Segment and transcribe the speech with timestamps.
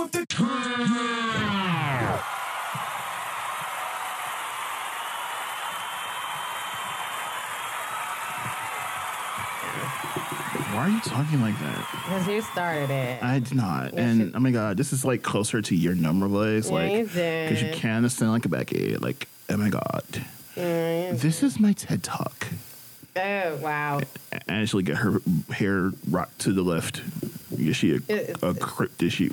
[0.00, 0.26] with the
[10.72, 11.88] Why are you talking like that?
[11.92, 13.22] Because you started it.
[13.22, 13.92] I did not.
[13.92, 16.68] Yes, and you- oh my god, this is like closer to your number voice.
[16.68, 17.48] Yeah, like did.
[17.50, 18.96] because you kind of sound like a Becky.
[18.96, 20.04] Like, oh my god.
[20.56, 22.46] Mm, This is my TED talk.
[23.16, 24.00] oh, wow.
[24.48, 25.20] Ashley got her
[25.52, 27.02] hair rocked to the left.
[27.60, 28.54] Yeah, she a, It- a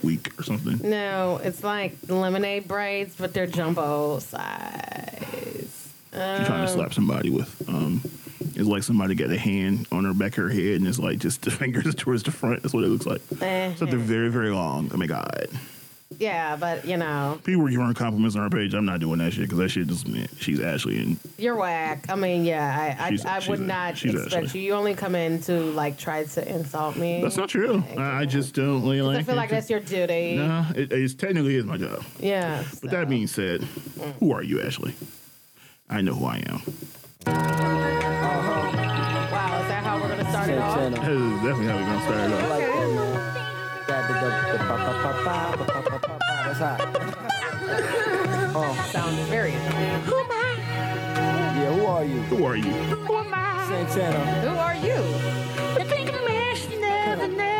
[0.03, 0.79] week or something.
[0.89, 5.93] No, it's like lemonade braids, but they're jumbo size.
[6.11, 7.61] She's trying to Um, slap somebody with.
[7.69, 8.01] Um,
[8.55, 11.19] it's like somebody got a hand on her back of her head, and it's like
[11.19, 12.63] just the fingers towards the front.
[12.63, 13.21] That's what it looks like.
[13.41, 14.89] eh, So they're very, very long.
[14.93, 15.47] Oh my god.
[16.19, 18.73] Yeah, but you know, People were giving her compliments on her page.
[18.73, 22.05] I'm not doing that shit because that shit just meant she's Ashley and you're whack.
[22.09, 24.59] I mean, yeah, I, She's- I, I would she's- not she's expect Ashley.
[24.61, 24.65] you.
[24.67, 27.21] You only come in to like try to insult me.
[27.21, 27.83] that's not true.
[27.97, 29.17] I, I just don't really like.
[29.19, 30.37] I feel like that's your duty.
[30.37, 32.03] No, it, it's technically is my job.
[32.19, 32.63] Yeah.
[32.81, 33.61] But that being said,
[34.19, 34.95] who are you, Ashley?
[35.89, 36.61] I know who I am.
[37.27, 38.77] Uh-huh.
[39.31, 40.75] Wow, is that how we're gonna start it off?
[40.77, 42.49] That is definitely how we're gonna start it off.
[42.49, 42.76] like
[46.61, 46.81] outside.
[48.55, 48.89] oh.
[48.91, 50.01] Sound very annoying.
[50.01, 50.55] Who am I?
[51.59, 52.21] Yeah, who are you?
[52.23, 52.71] Who are you?
[52.71, 53.65] Who am I?
[53.67, 54.19] Santana.
[54.41, 55.01] Who are you?
[55.77, 57.56] The pink mask never, never.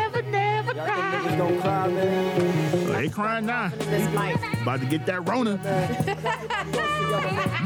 [0.80, 2.96] Oh, Y'all think niggas don't cry, man?
[2.96, 3.68] Ain't crying now.
[3.68, 4.60] This mic.
[4.62, 5.58] About to get that Rona.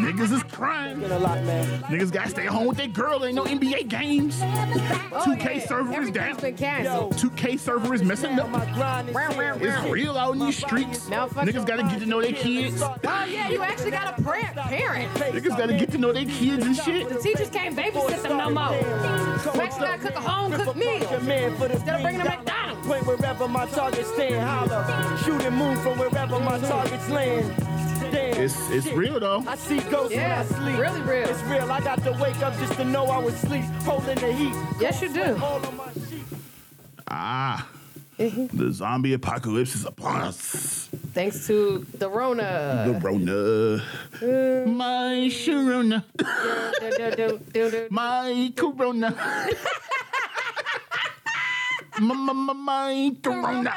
[0.03, 1.01] Niggas is crying.
[1.01, 1.83] Been a lot, man.
[1.85, 3.25] Niggas gotta stay home with their girl.
[3.25, 4.39] Ain't no NBA games.
[4.41, 6.37] 2K server is down.
[6.37, 8.49] been 2K server is messing up.
[8.49, 9.55] is Meow, here.
[9.55, 11.09] meow, It's real out in these streets.
[11.09, 12.83] Niggas gotta get to know their kids.
[12.83, 14.55] Oh yeah, you actually got a parent.
[14.57, 15.11] parent.
[15.15, 17.09] Niggas gotta get to know their kids and shit.
[17.09, 18.75] The teachers can't babysit them no more.
[19.55, 21.03] You actually gotta cook a home cooked meal.
[21.13, 22.62] Instead of bringing them McDonald's.
[22.85, 25.17] Point wherever my targets stand, holler.
[25.19, 27.55] Shoot and move from wherever my targets land.
[28.11, 28.41] Damn.
[28.43, 28.97] It's it's shit.
[28.97, 29.45] real though.
[29.47, 30.79] I see ghosts Yeah, when I sleep.
[30.79, 31.29] really real.
[31.29, 31.71] It's real.
[31.71, 34.55] I got to wake up just to know I was asleep, holding the heat.
[34.81, 35.37] Yes, you do.
[35.43, 36.25] All of my sheep.
[37.09, 37.69] Ah.
[38.19, 40.89] The zombie apocalypse is upon us.
[41.13, 42.85] Thanks to the Rona.
[42.87, 43.83] The Rona.
[44.67, 46.05] My Sharona.
[46.17, 47.87] Do, do, do, do, do.
[47.91, 49.17] My Corona.
[52.01, 53.75] my, Corona.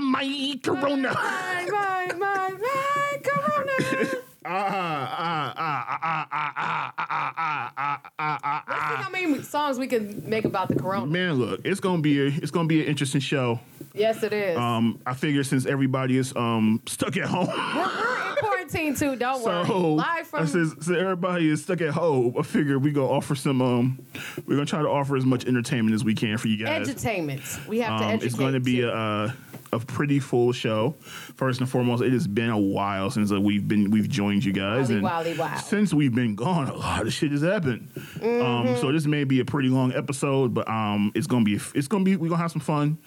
[0.00, 1.12] my, Corona.
[1.12, 4.18] My, my, my, my, Corona.
[4.44, 9.10] Ah, ah, ah, ah, ah, ah, ah, ah, ah, ah, ah, ah, Let's see how
[9.10, 11.06] many songs we can make about the Corona.
[11.06, 13.60] Man, look, it's gonna be a, it's gonna be an interesting show.
[13.94, 14.56] Yes, it is.
[14.56, 18.31] Um, I figure since everybody is um stuck at home, We're in
[18.70, 19.16] quarantine too.
[19.16, 19.66] Don't worry.
[19.66, 23.34] so Live from since, since everybody is stuck at home, I figure we gonna offer
[23.34, 24.06] some um,
[24.46, 26.88] we're gonna try to offer as much entertainment as we can for you guys.
[26.88, 27.42] Entertainment.
[27.68, 28.88] We have to Um, it's going to be too.
[28.88, 28.92] a,
[29.26, 29.32] uh,
[29.72, 30.94] a pretty full show.
[31.36, 34.52] First and foremost, it has been a while since uh, we've been we've joined you
[34.52, 35.56] guys, Wally, and wally, wow.
[35.56, 37.88] since we've been gone, a lot of shit has happened.
[37.94, 38.42] Mm-hmm.
[38.70, 41.88] Um, so this may be a pretty long episode, but um, it's gonna be it's
[41.88, 42.98] gonna be we're gonna have some fun.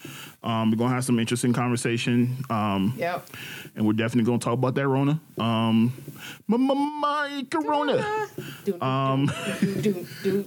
[0.44, 2.38] Um, we're gonna have some interesting conversation.
[2.50, 3.28] Um, Yep.
[3.76, 5.20] and we're definitely gonna talk about that Rona.
[5.38, 5.94] Um,
[6.48, 8.28] my, my, my Corona.
[8.82, 9.30] Um,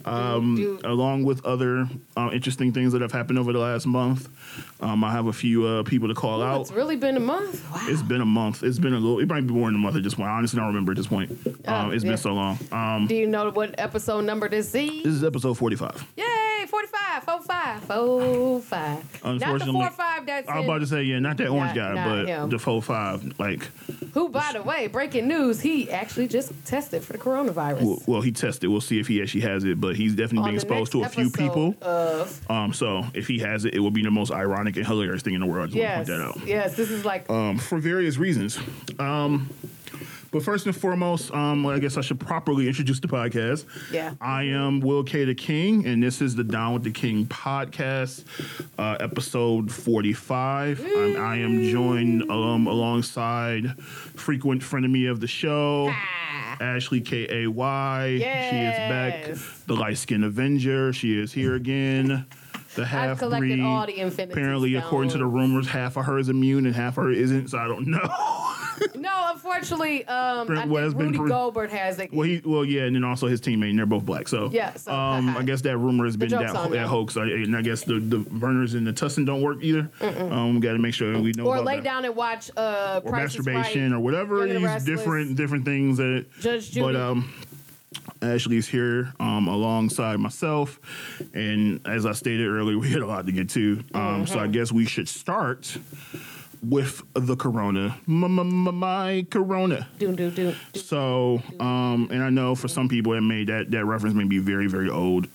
[0.04, 4.28] Um, along with other uh, interesting things that have happened over the last month.
[4.80, 6.60] Um, I have a few uh, people to call out.
[6.62, 7.64] It's really been a month.
[7.70, 7.80] Wow.
[7.88, 8.62] It's been a month.
[8.62, 9.20] It's been a little.
[9.20, 10.28] It might be more than a month at this point.
[10.28, 11.30] I honestly don't remember at this point.
[11.66, 12.10] Um, Oh, it's yeah.
[12.10, 12.58] been so long.
[12.72, 15.02] Um, Do you know what episode number this is?
[15.04, 16.04] this is episode forty-five.
[16.16, 16.24] Yay!
[16.68, 18.78] 45, 45, 45.
[18.78, 21.74] Not the Unfortunately, 4 5 that's I was about to say yeah, not that orange
[21.74, 22.50] Not- guy, not but him.
[22.50, 23.38] the four five.
[23.38, 23.68] Like,
[24.12, 27.82] Who, by the way, breaking news, he actually just tested for the coronavirus.
[27.82, 28.68] well, well, he tested.
[28.70, 31.08] We'll see if he actually has it, but he's definitely On being exposed to a
[31.08, 31.74] few people.
[31.80, 35.22] Of, Um, so if he has it, it will be the most ironic and hilarious
[35.22, 35.70] thing in the world.
[35.70, 36.46] Just yes, point that out.
[36.46, 38.58] yes, this is like um, for various reasons.
[38.98, 39.48] Um,
[40.30, 43.64] but first and foremost, um, I guess I should properly introduce the podcast.
[43.90, 44.12] Yeah.
[44.20, 45.24] I am Will K.
[45.24, 48.24] the King, and this is the Down with the King podcast,
[48.78, 50.84] uh, episode 45.
[50.84, 56.56] I'm, I am joined um, alongside frequent friend of me of the show, Ah.
[56.60, 57.44] Ashley K.
[57.44, 57.46] A.
[57.46, 58.18] Y.
[58.18, 59.34] She is back.
[59.66, 60.92] The light skinned Avenger.
[60.92, 62.26] She is here again.
[62.78, 63.60] The half collected breed.
[63.64, 66.96] all the Infinity Apparently, according to the rumors, half of her is immune and half
[66.98, 67.48] of her isn't.
[67.48, 67.98] So I don't know.
[68.94, 69.30] no.
[69.32, 72.12] Unfortunately, um, Brent I think West Rudy Gobert has it.
[72.12, 74.28] well, he well yeah, and then also his teammate, and they're both black.
[74.28, 75.36] So Yeah, so, um.
[75.36, 77.16] I guess that rumor has been that, that hoax.
[77.16, 79.90] I, and I guess the the burners and the tussin don't work either.
[80.00, 81.84] Um, we got to make sure we know or lay that.
[81.84, 86.26] down and watch uh, or masturbation Right, or whatever these different different things that.
[86.40, 86.96] Judge But Judy.
[86.98, 87.32] um,
[88.22, 90.78] Ashley's here um, alongside myself,
[91.34, 93.82] and as I stated earlier, we had a lot to get to.
[93.94, 95.76] Um, So I guess we should start
[96.62, 99.86] with the Corona, my Corona.
[99.98, 100.54] Do do do.
[100.74, 104.38] So, um, and I know for some people that made that that reference may be
[104.38, 105.28] very very old,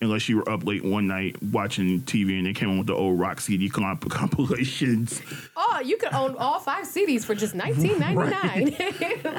[0.00, 2.94] unless you were up late one night watching TV and they came on with the
[2.94, 5.20] old rock CD comp- compilations.
[5.56, 8.76] Oh, you could own all five CDs for just nineteen ninety nine.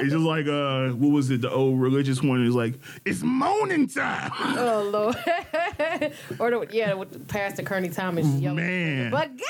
[0.00, 1.40] It's just like uh, what was it?
[1.42, 2.74] The old religious one is like
[3.04, 4.30] it's moaning time.
[4.38, 5.16] oh lord.
[6.38, 8.56] or the, yeah, with Pastor Kearney Thomas yelling.
[8.66, 9.10] Man.
[9.10, 9.46] But God,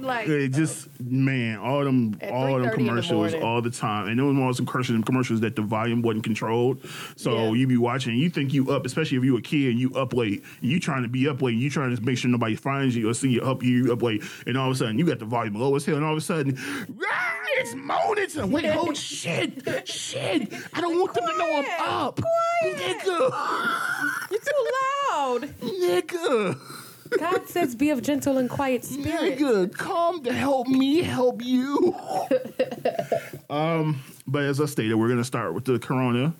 [0.00, 4.08] like It just man, all them all them 3:30 in the commercials all the time,
[4.08, 6.78] and there was more some commercials commercials that the volume wasn't controlled.
[7.16, 7.52] So Yeah.
[7.52, 10.12] you be watching, you think you up, especially if you a kid and you up
[10.12, 13.08] late, you trying to be up late, you trying to make sure nobody finds you
[13.08, 15.24] or see you up you up late, and all of a sudden you got the
[15.24, 18.28] volume low as hell, and all of a sudden, ah, it's moaning.
[18.28, 18.50] time.
[18.50, 20.52] Wait, oh shit, shit!
[20.72, 22.20] I don't want them to know I'm up,
[22.64, 23.06] nigga,
[24.30, 24.66] you're too
[25.12, 25.42] loud.
[25.62, 26.83] nigga.
[27.18, 31.94] God says, "Be of gentle and quiet spirit." Nigga, come to help me help you.
[33.50, 36.34] um, but as I stated, we're gonna start with the corona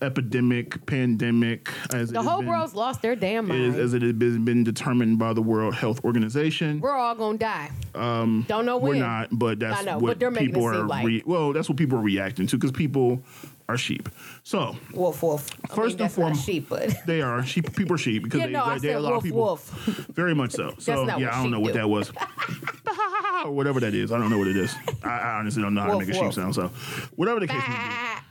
[0.00, 3.76] epidemic, pandemic, as The has whole been- world's lost their damn is, mind.
[3.76, 6.80] as it has been, been determined by the World Health Organization.
[6.80, 7.70] We're all gonna die.
[7.94, 8.94] Um, Don't know when.
[8.98, 10.86] We're not, but that's I know, what but they're making people it seem are.
[10.86, 13.22] like- Re- well, that's what people are reacting to because people
[13.72, 14.08] are sheep.
[14.42, 15.48] So Wolf, wolf.
[15.70, 17.74] I First mean, and foremost- sheep, but they are sheep.
[17.74, 19.24] People are sheep because yeah, they, no, I they, they said a lot wolf, of
[19.24, 19.38] people.
[19.40, 19.70] wolf.
[20.14, 20.74] Very much so.
[20.78, 22.12] So yeah, I don't know sheep what that was.
[23.44, 24.12] or whatever that is.
[24.12, 24.74] I don't know what it is.
[25.02, 26.34] I, I honestly don't know how to make a sheep wolf.
[26.34, 26.54] sound.
[26.54, 26.68] So
[27.16, 27.80] whatever the case may be.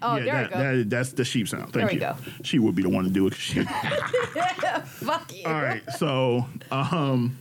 [0.04, 0.78] Oh, yeah, there that, go.
[0.78, 1.74] that- that's the sheep sound.
[1.74, 2.34] Thank There you.
[2.44, 3.34] She would be the one to do it.
[3.36, 3.64] She,
[4.86, 5.46] Fuck you.
[5.46, 5.84] all right.
[5.98, 7.38] So, um,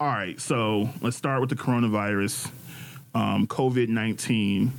[0.00, 0.40] all right.
[0.40, 2.50] So let's start with the coronavirus,
[3.14, 4.72] um, COVID nineteen.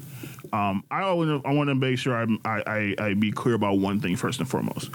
[0.54, 3.80] Um, I want to I want to make sure I, I I be clear about
[3.80, 4.90] one thing first and foremost.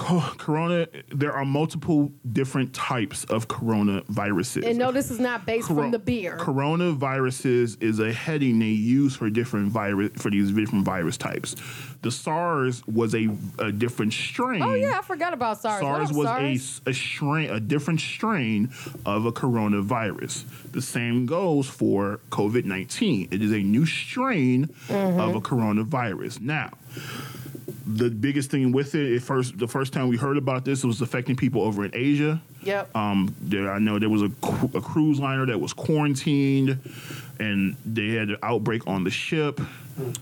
[0.00, 4.66] Co- Corona, there are multiple different types of coronaviruses.
[4.66, 6.38] And no, this is not based from the beer.
[6.38, 11.54] Coronaviruses is a heading they use for different virus for these different virus types.
[12.00, 14.62] The SARS was a, a different strain.
[14.62, 15.80] oh yeah, I forgot about SARS.
[15.80, 16.80] SARS up, was SARS?
[16.86, 18.70] a, a strain, a different strain
[19.04, 20.72] of a coronavirus.
[20.72, 23.28] The same goes for COVID nineteen.
[23.30, 25.20] It is a new strain Mm-hmm.
[25.20, 26.40] of a coronavirus.
[26.40, 26.70] Now,
[27.96, 30.86] the biggest thing with it, it first the first time we heard about this, it
[30.86, 32.40] was affecting people over in Asia.
[32.62, 32.94] Yep.
[32.94, 34.30] Um, there, I know there was a,
[34.74, 36.78] a cruise liner that was quarantined,
[37.38, 39.60] and they had an outbreak on the ship.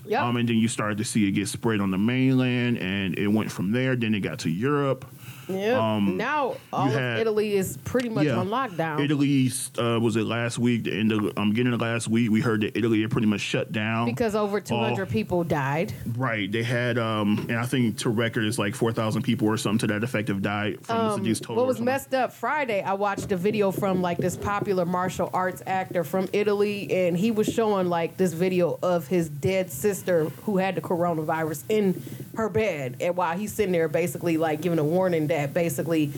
[0.05, 0.21] Yep.
[0.21, 3.27] Um, and then you started to see it get spread on the mainland, and it
[3.27, 3.95] went from there.
[3.95, 5.05] Then it got to Europe.
[5.49, 5.77] Yep.
[5.81, 9.03] um, now all of had- Italy is pretty much on lockdown.
[9.03, 10.83] Italy uh, was it last week?
[10.83, 13.41] The end of um, beginning of last week, we heard that Italy had pretty much
[13.41, 15.93] shut down because over 200 all- people died.
[16.17, 19.57] Right, they had, um, and I think to record it's like four thousand people or
[19.57, 21.55] something to that effect have died from these total.
[21.55, 25.29] Um, What was messed up Friday, I watched a video from like this popular martial
[25.33, 30.25] arts actor from Italy, and he was showing like this video of his dead sister
[30.43, 32.01] who had the coronavirus in
[32.35, 32.97] her bed.
[33.01, 36.11] And while he's sitting there basically like giving a warning that basically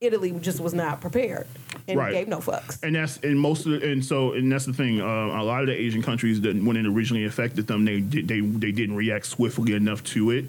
[0.00, 1.46] Italy just was not prepared
[1.88, 2.12] and Right.
[2.12, 2.82] gave no fucks.
[2.82, 5.00] And that's and most of the, and so and that's the thing.
[5.00, 8.40] Uh, a lot of the Asian countries that when it originally affected them, they they
[8.40, 10.44] they didn't react swiftly enough to it,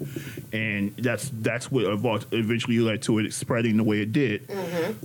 [0.52, 1.84] and that's that's what
[2.32, 4.50] eventually led to it spreading the way it did.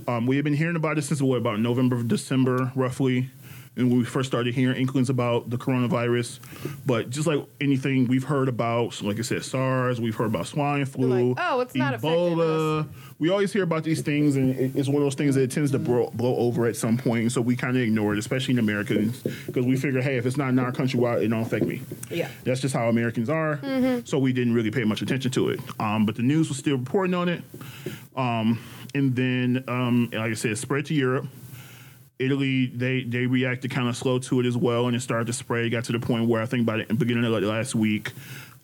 [0.06, 3.30] Um, we have been hearing about it since what about November, December, roughly.
[3.76, 6.38] And when we first started hearing inklings about the coronavirus,
[6.86, 10.46] but just like anything we've heard about, so like I said, SARS, we've heard about
[10.46, 12.86] swine flu, like, "Oh, it's not Ebola.
[13.18, 15.70] We always hear about these things, and it's one of those things that it tends
[15.72, 17.32] to blow, blow over at some point.
[17.32, 20.36] So we kind of ignore it, especially in Americans, because we figure, hey, if it's
[20.36, 21.80] not in our country, why it don't affect me?
[22.10, 22.28] Yeah.
[22.44, 23.58] That's just how Americans are.
[24.04, 25.60] So we didn't really pay much attention to it.
[25.80, 27.42] Um, but the news was still reporting on it.
[28.16, 28.60] Um,
[28.94, 31.26] and then, um, like I said, it spread to Europe.
[32.18, 35.32] Italy, they they reacted kind of slow to it as well, and it started to
[35.32, 35.64] spread.
[35.64, 38.12] It got to the point where I think by the beginning of like last week,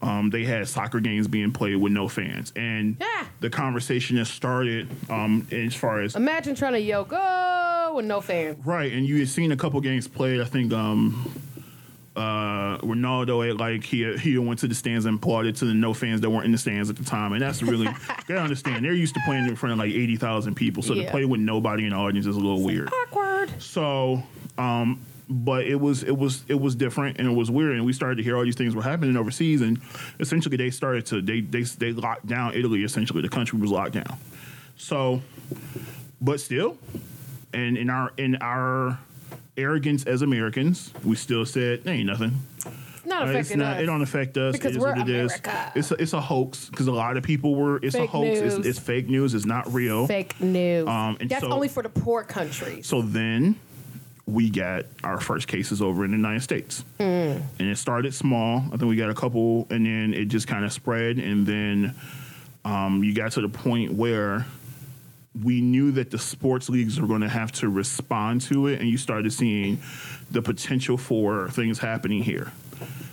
[0.03, 3.25] um, they had soccer games being played with no fans, and Yeah.
[3.41, 8.21] the conversation has started um, as far as Imagine trying to yell go with no
[8.21, 8.57] fans.
[8.65, 10.41] right, and you had seen a couple games played.
[10.41, 11.29] I think um,
[12.17, 15.95] uh, Ronaldo had like he he went to the stands and applauded to the no
[15.95, 17.87] fans that weren't in the stands at the time, and that's really
[18.27, 21.05] gotta understand they're used to playing in front of like eighty thousand people, so to
[21.11, 22.91] play with nobody in the audience is a little weird.
[23.59, 24.23] So,
[24.59, 27.93] um, but it was it was it was different and it was weird, and we
[27.93, 29.81] started to hear all these things were happening overseas, and
[30.19, 32.83] essentially they started to they they they locked down Italy.
[32.83, 34.19] Essentially, the country was locked down.
[34.77, 35.23] So,
[36.21, 36.79] but still,
[37.53, 38.99] and in our in our
[39.57, 42.41] arrogance as Americans, we still said, "There ain't nothing."
[43.05, 43.77] Not Uh, it's affecting not.
[43.77, 43.83] us.
[43.83, 44.53] It don't affect us.
[44.53, 45.33] Because it is we're what it is.
[45.33, 45.73] America.
[45.75, 47.79] It's a, it's a hoax because a lot of people were.
[47.83, 48.39] It's a hoax.
[48.41, 48.67] It's, news.
[48.67, 49.35] it's fake news.
[49.35, 50.07] It's not real.
[50.07, 50.87] Fake news.
[50.89, 52.87] Um, and That's so- only for the poor countries.
[52.87, 53.57] So then
[54.27, 56.85] we got our first cases over in the United States.
[56.99, 57.05] Hmm.
[57.05, 58.59] And it started small.
[58.67, 61.19] I think we got a couple, and then it just kind of spread.
[61.19, 61.95] And then
[62.65, 64.47] um, you got to the point where
[65.43, 68.89] we knew that the sports leagues were going to have to respond to it, and
[68.89, 69.81] you started seeing
[70.31, 72.53] the potential for things happening here.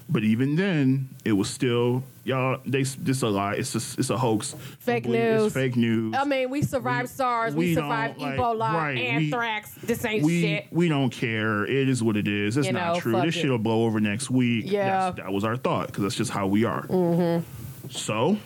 [0.10, 2.62] But even then, it was still y'all.
[2.66, 3.56] They this a lie.
[3.56, 4.56] It's a, it's a hoax.
[4.80, 5.34] Fake Don't believe it.
[5.36, 5.46] news.
[5.48, 6.16] It's fake news.
[6.18, 9.74] I mean, we survived We- SARS, we, we survived like, Ebola, right, anthrax.
[9.84, 10.68] this ain't we shit.
[10.72, 11.66] we don't care.
[11.66, 12.56] It is what it is.
[12.56, 13.12] It's You not know, true.
[13.22, 13.40] This it.
[13.42, 14.64] shit will blow over next week.
[14.72, 14.90] Yeah.
[15.12, 16.84] That's, that was our thought because that's just how we are.
[16.88, 17.90] Mm-hmm.
[17.90, 18.38] So,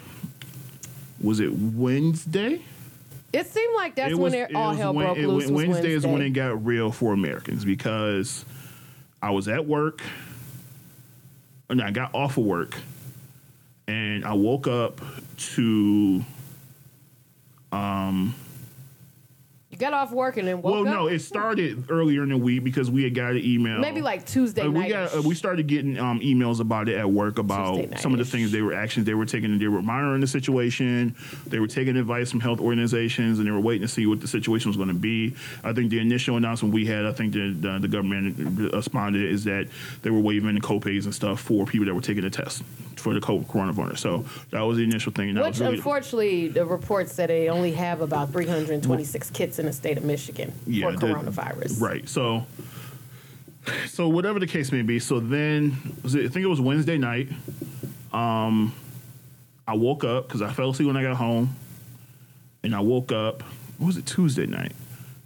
[1.22, 2.62] was it Wednesday?
[3.34, 5.44] It seemed like that's it when was, it, it all hell when- broke it- loose.
[5.44, 8.46] was Wednesday, is when it got real for Americans because
[9.22, 10.02] I was at work
[11.72, 12.76] and I got off of work
[13.88, 15.02] and I woke up
[15.56, 16.24] to
[17.74, 18.34] You
[19.82, 20.94] got off work and then woke well, up.
[20.94, 23.80] no, it started earlier in the week because we had got an email.
[23.80, 24.90] Maybe like Tuesday Uh, we night.
[24.90, 28.26] got uh, we started getting um, emails about it at work about some of the
[28.26, 29.58] things they were actions they were taking.
[29.58, 31.16] They were monitoring the situation.
[31.48, 34.28] They were taking advice from health organizations, and they were waiting to see what the
[34.28, 35.36] situation was going to be.
[35.64, 39.44] I think the initial announcement we had, I think the the, the government responded is
[39.46, 39.68] that
[40.04, 42.62] they were waiving the copays and stuff for people that were taking the test
[42.98, 43.98] for the co- coronavirus.
[43.98, 45.30] So that was the initial thing.
[45.30, 49.58] and that Which, was really- unfortunately, the report said they only have about 326 kits
[49.58, 51.80] in the state of Michigan Yeah, for the- coronavirus.
[51.82, 52.08] Right.
[52.10, 52.46] So,
[53.88, 55.00] so whatever the case may be.
[55.00, 57.30] So then, was it, I think it was Wednesday night.
[58.14, 58.74] Um,
[59.68, 61.56] I woke up because I fell asleep when I got home,
[62.64, 63.44] and I woke up.
[63.78, 64.06] What was it?
[64.06, 64.74] Tuesday night.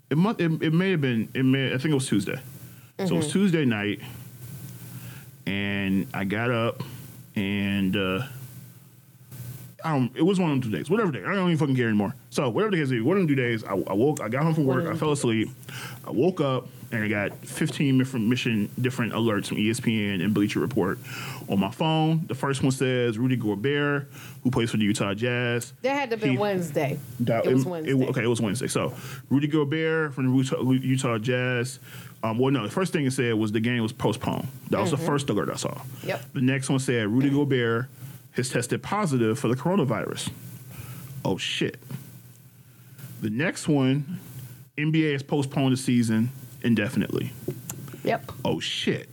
[0.09, 0.39] It must.
[0.39, 1.29] It, it may have been.
[1.33, 1.67] It may.
[1.73, 2.39] I think it was Tuesday.
[2.99, 3.99] So it was Tuesday night,
[5.45, 6.83] and I got up,
[7.35, 7.95] and.
[7.95, 8.21] uh
[9.85, 11.19] I don't, it was one of them two days, whatever day.
[11.23, 12.15] I don't even fucking care anymore.
[12.31, 14.43] So whatever the case is, one of them two days, I, I woke, I got
[14.43, 15.49] home from work, I fell asleep,
[16.05, 20.59] I woke up, and I got 15 different mission, different alerts from ESPN and Bleacher
[20.59, 20.97] Report
[21.49, 22.25] on my phone.
[22.27, 24.09] The first one says Rudy Gobert,
[24.43, 25.73] who plays for the Utah Jazz.
[25.81, 26.97] That had to be Wednesday.
[27.21, 27.93] That- it was Wednesday.
[28.07, 28.67] okay, it was Wednesday.
[28.67, 28.93] So
[29.29, 31.79] Rudy Gobert from the Utah, Utah Jazz.
[32.23, 34.47] Um, well, no, the first thing it said was the game was postponed.
[34.71, 35.69] That was the first alert I saw.
[35.69, 36.07] Mm-hmm.
[36.07, 36.33] Yep.
[36.33, 37.87] The next one said Rudy Gobert
[38.35, 40.29] has tested positive for the coronavirus.
[41.23, 41.77] Oh shit.
[43.21, 44.19] The next one,
[44.77, 47.31] NBA has postponed the season indefinitely.
[48.03, 48.31] Yep.
[48.43, 49.09] Oh shit.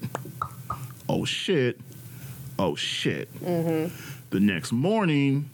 [1.08, 1.80] Oh shit.
[2.58, 3.32] Oh shit.
[3.40, 3.94] Mm-hmm.
[4.30, 5.48] The next morning,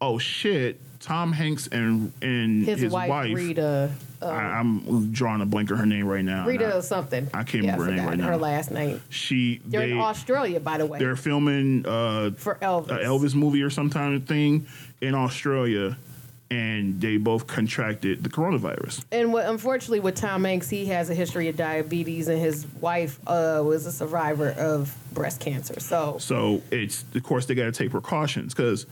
[0.00, 0.80] oh shit.
[1.00, 3.90] Tom Hanks and and His, his, wife, Rita.
[4.28, 6.46] I, I'm drawing a blank on her name right now.
[6.46, 7.28] Rita I- something.
[7.34, 8.26] I can't yeah, remember her name right now.
[8.28, 9.00] Her last name.
[9.10, 10.98] she They're they in Australia, by the way.
[10.98, 12.90] they're filming uh, for Elvis.
[12.90, 14.66] a Elvis movie or some kind of thing
[15.00, 15.96] in Australia,
[16.50, 19.04] and they both contracted the coronavirus.
[19.10, 23.18] And what, unfortunately, with Tom Hanks, he has a history of diabetes, and his wife
[23.26, 25.80] uh, was a survivor of breast cancer.
[25.80, 28.86] So So it's of course they got to take precautions because,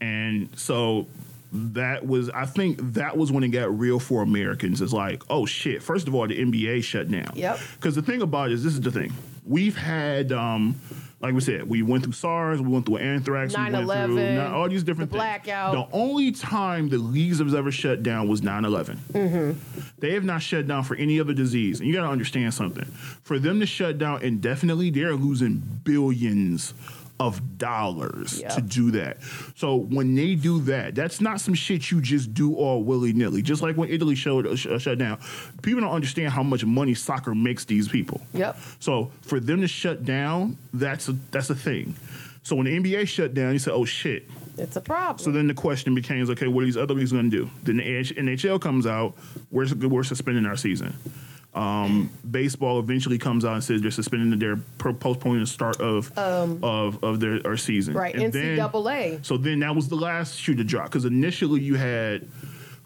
[0.00, 1.06] and so
[1.52, 4.80] that was I think that was when it got real for Americans.
[4.80, 5.82] It's like oh shit!
[5.82, 7.32] First of all, the NBA shut down.
[7.34, 7.58] Yep.
[7.74, 9.12] Because the thing about it is this is the thing
[9.44, 10.32] we've had.
[10.32, 10.76] um
[11.22, 14.34] like we said, we went through SARS, we went through anthrax, we went 9/11, through
[14.36, 15.22] not- all these different the things.
[15.44, 15.72] blackout.
[15.74, 18.96] The only time the leagues have ever shut down was 9 11.
[19.12, 19.80] Mm-hmm.
[19.98, 21.78] They have not shut down for any other disease.
[21.80, 22.86] And you got to understand something.
[22.86, 26.72] For them to shut down indefinitely, they're losing billions
[27.20, 28.54] of dollars Yep.
[28.54, 29.18] to do that.
[29.54, 33.42] So when they do that, that's not some shit you just do all willy nilly.
[33.42, 35.18] Just like when Italy showed uh, sh- uh, shut down,
[35.62, 38.22] people don't understand how much money soccer makes these people.
[38.32, 38.56] Yep.
[38.80, 41.94] So for them to shut down, that's a that's a thing.
[42.42, 45.18] So when the NBA shut down, you say, "Oh shit." it's a problem.
[45.18, 47.50] So then the question became, okay, what are these other leagues going to do?
[47.62, 49.14] Then the NHL comes out,
[49.50, 50.94] we're, we're suspending our season.
[51.52, 56.16] Um, baseball eventually comes out and says they're suspending their pro- postponing the start of
[56.16, 57.94] of of their our season.
[57.96, 59.24] Um, right, And then- NCAA.
[59.26, 62.26] so then that was the last shoe to drop because initially you had.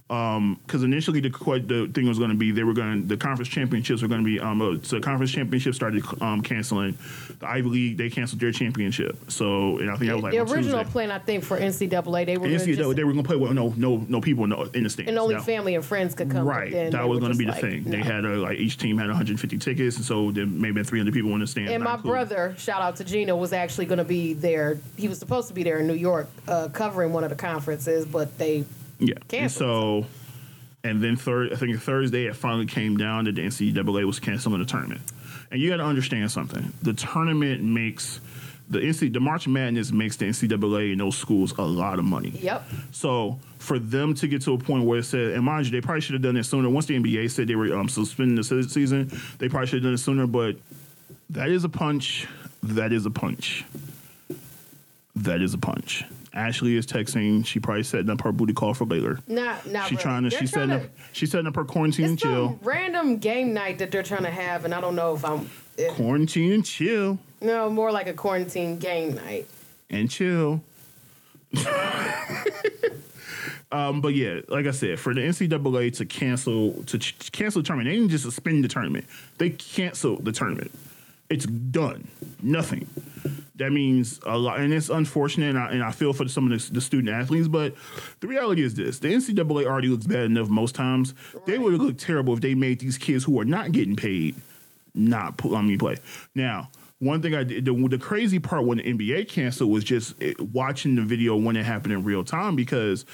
[0.07, 4.03] Because initially the the thing was going to be they were going the conference championships
[4.03, 6.97] were going to be um uh, so conference championships started um canceling
[7.41, 10.41] the Ivy League they canceled their championship so and I think that was like the
[10.41, 10.93] original Tuesday.
[10.93, 13.53] plan, I think, for NCAA, they were NCAA, just, they were going to play well.
[13.55, 15.09] No, no, no people in the, in the stands.
[15.09, 15.41] and only No.
[15.41, 16.47] family and friends could come.
[16.47, 17.85] Right, that was going to be the like, thing.
[17.85, 20.85] They had a, like each team had 150 tickets, and so there may have been
[20.85, 21.71] 300 people in the stands.
[21.71, 22.13] And my included.
[22.13, 24.79] brother, shout out to Gino, was actually going to be there.
[24.97, 28.05] He was supposed to be there in New York, uh, covering one of the conferences,
[28.05, 28.65] but they
[29.07, 29.15] yeah.
[29.33, 30.07] And so,
[30.83, 34.59] And then third, I think Thursday it finally came down that the NCAA was canceling
[34.59, 35.01] the tournament.
[35.51, 38.21] And you got to understand something: the tournament makes
[38.69, 42.31] the NC the March Madness makes the NCAA and those schools a lot of money.
[42.31, 42.65] Yep.
[42.93, 45.81] So for them to get to a point where it said, and mind you, they
[45.81, 46.69] probably should have done it sooner.
[46.69, 49.85] Once the NBA said they were um, suspending the se- season, they probably should have
[49.85, 50.27] done it sooner.
[50.27, 50.57] But
[51.31, 52.27] that is a punch.
[52.63, 53.65] That is a punch.
[55.17, 56.05] That is a punch.
[56.35, 57.47] Ashley is texting.
[57.47, 59.21] She probably setting up her booty call for later.
[59.29, 60.03] Not, not She really.
[60.03, 60.31] trying to.
[60.31, 60.91] They're She's setting trying up.
[61.13, 62.59] She's setting up her quarantine and It's chill.
[62.63, 65.49] random game night that they're trying to have, and I don't know if I'm.
[65.77, 69.47] If, Quarantine and chill no, more like a quarantine game night.
[69.91, 70.63] and chill.
[73.73, 77.67] um, but yeah, like I said, for the NCAA to cancel to ch- cancel the
[77.67, 79.07] tournament, they didn't just suspend the tournament;
[79.39, 80.71] they canceled the tournament.
[81.29, 82.07] It's done.
[82.45, 82.89] Nothing.
[83.57, 85.51] That means a lot, and it's unfortunate.
[85.51, 87.75] And I, and I feel for some of the, the student athletes, but
[88.21, 91.15] the reality is this: the NCAA already looks bad enough most times.
[91.47, 94.35] They would look terrible if they made these kids who are not getting paid
[94.95, 95.97] not put on me play.
[96.35, 100.21] Now, one thing I did, the, the crazy part when the NBA canceled was just
[100.23, 103.05] it, watching the video when it happened in real time because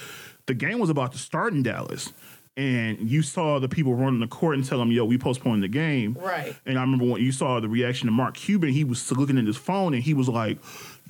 [0.46, 2.12] the game was about to start in Dallas.
[2.60, 5.68] And you saw the people running the court and tell them, yo, we postponed the
[5.68, 6.14] game.
[6.20, 6.54] Right.
[6.66, 9.46] And I remember when you saw the reaction of Mark Cuban, he was looking at
[9.46, 10.58] his phone and he was like,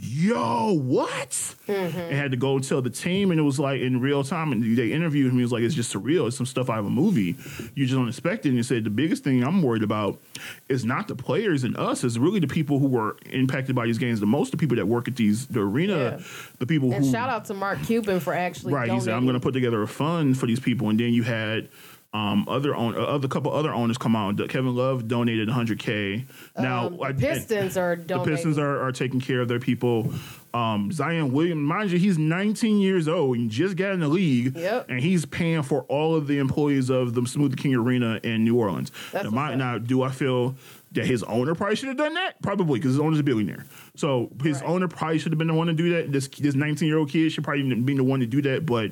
[0.03, 1.31] yo, what?
[1.69, 1.99] Mm-hmm.
[1.99, 3.31] And had to go and tell the team.
[3.31, 4.53] And it was like in real time.
[4.53, 5.37] And they interviewed him.
[5.37, 6.27] He was like, it's just surreal.
[6.27, 7.37] It's some stuff out of a movie.
[7.75, 8.51] You just don't expect it.
[8.51, 10.21] And he said, the biggest thing I'm worried about
[10.69, 13.99] is not the players and us, it's really the people who were impacted by these
[13.99, 16.21] games the most, the people that work at these, the arena, Yeah.
[16.59, 17.11] the people And who.
[17.11, 19.83] shout out to Mark Cuban for actually Right, he said, "I'm going to put together
[19.83, 21.69] a fund for these people," and then you had
[22.13, 24.37] um, other own, uh, other couple other owners come out.
[24.49, 26.27] Kevin Love donated 100k.
[26.59, 28.19] Now, Um, the I- Pistons are the.
[28.25, 30.13] Pistons are, are taking care of their people.
[30.53, 34.57] Um, Zion Williams, mind you, he's 19 years old and just got in the league,
[34.57, 34.87] Yep.
[34.89, 38.57] and he's paying for all of the employees of the Smoothie King Arena in New
[38.57, 38.91] Orleans.
[39.15, 40.57] Now, my- now, do I feel
[40.93, 42.43] that his owner probably should have done that?
[42.43, 43.65] Probably, because his owner's a billionaire.
[43.95, 44.69] So his Right.
[44.69, 46.11] owner probably should have been the one to do that.
[46.11, 48.91] This this 19 year old kid should probably be the one to do that, but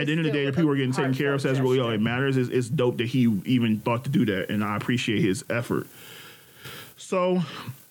[0.00, 1.40] at the end of the day, the people are getting taken care of.
[1.40, 2.36] So that's really all that matters.
[2.36, 5.86] It's, it's dope that he even thought to do that, and I appreciate his effort.
[6.96, 7.42] So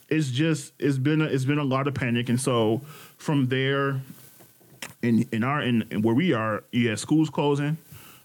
[0.10, 2.82] it's just it's been a, it's been a lot of panic, and so
[3.18, 4.02] from there,
[5.02, 7.78] in in our in, in where we are, yeah, schools closing.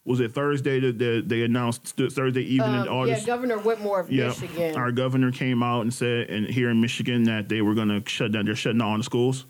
[0.06, 3.26] Was it Thursday that that they announced Thursday evening Um, all yeah, this?
[3.26, 4.74] Governor Whitmer of Yeah, Michigan.
[4.76, 8.02] our governor came out and said, and here in Michigan, that they were going to
[8.08, 8.46] shut down.
[8.46, 9.44] They're shutting down the schools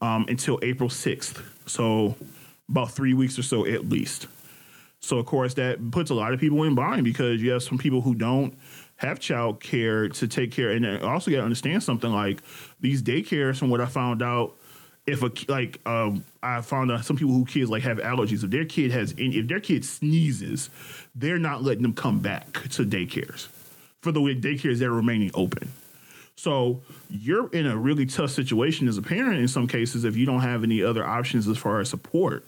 [0.00, 1.42] um, until April sixth.
[1.66, 2.14] So
[2.70, 4.26] about three weeks or so at least.
[5.00, 7.78] So of course that puts a lot of people in bind because you have some
[7.78, 8.56] people who don't
[9.00, 12.42] have child care to take care, and also got to understand something like
[12.80, 13.58] these daycares.
[13.58, 14.52] From what I found out,
[15.06, 18.44] if a like um, I found out some people who kids like have allergies.
[18.44, 20.68] If their kid has, any, if their kid sneezes,
[21.14, 23.48] they're not letting them come back to daycares
[24.02, 25.72] for the daycares that are remaining open.
[26.36, 30.24] So you're in a really tough situation as a parent in some cases if you
[30.26, 32.46] don't have any other options as far as support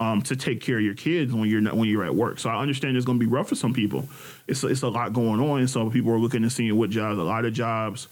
[0.00, 2.38] um, to take care of your kids when you're not, when you're at work.
[2.40, 4.08] So I understand it's going to be rough for some people.
[4.48, 7.18] It's it's a lot going on, and so people are looking and seeing what jobs.
[7.18, 8.08] A lot of jobs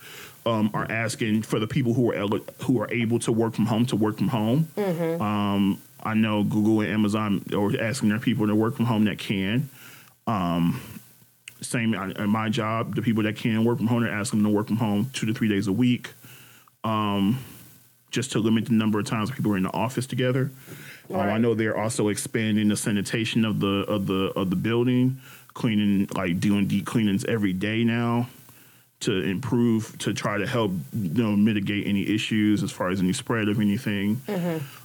[0.47, 2.29] um, are asking for the people who are
[2.65, 4.69] who are able to work from home to work from home.
[5.21, 9.19] Um, I know Google and Amazon are asking their people to work from home that
[9.19, 9.69] can.
[10.27, 10.81] Um,
[11.61, 14.57] same on my job, the people that can work from home are asking them to
[14.57, 16.13] work from home two to three days a week,
[16.85, 17.39] um,
[18.11, 20.51] just to limit the number of times people are in the office together.
[21.11, 25.19] Um, I know they're also expanding the sanitation of the of the of the building,
[25.55, 28.29] cleaning like doing deep cleanings every day now
[29.01, 33.13] to improve to try to help you know mitigate any issues as far as any
[33.13, 34.21] spread of anything.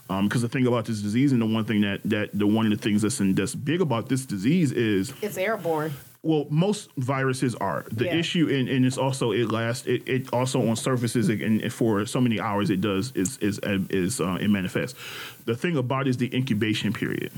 [0.07, 2.71] Because the thing about this disease, and the one thing that that the one of
[2.71, 5.93] the things that's in, that's big about this disease is it's airborne.
[6.23, 7.85] Well, most viruses are.
[7.91, 8.15] The Yeah.
[8.15, 9.85] issue, and, and it's also it lasts.
[9.85, 13.59] It, it also on surfaces and and for so many hours it does is is
[13.89, 14.97] is uh, it manifests.
[15.45, 17.31] The thing about it is the incubation period.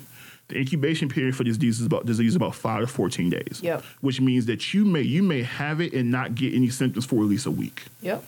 [0.47, 3.59] The incubation period for this disease is about disease is about five to fourteen days.
[3.63, 3.83] Yep.
[4.01, 7.15] Which means that you may you may have it and not get any symptoms for
[7.15, 7.85] at least a week.
[8.01, 8.23] Yep.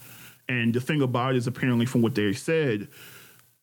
[0.49, 2.87] And the thing about it is apparently from what they said,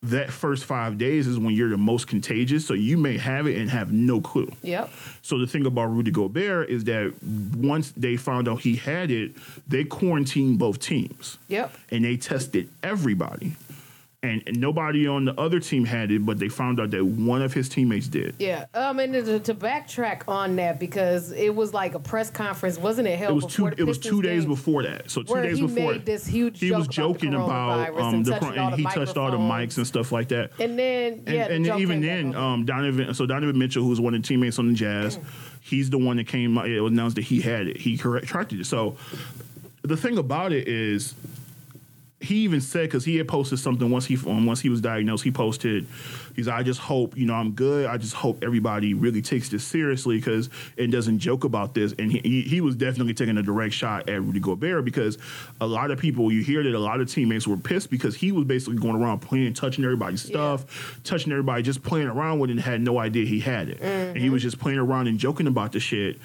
[0.09, 2.65] that first five days is when you're the most contagious.
[2.65, 4.51] So you may have it and have no clue.
[4.63, 4.89] Yep.
[5.21, 7.13] So the thing about Rudy Gobert is that
[7.55, 9.35] once they found out he had it,
[9.67, 11.73] they quarantined both teams Yep.
[11.91, 13.53] and they tested everybody.
[14.25, 17.41] And, and nobody on the other team had it, but they found out that one
[17.41, 18.35] of his teammates did.
[18.39, 22.77] Yeah, um, and to, to backtrack on that because it was like a press conference,
[22.77, 23.17] wasn't it?
[23.17, 23.67] Held It was two.
[23.67, 25.09] It was two days before that.
[25.09, 28.01] So two days he before made this huge he was about the joking about, coronavirus
[28.01, 30.51] um and the and the he touched all the mics and stuff like that.
[30.59, 33.13] And then And, yeah, the and even then, um, Donovan.
[33.13, 35.19] So Donovan Mitchell, who's one of the teammates on the Jazz,
[35.61, 36.57] he's the one that came.
[36.57, 37.77] It was announced that he had it.
[37.77, 38.65] He correct corrected it.
[38.65, 38.97] So
[39.81, 41.13] the thing about it is,
[42.21, 45.23] he even said because he had posted something once he um, once he was diagnosed.
[45.23, 45.85] He posted,
[46.35, 47.87] he's I just hope you know I'm good.
[47.87, 51.93] I just hope everybody really takes this seriously because it doesn't joke about this.
[51.99, 55.17] And he, he he was definitely taking a direct shot at Rudy Gobert because
[55.59, 58.31] a lot of people you hear that a lot of teammates were pissed because he
[58.31, 62.53] was basically going around playing, touching everybody's stuff, touching everybody, just playing around with it
[62.53, 63.81] and had no idea he had it.
[63.81, 66.17] And he was just playing around and joking about the shit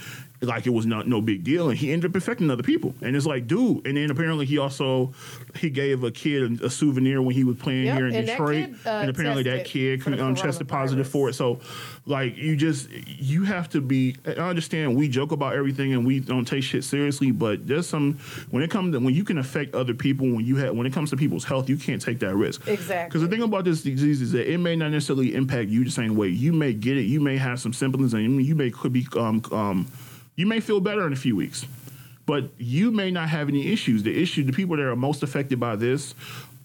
[0.42, 2.94] like it was not no big deal and he ended up infecting other people.
[3.02, 5.12] And it's like dude and then apparently he also
[5.56, 8.26] he gave a kid a, a souvenir when he was playing Yep, here in and
[8.26, 11.34] detroit kid, uh, and apparently that kid um, tested positive for it.
[11.34, 11.60] So
[12.06, 16.20] like you just you have to be i understand we joke about everything and we
[16.20, 18.18] don't take shit seriously but there's some
[18.50, 20.92] when it comes to when you can affect other people when you have when it
[20.92, 22.66] comes to people's health you can't take that risk.
[22.66, 23.08] Exactly.
[23.08, 25.90] because the thing about this disease is that it may not necessarily impact you the
[25.90, 26.28] same way.
[26.28, 29.42] You may get it you may have some symptoms and you may could be um,
[29.52, 29.86] um
[30.40, 31.66] you may feel better in a few weeks
[32.30, 34.04] but you may not have any issues.
[34.04, 36.14] The issue the people that are most affected by this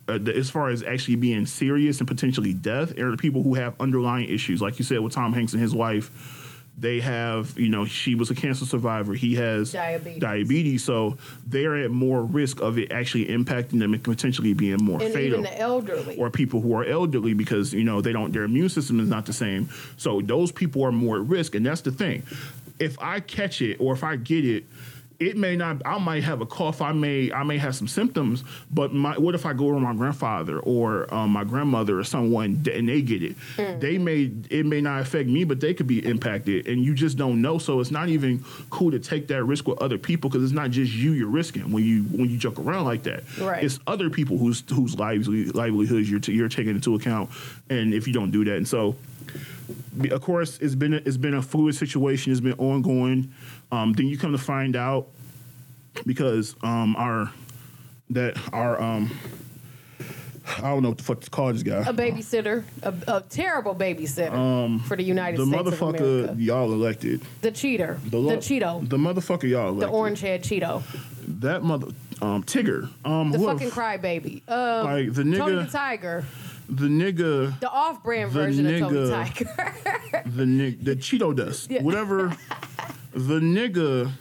[0.07, 3.55] uh, the, as far as actually being serious and potentially death are the people who
[3.55, 4.61] have underlying issues.
[4.61, 6.11] Like you said with tom hanks and his wife
[6.77, 9.13] they have you know she was a cancer survivor.
[9.13, 10.21] He has Diabetes.
[10.21, 10.83] diabetes.
[10.83, 15.13] So they're at more risk of it actually impacting them and potentially being more and
[15.13, 16.17] fatal even the elderly.
[16.17, 19.25] or people who are elderly because you know they don't their immune system is not
[19.25, 19.69] the same.
[19.97, 21.55] So those people are more at risk.
[21.55, 22.21] And that's the thing
[22.79, 24.65] if i catch it or if i get it
[25.17, 28.43] it may not i might have a cough i may i may have some symptoms
[28.69, 32.61] but my, what if i go to my grandfather or um, my grandmother or someone
[32.73, 33.35] and they get it?
[33.79, 37.17] They may it may not affect me but they could be impacted and you just
[37.17, 37.57] don't know.
[37.57, 40.71] So it's not even cool to take that risk with other people because it's not
[40.71, 43.23] just you you're risking when you when you joke around like that.
[43.39, 43.63] Right.
[43.63, 47.29] it's other people whose whose lively, livelihoods you're t- you're taking into account,
[47.69, 48.95] and if you don't do that, and so
[50.12, 53.34] of course it's been a, it's been a fluid situation, it's been ongoing.
[53.71, 55.08] Um, then you come to find out
[56.06, 57.32] because um, our
[58.12, 59.12] that our um,
[60.58, 61.78] I don't know what the fuck to call this guy.
[61.80, 66.71] a babysitter, a, a terrible babysitter for the United Um, the States of motherfucker y'all
[66.71, 70.84] elected, The cheater, the, lo- Cheeto, the motherfucker y'all the elected, orange head Cheeto,
[71.41, 71.88] that mother
[72.21, 76.23] um, Tigger, um, the fucking crybaby, um, like the Tony the Tiger,
[76.69, 77.60] the nigga.
[77.60, 80.21] the off-brand The version of Tony nigga- Tiger.
[80.25, 81.82] the nig- the Cheeto dust, Yeah.
[81.84, 82.36] whatever.
[83.13, 84.12] the nigga.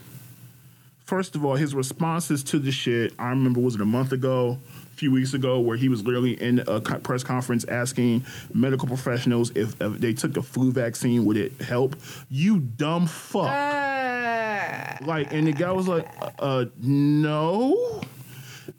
[1.04, 3.12] First of all, his responses to the shit.
[3.18, 4.58] I remember was it a month ago,
[4.92, 9.50] a few weeks ago, where he was literally in a press conference asking medical professionals
[9.54, 11.96] if, if they took the flu vaccine, would it help?
[12.30, 13.48] You dumb fuck.
[13.50, 18.00] Uh, like, and the guy was like, uh, uh no.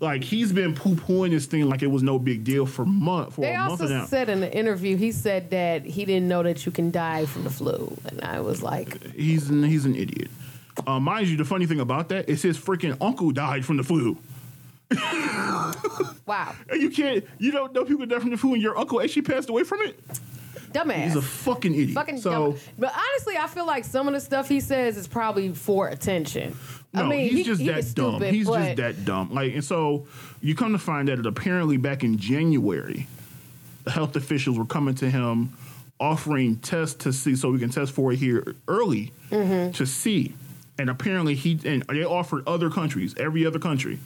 [0.01, 3.35] Like he's been poo pooing this thing like it was no big deal for month
[3.35, 4.05] for they a month also now.
[4.05, 7.45] said in the interview, he said that he didn't know that you can die from
[7.45, 10.29] the flu, and I was like, He's an, he's an idiot.
[10.85, 13.83] Uh, mind you, the funny thing about that is his freaking uncle died from the
[13.83, 14.17] flu.
[16.25, 19.01] wow, And you can't, you don't know people die from the flu, and your uncle
[19.01, 19.97] actually passed away from it.
[20.73, 21.03] dumbass.
[21.05, 21.91] He's a fucking idiot.
[21.91, 22.59] Fucking so dumb.
[22.77, 26.57] But honestly, I feel like some of the stuff he says is probably for attention.
[26.95, 28.15] No, I mean, he's he, just he that dumb.
[28.15, 29.33] stupid, he's just that dumb.
[29.33, 30.07] Like, and so
[30.41, 33.07] you come to find out that apparently back in January,
[33.83, 35.53] the health officials were coming to him
[35.99, 39.71] offering tests to see so we can test for it here early Mm-hmm.
[39.71, 40.33] to see.
[40.77, 43.97] And apparently he and they offered other countries, every other country.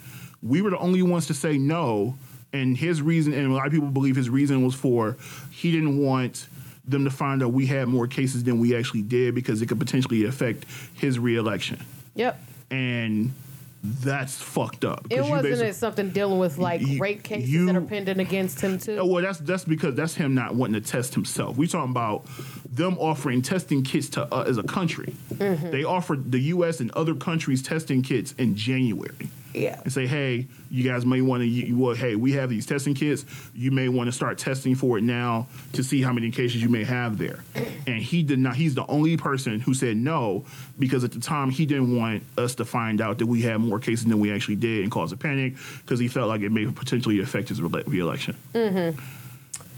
[0.43, 2.15] We were the only ones to say no.
[2.53, 5.17] And his reason, and a lot of people believe his reason was for
[5.51, 6.47] he didn't want
[6.87, 9.77] them to find out we had more cases than we actually did because it could
[9.79, 11.79] potentially affect his reelection
[12.15, 12.41] Yep.
[12.71, 13.33] And
[13.81, 15.07] that's fucked up.
[15.09, 18.59] It wasn't it something dealing with like you- rape cases you- that are pending against
[18.59, 18.97] him too.
[18.99, 21.55] Oh, well, that's that's because that's him not wanting to test himself.
[21.57, 22.25] We talking about
[22.71, 25.13] them offering testing kits to uh, as a country.
[25.33, 25.71] Mm-hmm.
[25.71, 26.79] They offered the U.S.
[26.81, 29.29] and other countries testing kits in January.
[29.53, 29.79] Yeah.
[29.83, 31.47] And say, hey, you guys may want to.
[31.47, 33.25] You, well, hey, we have these testing kits.
[33.53, 36.69] You may want to start testing for it now to see how many cases you
[36.69, 37.43] may have there.
[37.87, 38.55] And he did not.
[38.55, 40.45] He's the only person who said no
[40.77, 43.79] because at the time he didn't want us to find out that we had more
[43.79, 46.65] cases than we actually did and cause a panic because he felt like it may
[46.65, 48.35] potentially affect his re- reelection.
[48.53, 48.99] Mm-hmm.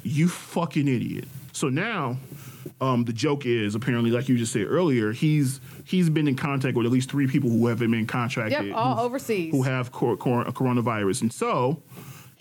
[0.04, 1.26] You fucking idiot.
[1.54, 2.18] So now,
[2.82, 6.76] um, the joke is apparently, like you just said earlier, he's he's been in contact
[6.76, 8.66] with at least three people who have been contracted.
[8.68, 9.52] Yep, all overseas.
[9.52, 11.82] Who have cor- cor- coronavirus, and so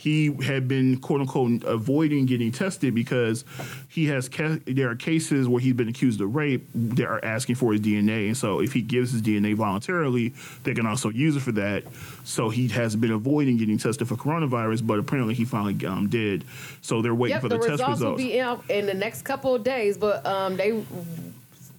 [0.00, 3.44] he had been quote unquote avoiding getting tested because
[3.86, 7.56] he has ca- there are cases where he's been accused of rape that are asking
[7.56, 10.32] for his DNA, and so if he gives his DNA voluntarily,
[10.62, 11.84] they can also use it for that.
[12.24, 16.44] So he has been avoiding getting tested for coronavirus, but apparently he finally um, did.
[16.80, 18.22] So they're waiting Yep, for the the, test results will results.
[18.22, 19.98] be out in the next couple of days.
[19.98, 20.82] But um, they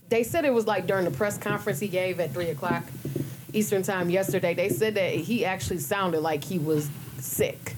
[0.10, 2.84] they said it was like during the press conference he gave at three o'clock
[3.52, 4.54] Eastern time yesterday.
[4.54, 7.78] They said that he actually sounded like he was sick.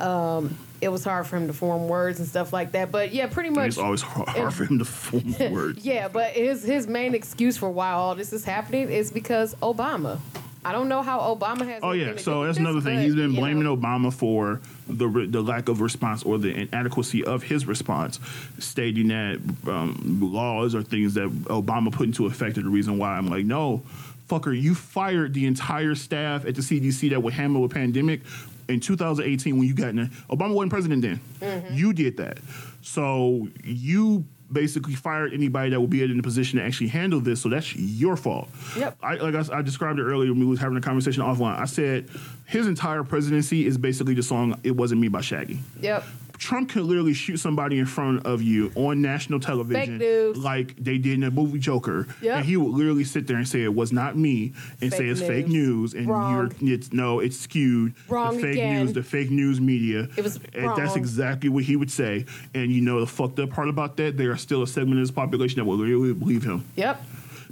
[0.00, 2.90] Um, it was hard for him to form words and stuff like that.
[2.90, 3.68] But yeah, pretty much.
[3.68, 5.84] it's always hard, hard for him to form words.
[5.84, 10.18] Yeah, but his his main excuse for why all this is happening is because Obama.
[10.66, 11.80] I don't know how Obama has.
[11.82, 12.96] Oh yeah, so that's another thing.
[12.96, 13.76] but, He's been blaming know.
[13.76, 18.18] Obama for the re- the lack of response or the inadequacy of his response,
[18.58, 23.16] stating that um, laws or things that Obama put into effect are the reason why.
[23.16, 23.82] I'm like, no,
[24.28, 28.22] fucker, you fired the entire staff at the CDC that would handle a pandemic
[28.68, 30.08] in 2018 when you got in.
[30.30, 31.20] Obama wasn't president then.
[31.40, 31.74] Mm-hmm.
[31.74, 32.38] You did that,
[32.82, 37.42] so you basically fired anybody that would be in a position to actually handle this.
[37.42, 38.48] So that's your fault.
[38.76, 38.98] Yep.
[39.02, 41.58] I, like I, I described it earlier when we was having a conversation offline.
[41.58, 42.08] I said
[42.46, 45.60] his entire presidency is basically the song "It Wasn't Me" by Shaggy.
[45.80, 46.04] Yep.
[46.38, 49.98] Trump could literally shoot somebody in front of you on national television,
[50.34, 52.36] like they did in the movie Joker, Yep.
[52.36, 55.08] and he would literally sit there and say it was not me, and say Fake
[55.10, 55.92] it's fake news.
[55.92, 56.52] news, and Wrong.
[56.60, 57.94] you're it's no, it's skewed.
[58.08, 58.84] Wrong the fake again.
[58.84, 60.08] news, the fake news media.
[60.16, 62.26] It was and that's exactly what he would say.
[62.54, 65.06] And you know the fucked up part about that, there are still a segment of
[65.06, 67.02] this population that will literally believe him Yep.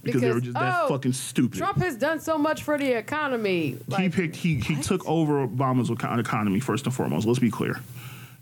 [0.02, 1.58] because, they were just that oh, fucking stupid.
[1.58, 3.78] Trump has done so much for the economy.
[3.96, 7.26] he picked he he took over Obama's econ- economy first and foremost.
[7.26, 7.80] Let's be clear.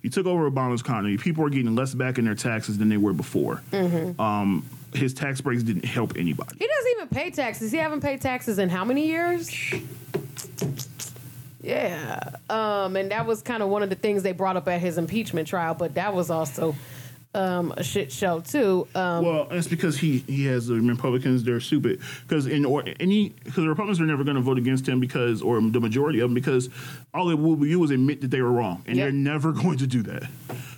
[0.03, 1.17] He took over Obama's economy.
[1.17, 3.63] People are getting less back in their taxes than they were before.
[3.71, 4.21] Mm-hmm.
[4.21, 6.57] Um, his tax breaks didn't help anybody.
[6.59, 7.71] he doesn't even pay taxes.
[7.71, 9.51] He haven't paid taxes in how many years?
[11.63, 12.19] Yeah.
[12.49, 14.99] Um, and that was kind of one of the things they brought up at his
[14.99, 16.75] impeachment trial, but that was also
[17.35, 18.89] um, a shit show too.
[18.95, 21.45] Um, Well, it's because he he has the Republicans.
[21.45, 24.89] They're stupid because in or any because the Republicans are never going to vote against
[24.89, 26.69] him because or the majority of them because
[27.15, 29.05] all they will do is admit that they were wrong and Yep.
[29.05, 30.25] they're never going to do that.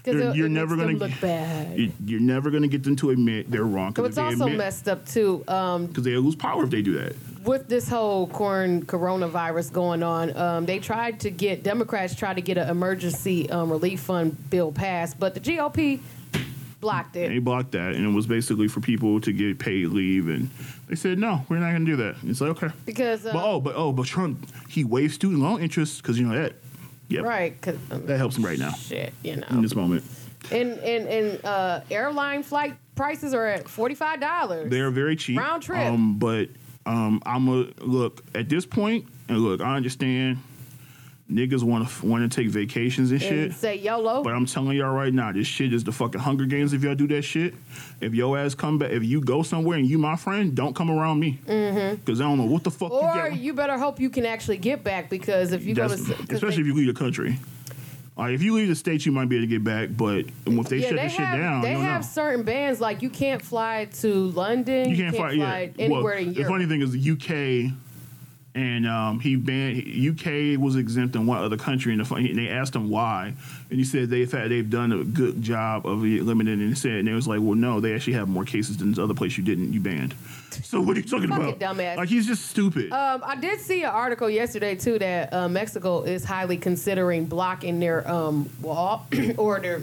[0.04, 1.78] You're, never going to look bad.
[1.78, 4.58] You, you're never going to get them to admit they're wrong So it's also admit
[4.58, 5.44] messed up too.
[5.46, 7.14] Um, because they lose power if they do that.
[7.44, 12.42] with this whole corn coronavirus going on, um, they tried to get Democrats tried to
[12.42, 16.00] get an emergency um, relief fund bill passed, but the GOP
[16.82, 17.28] blocked it.
[17.30, 20.50] They blocked that, and it was basically for people to get paid leave, and
[20.88, 22.16] they said no, we're not going to do that.
[22.24, 25.62] It's like okay, Because uh, but oh, but oh, but Trump he waived student loan
[25.62, 26.52] interest because you know that.
[27.08, 30.02] Yep, right, 'cause, um, that helps him right now shit, you know, in this moment.
[30.50, 34.70] and and and uh, airline flight prices are at forty five dollars.
[34.70, 35.78] They are very cheap Round trip.
[35.78, 36.48] Um, but
[36.86, 40.38] um, I'm a look at this point, and look, I understand
[41.30, 43.32] niggas want to want to take vacations and shit.
[43.32, 44.22] and say YOLO.
[44.22, 46.72] But I'm telling y'all right now, this shit is the fucking Hunger Games.
[46.72, 47.54] If y'all do that shit,
[48.00, 50.90] if your ass come back, if you go somewhere and you my friend, don't come
[50.90, 51.38] around me.
[51.46, 51.96] Mm-hmm.
[51.96, 54.58] Because I don't know what the fuck or you you better hope you can actually
[54.58, 56.94] get back because if you go to That's- s- 'cause especially they- if you leave
[56.94, 57.38] the country.
[58.14, 59.88] Like if you leave the state, you might be able to get back.
[59.96, 62.06] But if they yeah, shut they this shit down, they you have know.
[62.06, 64.90] certain bans like you can't fly to London.
[64.90, 65.66] You can't, fly, yeah.
[65.78, 67.72] anywhere well, in the funny thing is the UK
[68.54, 72.76] and um, he banned UK was exempt in one other country, and the, they asked
[72.76, 73.32] him why,
[73.70, 76.60] and he said they've had they've done a good job of eliminating.
[76.60, 78.90] And he said, and they was like, well, no, they actually have more cases than
[78.90, 80.14] this other place you didn't, you banned.
[80.50, 81.76] So what are you talking Fucking about?
[81.76, 81.96] dumbass.
[81.96, 82.92] Like he's just stupid.
[82.92, 87.80] Um, I did see an article yesterday too that uh, Mexico is highly considering blocking
[87.80, 89.06] their um, wall
[89.38, 89.80] or their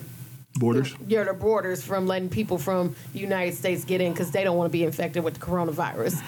[0.55, 0.93] Borders.
[1.07, 4.57] yeah, their borders from letting people from the United States get in because they don't
[4.57, 6.21] want to be infected with the coronavirus.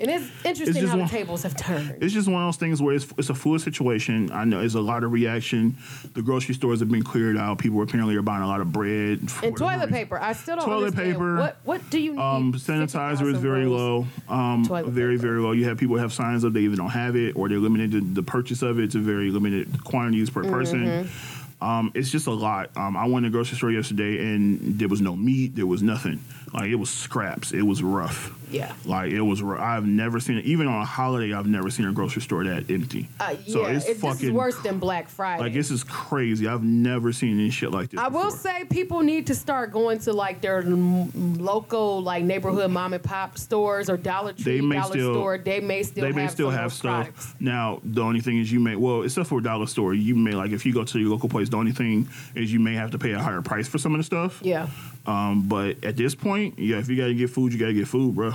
[0.00, 1.96] And it's interesting just how one- the tables have turned.
[2.00, 4.30] It's just one of those things where it's, it's a fluid situation.
[4.30, 5.76] I know there's a lot of reaction.
[6.14, 7.58] The grocery stores have been cleared out.
[7.58, 10.94] People apparently are buying a lot of bread And toilet paper, I still don't Toilet
[10.94, 12.20] paper, What what do you need?
[12.20, 14.06] Um, 50,000 sanitizer is very low.
[14.28, 15.26] Um, very, paper.
[15.26, 15.52] very low.
[15.52, 18.00] You have people have signs up they either don't have it or they're limited to
[18.00, 20.86] the purchase of it to very limited quantities per person.
[20.86, 21.64] Mm-hmm.
[21.64, 22.70] Um, it's just a lot.
[22.76, 25.56] Um, I went to the grocery store yesterday and there was no meat.
[25.56, 26.20] There was nothing.
[26.54, 27.52] Like it was scraps.
[27.52, 28.32] It was rough.
[28.50, 28.72] Yeah.
[28.84, 29.42] Like it was.
[29.42, 30.44] I've never seen it.
[30.44, 33.08] Even on a holiday, I've never seen a grocery store that empty.
[33.20, 35.42] Uh, so yeah, it's it, this is fucking worse than Black Friday.
[35.42, 36.46] Like this is crazy.
[36.48, 38.00] I've never seen any shit like this.
[38.00, 42.70] I will say people need to start going to like their m- local like neighborhood
[42.70, 45.38] mom and pop stores or Dollar Tree, They may Dollar still- Store.
[45.38, 47.04] They may still they have may still some have stuff.
[47.06, 47.34] products.
[47.40, 50.32] Now, the only thing is you may well, except for a dollar store, you may
[50.32, 52.90] like if you go to your local place, the only thing is you may have
[52.92, 54.40] to pay a higher price for some of the stuff.
[54.42, 54.68] Yeah,
[55.06, 58.14] Um, but at this point, yeah, if you gotta get food, you gotta get food,
[58.14, 58.32] bro.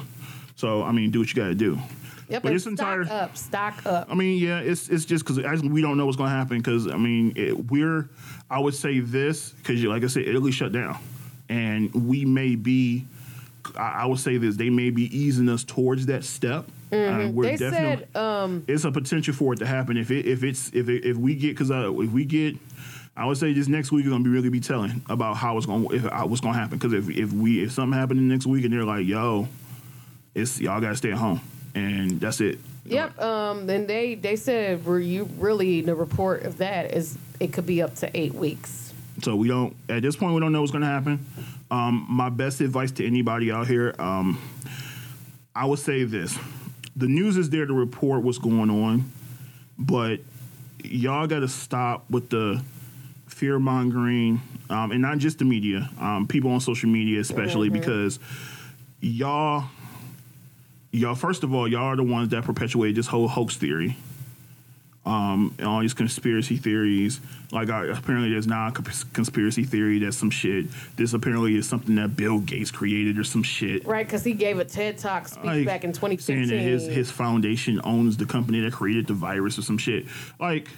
[0.64, 1.78] So I mean, do what you gotta do.
[2.30, 2.42] Yep.
[2.42, 4.08] But this entire, stock up, stock up.
[4.10, 6.60] I mean, yeah, it's it's just because we don't know what's going to happen.
[6.60, 8.10] Because I mean, it, we're
[8.50, 10.98] I would say this because, like I said, Italy shut down,
[11.50, 13.06] and we may be.
[13.78, 16.64] I, I would say this: they may be easing us towards that step.
[16.94, 17.42] Uh, we're Mm-hmm.
[17.42, 18.08] they definitely.
[18.14, 21.04] said, um, it's a potential for it to happen if it if it's if it,
[21.04, 22.56] if we get because uh, if we get.
[23.18, 25.66] I would say this next week is gonna be really be telling about how it's
[25.66, 28.64] gonna if uh, what's gonna happen because if if we if something happened next week
[28.64, 29.48] and they're like yo,
[30.36, 31.42] it's y'all gotta stay at home
[31.76, 32.60] and that's it.
[32.86, 33.20] Yep.
[33.22, 33.68] Um.
[33.68, 37.82] Then they they said were you really the report of that is it could be
[37.82, 38.94] up to eight weeks.
[39.22, 41.26] So we don't at this point we don't know what's gonna happen.
[41.72, 44.40] Um, my best advice to anybody out here, um,
[45.56, 46.38] I would say this:
[46.96, 49.12] the news is there to report what's going on,
[49.78, 50.20] but
[50.84, 52.62] y'all got to stop with the
[53.28, 58.20] fear mongering, um, and not just the media, um, people on social media especially because
[59.00, 59.66] y'all,
[60.94, 63.98] y'all first of all, y'all are the ones that perpetuate this whole hoax theory
[65.06, 67.20] um, and all these conspiracy theories.
[67.52, 70.68] Like, apparently, there's now a conspiracy theory that some shit.
[70.96, 73.86] This apparently is something that Bill Gates created or some shit.
[73.86, 76.48] Right, because he gave a TED Talk speech Like, back in 2015.
[76.48, 80.06] saying that his his foundation owns the company that created the virus or some shit.
[80.40, 80.70] Like,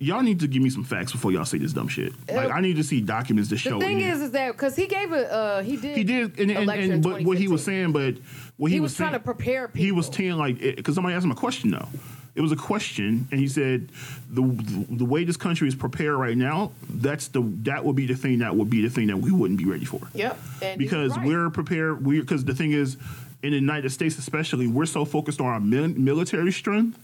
[0.00, 2.12] y'all need to give me some facts before y'all say this dumb shit.
[2.28, 3.78] Like, I need to see documents to show.
[3.78, 6.50] the thing is, is that because he gave a uh, he did he did, and,
[6.50, 8.16] and, and but what he was saying, but
[8.56, 9.84] what he, He was trying saying- to prepare people.
[9.84, 11.88] He was saying like because somebody asked him a question though.
[12.36, 13.90] It was a question, and he said
[14.30, 14.42] the
[14.88, 18.38] the way this country is prepared right now, that's the that would be the thing
[18.38, 20.00] that would be the thing that we wouldn't be ready for.
[20.14, 20.38] Yep.
[20.62, 21.26] And Because right.
[21.26, 22.06] we're prepared.
[22.06, 22.96] We because the thing is,
[23.42, 26.98] in the United States especially, we're so focused on our mil- military strength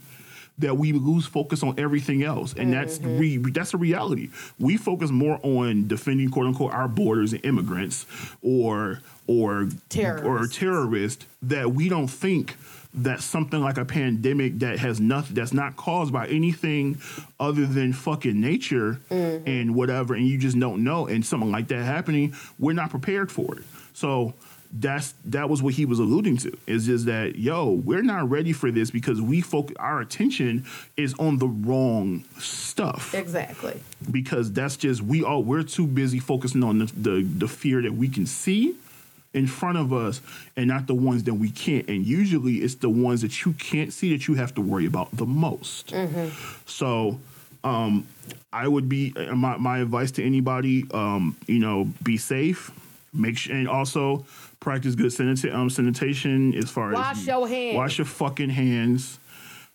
[0.59, 3.17] that we lose focus on everything else, and that's Mm-hmm.
[3.19, 4.29] re, that's a reality.
[4.59, 8.05] We focus more on defending quote unquote our borders and immigrants,
[8.41, 10.57] or or or Terrorists.
[10.57, 12.55] terrorists that we don't think
[12.93, 16.99] that something like a pandemic that has nothing that's not caused by anything
[17.39, 19.47] other than fucking nature Mm-hmm.
[19.47, 23.31] and whatever and you just don't know and something like that happening we're not prepared
[23.31, 24.33] for it so
[24.71, 26.57] that's that was what he was alluding to.
[26.67, 31.13] Is just that yo we're not ready for this because we focus our attention is
[31.19, 33.13] on the wrong stuff.
[33.13, 33.79] Exactly.
[34.11, 37.93] because that's just we all we're too busy focusing on the, the the fear that
[37.93, 38.75] we can see
[39.33, 40.21] in front of us
[40.55, 41.87] and not the ones that we can't.
[41.89, 45.15] And usually it's the ones that you can't see that you have to worry about
[45.15, 45.93] the most.
[46.65, 47.19] So
[47.63, 48.05] um
[48.53, 52.69] i would be uh, my, my advice to anybody um you know be safe
[53.13, 54.25] make sure and also
[54.59, 57.75] practice good sanita- um, sanitation as far Wash as wash your hands.
[57.77, 59.19] wash your fucking hands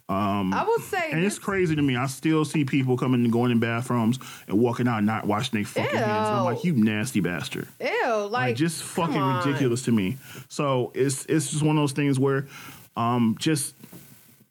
[0.09, 1.97] I would say and it's crazy to me.
[1.97, 5.65] I still see people coming and going in bathrooms and walking out not washing their
[5.65, 6.29] fucking hands.
[6.29, 7.67] And I'm like, you nasty bastard.
[7.81, 7.89] ew,
[8.25, 9.47] like, Like, just fucking on.
[9.47, 10.19] ridiculous to me.
[10.51, 12.47] So it's it's just one of those things where
[12.95, 13.75] um just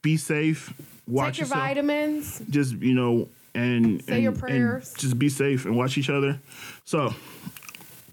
[0.02, 0.74] be safe,
[1.08, 1.62] watch Take your yourself.
[1.62, 2.42] vitamins.
[2.50, 4.94] Just, you know, and, Say and your prayers.
[4.98, 6.40] just be safe and watch each other.
[6.86, 7.14] So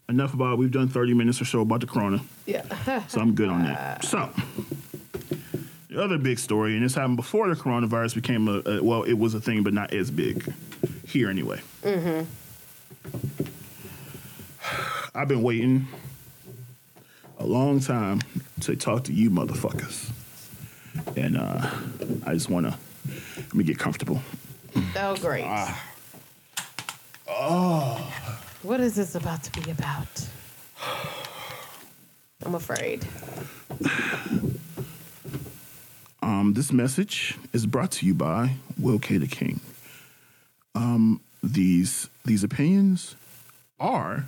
[0.08, 0.58] enough about it.
[0.58, 2.20] we've done 30 minutes or so about the corona.
[2.46, 2.62] Yeah.
[3.08, 4.04] So I'm good on that.
[4.08, 4.30] So,
[5.90, 9.14] the other big story, and this happened before the coronavirus became a, a well, it
[9.14, 10.52] was a thing, but not as big
[11.06, 11.60] here anyway.
[11.82, 12.24] Mm-hmm.
[15.14, 15.88] I've been waiting
[17.38, 18.20] a long time
[18.60, 20.10] to talk to you motherfuckers,
[21.16, 21.70] and uh,
[22.26, 22.74] I just want to
[23.36, 24.22] let me get comfortable.
[24.96, 25.44] oh, great.
[25.46, 25.84] Ah.
[27.28, 28.44] oh.
[28.62, 30.28] What is this about to be about?
[32.44, 33.06] I'm afraid.
[36.22, 39.18] Um, this message is brought to you by Will K.
[39.18, 39.60] the King.
[40.74, 43.14] Um, these these opinions
[43.78, 44.26] are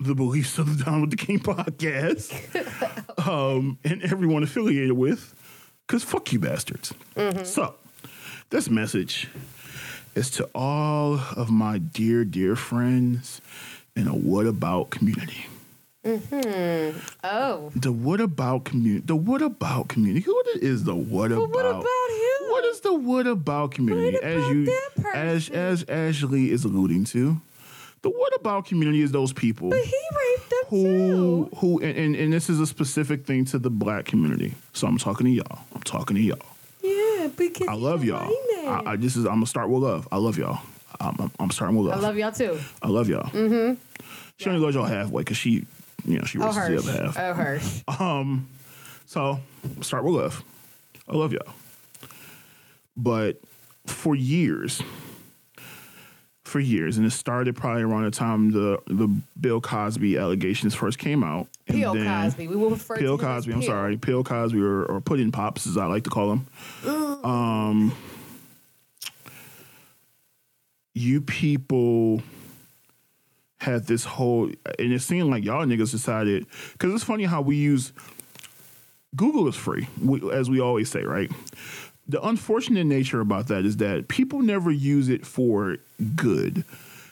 [0.00, 2.34] the beliefs of the Donald the King podcast,
[3.28, 5.32] um, and everyone affiliated with,
[5.86, 6.92] because fuck you bastards.
[7.44, 7.74] So,
[8.50, 9.28] this message
[10.14, 13.40] is to all of my dear, dear friends
[13.96, 15.46] in a What About community.
[16.04, 16.98] Mm-hmm.
[17.24, 17.70] Oh.
[17.76, 19.04] The what about community?
[19.06, 20.24] The what about community?
[20.30, 21.50] What is the what about?
[21.50, 22.50] what about him?
[22.50, 24.16] What is the what about community?
[24.16, 25.54] What as you, that as person?
[25.54, 27.38] as Ashley is alluding to,
[28.00, 30.84] the what about community is those people But He raped them who
[31.50, 31.56] too.
[31.58, 34.54] who and, and and this is a specific thing to the black community.
[34.72, 35.58] So I'm talking to y'all.
[35.74, 36.38] I'm talking to y'all.
[36.82, 38.30] Yeah, because I love y'all.
[38.66, 40.08] I, I this is I'm gonna start with love.
[40.12, 40.60] I love y'all.
[41.00, 41.98] I'm, I'm, I'm starting with love.
[41.98, 42.16] I love.
[42.16, 42.60] love y'all too.
[42.82, 43.30] I love y'all.
[43.30, 43.80] Mm-hmm.
[44.36, 45.64] She only loves y'all halfway because she,
[46.04, 47.18] you know, she Oh, raises the other half.
[47.18, 47.82] Oh, Hirsch.
[48.00, 48.48] Um,
[49.06, 49.40] so
[49.80, 50.44] start with love.
[51.08, 51.52] I love y'all.
[52.96, 53.40] But
[53.86, 54.82] for years,
[56.50, 59.08] for years, and it started probably around the time the the
[59.40, 61.46] Bill Cosby allegations first came out.
[61.68, 62.48] and Bill Cosby.
[62.48, 63.52] We will refer Bill to Cosby.
[63.52, 66.46] I'm sorry, Bill Cosby, or, or Pudding Pops, as I like to call him.
[67.24, 67.96] Um,
[70.94, 72.22] you people
[73.58, 74.46] had this whole,
[74.78, 77.92] and it seemed like y'all niggas decided because it's funny how we use
[79.14, 81.30] Google is free, we, as we always say, right?
[82.10, 85.76] The unfortunate nature about that is that people never use it for
[86.16, 86.64] good.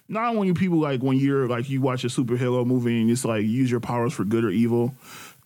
[0.09, 3.24] Not when you people like when you're like you watch a superhero movie and it's
[3.24, 4.96] like use your powers for good or evil.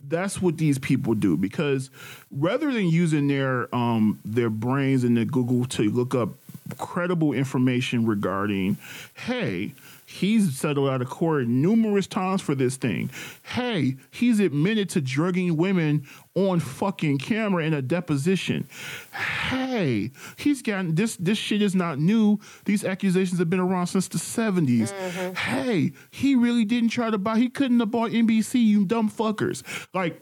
[0.09, 1.91] That's what these people do because
[2.31, 6.31] rather than using their um their brains and their Google to look up
[6.79, 8.79] credible information regarding,
[9.15, 9.75] hey,
[10.13, 13.11] he's settled out of court numerous times for this thing.
[13.43, 18.69] Hey, he's admitted to drugging women on fucking camera in a deposition.
[19.13, 22.39] Hey, he's gotten this this shit is not new.
[22.65, 24.91] These accusations have been around since the 70s.
[25.37, 29.63] Hey, he really didn't try to buy he couldn't have bought NBC, you dumb fuckers.
[29.95, 30.21] Like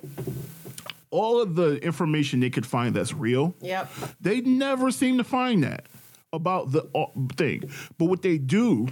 [1.11, 3.55] all of the information they could find that's real.
[3.61, 3.93] Yep.
[4.21, 5.87] They never seem to find that
[6.33, 7.71] about the uh, thing.
[7.99, 8.89] But what they do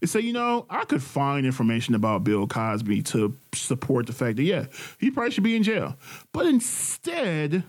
[0.00, 4.36] is say, you know, I could find information about Bill Cosby to support the fact
[4.36, 4.66] that, yeah,
[4.98, 5.96] he probably should be in jail.
[6.32, 7.64] But instead,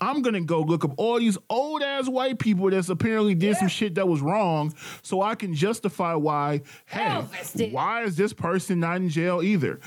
[0.00, 3.68] I'm gonna go look up all these old ass white people that's apparently did some
[3.68, 6.62] shit that was wrong, so I can justify why.
[6.86, 9.80] Hey, why is this person not in jail either?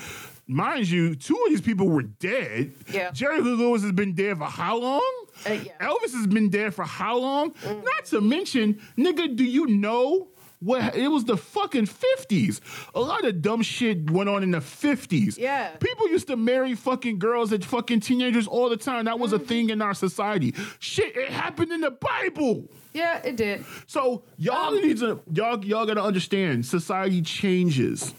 [0.47, 2.73] Mind you, two of these people were dead.
[2.91, 3.11] Yeah.
[3.11, 5.25] Jerry Lee Lewis has been dead for how long?
[5.47, 5.71] Uh, yeah.
[5.79, 7.53] Elvis has been dead for how long?
[7.53, 7.85] Mm.
[7.85, 10.27] Not to mention, nigga, do you know
[10.61, 10.95] what?
[10.95, 12.61] It was the fucking fifties.
[12.95, 15.37] A lot of dumb shit went on in the fifties.
[15.37, 15.69] Yeah.
[15.77, 19.05] people used to marry fucking girls and fucking teenagers all the time.
[19.05, 19.21] That Mm-hmm.
[19.21, 20.53] was a thing in our society.
[20.79, 22.69] Shit, it happened in the Bible.
[22.93, 23.65] Yeah, it did.
[23.87, 26.65] So y'all Um, need to y'all y'all gotta understand.
[26.65, 28.13] Society changes.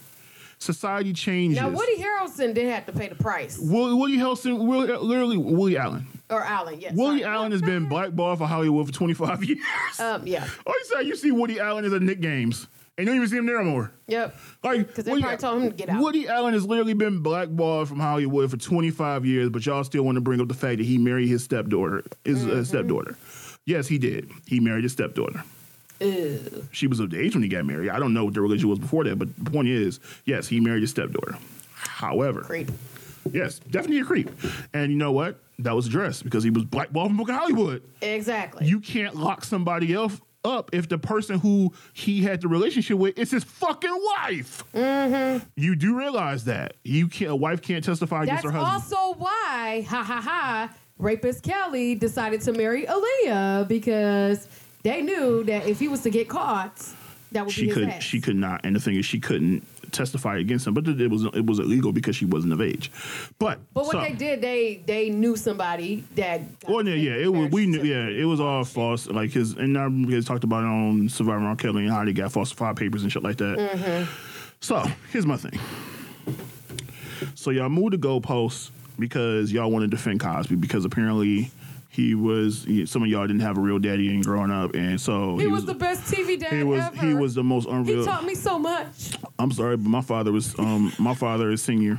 [0.58, 1.58] Society changes.
[1.60, 3.58] Now, Woody Harrelson did have to pay the price.
[3.58, 4.58] Woody, Woody Harrelson,
[5.02, 6.06] literally Willie Allen.
[6.30, 6.94] Or Allen, yes.
[6.94, 7.34] Woody sorry.
[7.34, 9.60] Allen has been blackballed for Hollywood for 25 years.
[10.00, 10.46] Um, yeah.
[10.66, 12.66] All you say, you see Woody Allen is at Knick Games,
[12.96, 13.92] and you don't even see him there anymore.
[14.06, 14.34] Yep.
[14.64, 16.00] Like, 'Cause they Woody- probably told him to get out.
[16.00, 20.16] Woody Allen has literally been blackballed from Hollywood for 25 years, but y'all still want
[20.16, 22.02] to bring up the fact that he married his stepdaughter.
[22.24, 22.62] His uh, Mm-hmm.
[22.64, 23.16] stepdaughter.
[23.66, 24.30] Yes, he did.
[24.46, 25.44] He married his stepdaughter.
[26.00, 26.66] Ew.
[26.72, 27.90] She was of age when he got married.
[27.90, 30.58] I don't know what the religion was before that, but the point is, yes, he
[30.60, 31.36] married his stepdaughter.
[31.74, 32.70] However, Creep.
[33.30, 34.30] yes, definitely a creep.
[34.74, 35.38] And you know what?
[35.62, 37.82] That was addressed because he was blackballed from Book of Hollywood.
[38.00, 38.66] Exactly.
[38.66, 43.16] You can't lock somebody else up if the person who he had the relationship with
[43.18, 44.64] is his fucking wife.
[44.74, 45.44] Mm-hmm.
[45.56, 47.30] You do realize that you can't.
[47.30, 48.72] A wife can't testify against her husband.
[48.72, 54.48] also why, ha ha ha, rapist Kelly decided to marry Aaliyah because
[54.82, 56.84] they knew that if he was to get caught,
[57.30, 57.88] that would she be his could.
[57.88, 58.02] ass.
[58.02, 58.62] She could not.
[58.64, 60.74] And the thing is, she couldn't testify against him.
[60.74, 62.90] But it was it was illegal because she wasn't of age.
[63.38, 66.42] But But what so- they did, they they knew somebody that.
[66.68, 67.50] Well, yeah, yeah, it was.
[67.50, 69.06] We knew, yeah, it was all false.
[69.06, 71.56] Like his, and I guys talked about it on Surviving R.
[71.56, 73.58] Kelly and how they got falsified papers and shit like that.
[73.58, 74.10] Mm-hmm.
[74.60, 75.58] So here's my thing.
[77.34, 81.50] So y'all moved the goalposts because y'all want to defend Cosby because apparently
[81.92, 84.98] he was he- some of y'all didn't have a real daddy and growing up, and
[84.98, 86.96] so He, was, the best TV dad he was ever.
[87.06, 88.00] he was the most unreal.
[88.00, 89.10] He taught me so much.
[89.38, 91.98] I'm sorry, but my father was um my father is senior,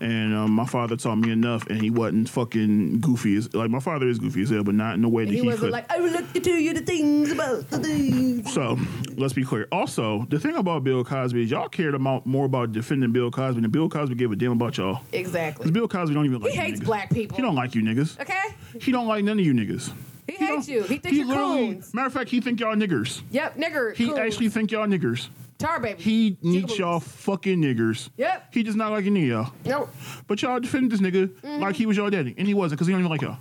[0.00, 3.80] and um, my father taught me enough, and he wasn't fucking goofy as like my
[3.80, 5.70] father is goofy as hell, but not in the way that He he, wasn't could.
[5.72, 8.52] like, I will look to you the things about the things.
[8.54, 8.78] so
[9.16, 9.68] let's be clear.
[9.70, 13.60] Also, the thing about Bill Cosby is y'all cared about more about defending Bill Cosby
[13.60, 15.00] than Bill Cosby gave a damn about y'all.
[15.12, 15.64] Exactly.
[15.64, 16.84] Because Bill Cosby don't even like He hates niggas.
[16.84, 17.36] black people.
[17.36, 18.18] He don't like you niggas.
[18.20, 18.34] Okay?
[18.80, 19.92] He don't like none of you niggas.
[20.26, 20.82] He hates don't- you.
[20.84, 21.92] He thinks you're coons.
[21.94, 23.22] Matter of fact, he think y'all niggers.
[23.30, 23.94] Yep, nigger.
[23.94, 24.18] He coons.
[24.18, 25.28] actually think y'all niggers.
[25.58, 26.02] Tar baby.
[26.02, 28.10] He needs y'all fucking niggers.
[28.18, 28.48] Yep.
[28.52, 29.52] He does not like any of y'all.
[29.64, 29.90] Nope.
[30.26, 31.62] But y'all defended this nigga Mm-hmm.
[31.62, 33.38] like he was your daddy, and he wasn't because he don't even like y'all.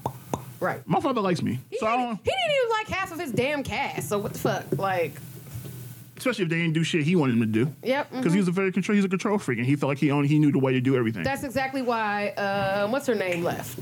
[0.61, 0.81] Right.
[0.87, 2.17] My father likes me, He, so I didn't, don't.
[2.23, 4.07] he didn't even like half of his damn cast.
[4.07, 4.63] So what the fuck?
[4.77, 5.13] Like,
[6.17, 7.73] Especially if they didn't do shit he wanted them to do.
[7.83, 8.09] yep.
[8.09, 8.35] Because mhm.
[8.35, 8.95] he was a very control.
[8.95, 10.79] He's a control freak, and he felt like he only he knew the way to
[10.79, 11.23] do everything.
[11.23, 12.29] That's exactly why.
[12.29, 13.77] Uh, what's her name left?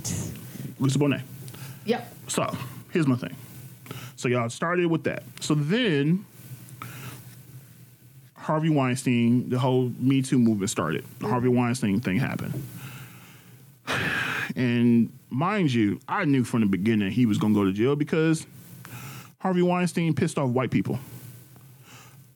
[0.80, 1.22] Lisa Bonet.
[1.86, 2.13] Yep.
[2.27, 2.57] So
[2.91, 3.36] here's my thing.
[4.15, 5.23] So y'all started with that.
[5.41, 6.25] So then
[8.36, 11.05] Harvey Weinstein, the whole Me Too movement started.
[11.19, 12.61] The Harvey Weinstein thing happened.
[14.55, 18.45] And mind you, I knew from the beginning he was gonna go to jail because
[19.39, 20.99] Harvey Weinstein pissed off white people.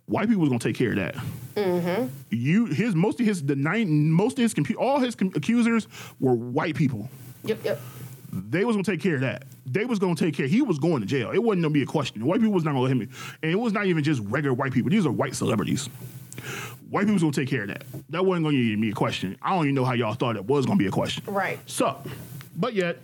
[0.07, 1.15] White people was gonna take care of that.
[1.55, 2.07] Mm-hmm.
[2.29, 5.87] You, his most of his the nine most of his all his accusers
[6.19, 7.09] were white people.
[7.43, 7.59] Yep.
[7.63, 7.81] Yep.
[8.31, 9.45] They was gonna take care of that.
[9.65, 10.47] They was gonna take care.
[10.47, 11.31] He was going to jail.
[11.31, 12.25] It wasn't gonna be a question.
[12.25, 13.01] White people was not gonna let him.
[13.01, 13.09] in.
[13.43, 14.89] And it was not even just regular white people.
[14.89, 15.87] These are white celebrities.
[16.89, 17.83] White people was gonna take care of that.
[18.09, 19.37] That wasn't gonna even be a question.
[19.41, 21.23] I don't even know how y'all thought it was gonna be a question.
[21.27, 21.59] Right.
[21.65, 22.01] So,
[22.55, 22.97] but yet,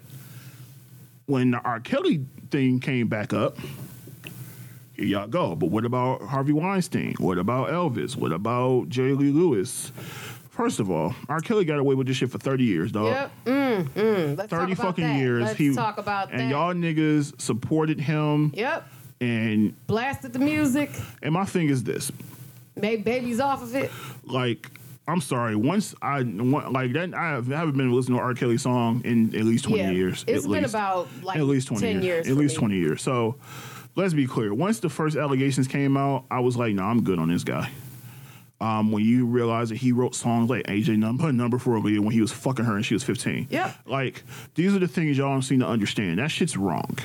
[1.26, 1.80] when the R.
[1.80, 3.58] Kelly thing came back up,
[4.94, 5.56] here y'all go.
[5.56, 7.16] But what about Harvey Weinstein?
[7.18, 8.16] What about Elvis?
[8.16, 9.92] What about Jerry Lee Lewis?
[10.54, 11.40] First of all, R.
[11.40, 13.08] Kelly got away with this shit for 30 years, dog.
[13.08, 13.32] Yep.
[13.46, 14.38] Mm, mm.
[14.38, 15.18] Let's 30 talk about fucking that.
[15.20, 15.44] years.
[15.46, 16.42] Let's he, talk about and that.
[16.44, 18.52] And y'all niggas supported him.
[18.54, 18.88] Yep.
[19.20, 20.92] And Blasted the music.
[21.24, 22.12] and my thing is this.
[22.76, 23.90] Made babies off of it.
[24.26, 24.70] Like,
[25.08, 25.56] I'm sorry.
[25.56, 28.36] Once I like that, I haven't been listening to R.
[28.36, 29.90] Kelly song in at least 20 Yeah.
[29.90, 30.24] years.
[30.28, 30.76] It's at been least.
[30.76, 32.28] about like at least 20 10 years.
[32.28, 32.28] years.
[32.28, 32.60] At least me.
[32.60, 33.02] 20 years.
[33.02, 33.38] So
[33.96, 34.54] let's be clear.
[34.54, 37.72] Once the first allegations came out, I was like, no, I'm good on this guy.
[38.64, 42.12] Um, when you realize that he wrote songs like AJ Number Number for Aaliyah when
[42.12, 43.48] he was fucking her and she was 15.
[43.50, 43.74] Yeah.
[43.86, 44.24] Like,
[44.56, 46.20] these are the things y'all don't seem to understand.
[46.20, 46.98] That shit's wrong.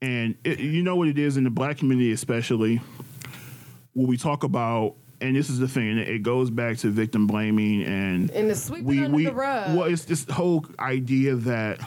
[0.00, 2.80] And it, you know what it is in the black community, especially,
[3.92, 7.82] when we talk about, and this is the thing, it goes back to victim blaming
[7.82, 9.76] and And the sweeping we under we the rug.
[9.76, 11.80] well, it's this whole idea that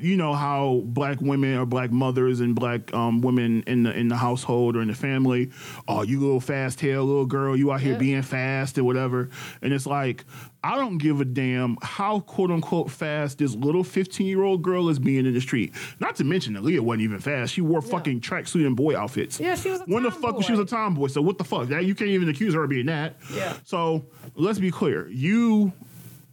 [0.00, 4.08] you know how black women or black mothers and black um, women in the in
[4.08, 5.50] the household or in the family,
[5.88, 8.00] oh, you little fast tail little girl, you out here Yep.
[8.00, 9.28] being fast or whatever,
[9.62, 10.24] and it's like.
[10.64, 14.88] I don't give a damn how quote unquote fast this little 15 year old girl
[14.88, 15.72] is being in the street.
[16.00, 17.52] Not to mention that Leah wasn't even fast.
[17.54, 17.90] She wore Yeah.
[17.92, 19.38] fucking tracksuit and boy outfits.
[19.38, 21.06] Yeah, she was a When the fuck was she was a tomboy.
[21.06, 21.68] So what the fuck?
[21.68, 23.14] That you can't even accuse her of being that.
[23.32, 23.52] Yeah.
[23.62, 25.06] So let's be clear.
[25.08, 25.72] You,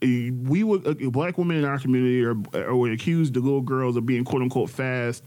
[0.04, 3.96] we would uh, black women in our community are, are would accuse the little girls
[3.96, 5.24] of being quote unquote fast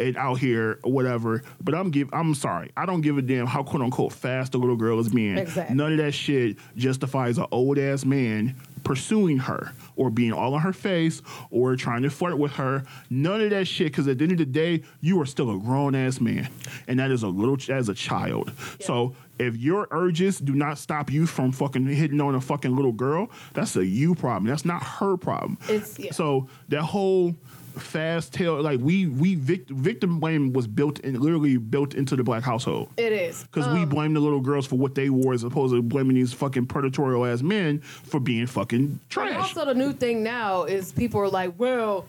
[0.00, 1.42] and out here or whatever.
[1.60, 2.70] But I'm give I'm sorry.
[2.76, 5.38] I don't give a damn how quote unquote fast the little girl is being.
[5.38, 5.76] Exactly.
[5.76, 10.60] None of that shit justifies an old ass man pursuing her or being all on
[10.60, 12.84] her face or trying to flirt with her.
[13.10, 13.88] None of that shit.
[13.88, 16.48] Because at the end of the day, you are still a grown ass man,
[16.86, 18.52] and that is a little as a child.
[18.80, 22.92] So if your urges do not stop you from fucking hitting on a fucking little
[22.92, 24.44] girl, that's a you problem.
[24.48, 25.58] That's not her problem.
[25.68, 26.12] It's- yeah.
[26.12, 27.34] So that whole
[27.76, 32.24] fast tail, like we we vict- victim blame was built in literally built into the
[32.24, 32.88] black household.
[32.96, 33.44] It is.
[33.44, 36.16] Because we Um, blame the little girls for what they wore as opposed to blaming
[36.16, 39.36] these fucking predatorial ass men for being fucking And trash.
[39.36, 42.04] also, the new thing now is people are like, well,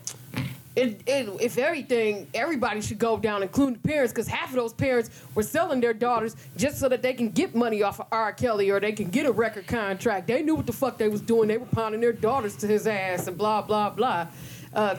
[0.80, 4.72] it, it, if everything, everybody should go down, including the parents, because half of those
[4.72, 8.32] parents were selling their daughters just so that they can get money off of R.
[8.32, 10.26] Kelly or they can get a record contract.
[10.26, 11.48] They knew what the fuck they was doing.
[11.48, 14.28] They were pounding their daughters to his ass and blah blah blah.
[14.72, 14.96] Uh,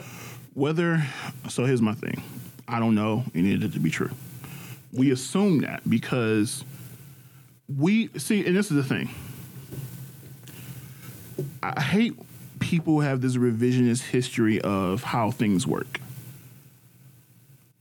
[0.54, 1.02] Whether,
[1.48, 2.22] so here's my thing.
[2.68, 4.10] I don't know any of it to be true.
[4.92, 6.64] We assume that because
[7.68, 9.08] we, see, and this is the thing.
[11.62, 12.14] I hate
[12.62, 16.00] people have this revisionist history of how things work.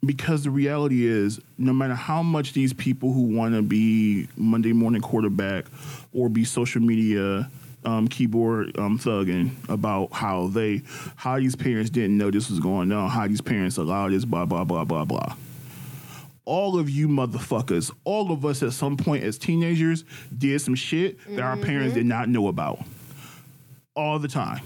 [0.03, 4.73] Because the reality is, no matter how much these people who want to be Monday
[4.73, 5.65] morning quarterback
[6.11, 7.47] or be social media
[7.85, 10.81] um, keyboard um, thugging about how they,
[11.15, 14.45] how these parents didn't know this was going on, how these parents allowed this, blah
[14.45, 15.35] blah blah blah blah.
[16.45, 20.03] All of you motherfuckers, all of us at some point as teenagers
[20.35, 22.79] did some shit that our parents did not know about.
[23.95, 24.61] All the time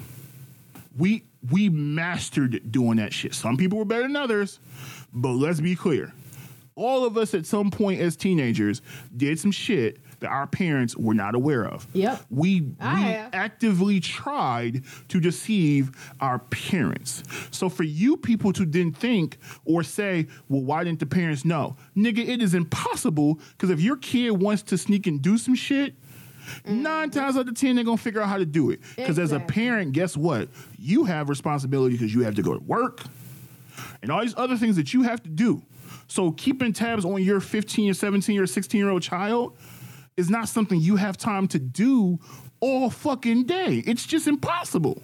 [0.97, 3.33] we we mastered doing that shit.
[3.33, 4.59] Some people were better than others,
[5.13, 6.13] but let's be clear.
[6.77, 8.81] All of us at some point as teenagers
[9.15, 11.87] did some shit that our parents were not aware of.
[11.93, 12.21] Yep.
[12.29, 17.23] We we actively tried to deceive our parents.
[17.51, 21.77] So for you people to then think or say, well, why didn't the parents know?
[21.95, 25.95] Nigga, it is impossible because if your kid wants to sneak and do some shit,
[26.65, 26.81] Mm.
[26.81, 28.81] nine times out of ten they're gonna figure out how to do it.
[28.95, 30.49] Because as a parent, guess what?
[30.77, 33.01] You have responsibility because you have to go to work
[34.01, 35.61] and all these other things that you have to do.
[36.07, 39.57] So keeping tabs on your 15 or 17 or 16 year old child
[40.17, 42.19] is not something you have time to do
[42.59, 43.83] all fucking day.
[43.85, 45.01] It's just impossible.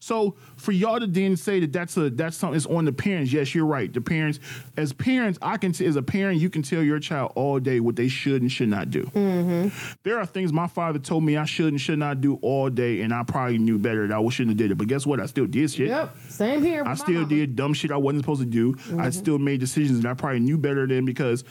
[0.00, 3.32] So for y'all to then say that that's a that's something that's on the parents,
[3.32, 3.92] yes, you're right.
[3.92, 4.40] The parents,
[4.76, 7.80] as parents, I can t- as a parent, you can tell your child all day
[7.80, 9.04] what they should and should not do.
[9.04, 9.68] Mm-hmm.
[10.02, 13.02] There are things my father told me I should and should not do all day,
[13.02, 14.78] and I probably knew better that I shouldn't have did it.
[14.78, 15.20] But guess what?
[15.20, 15.88] I still did shit.
[15.88, 16.14] yep.
[16.28, 16.84] Same here.
[16.86, 17.28] I still mama.
[17.28, 18.74] did dumb shit I wasn't supposed to do.
[18.76, 19.10] I mm-hmm.
[19.10, 21.44] still made decisions that I probably knew better than because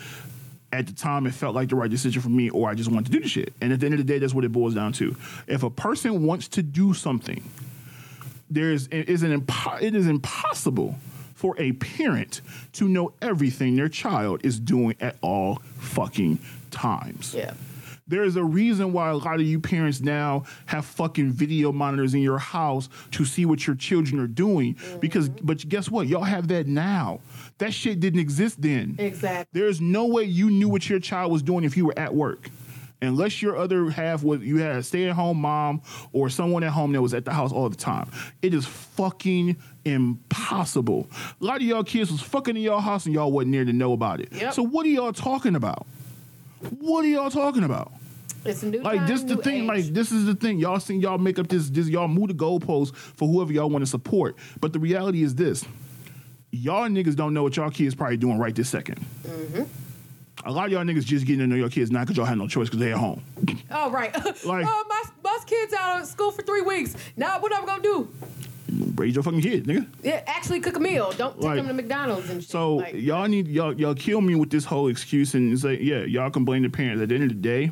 [0.72, 3.06] at the time it felt like the right decision for me, or I just wanted
[3.08, 3.54] to do the shit.
[3.62, 5.16] And at the end of the day, that's what it boils down to.
[5.48, 7.44] If a person wants to do something,
[8.50, 10.96] there's it is an impo- it is impossible
[11.34, 12.42] for a parent
[12.74, 16.40] to know everything their child is doing at all fucking
[16.72, 17.34] times.
[17.36, 17.54] Yeah.
[18.08, 22.14] There is a reason why a lot of you parents now have fucking video monitors
[22.14, 24.76] in your house to see what your children are doing.
[24.76, 25.00] Mm-hmm.
[25.00, 26.08] Because, but guess what?
[26.08, 27.20] Y'all have that now.
[27.58, 28.96] That shit didn't exist then.
[28.98, 29.60] Exactly.
[29.60, 32.50] There's no way you knew what your child was doing if you were at work.
[33.02, 35.82] Unless your other half was you had a stay-at-home mom
[36.14, 38.10] or someone at home that was at the house all the time.
[38.42, 41.08] It is fucking impossible.
[41.40, 43.74] A lot of y'all kids was fucking in y'all house and y'all wasn't there to
[43.74, 44.34] know about it.
[44.34, 44.54] Yep.
[44.54, 45.86] So what are y'all talking about?
[46.80, 47.92] What are y'all talking about?
[48.46, 49.68] It's a new Like time, this the thing, age.
[49.68, 50.58] like this is the thing.
[50.58, 53.84] Y'all seen y'all make up this this y'all move the goalposts for whoever y'all want
[53.84, 54.36] to support.
[54.60, 55.66] But the reality is this.
[56.52, 59.64] Y'all niggas don't know what y'all kids probably doing right this 2nd Mm-hmm.
[60.48, 62.38] A lot of y'all niggas just getting to know your kids not because y'all had
[62.38, 63.22] no choice because they at home.
[63.70, 64.14] Oh right.
[64.46, 66.96] Like- oh my my kids out of school for three weeks.
[67.18, 68.10] Now what am I'm gonna do?
[68.96, 69.86] Raise your fucking kids, nigga.
[70.04, 71.12] Yeah, actually cook a meal.
[71.18, 72.50] Don't take Like- them to McDonald's and shit.
[72.50, 76.06] So Like, y'all need y'all y'all kill me with this whole excuse and say, yeah,
[76.06, 77.02] y'all can blame the parents.
[77.02, 77.72] At the end of the day,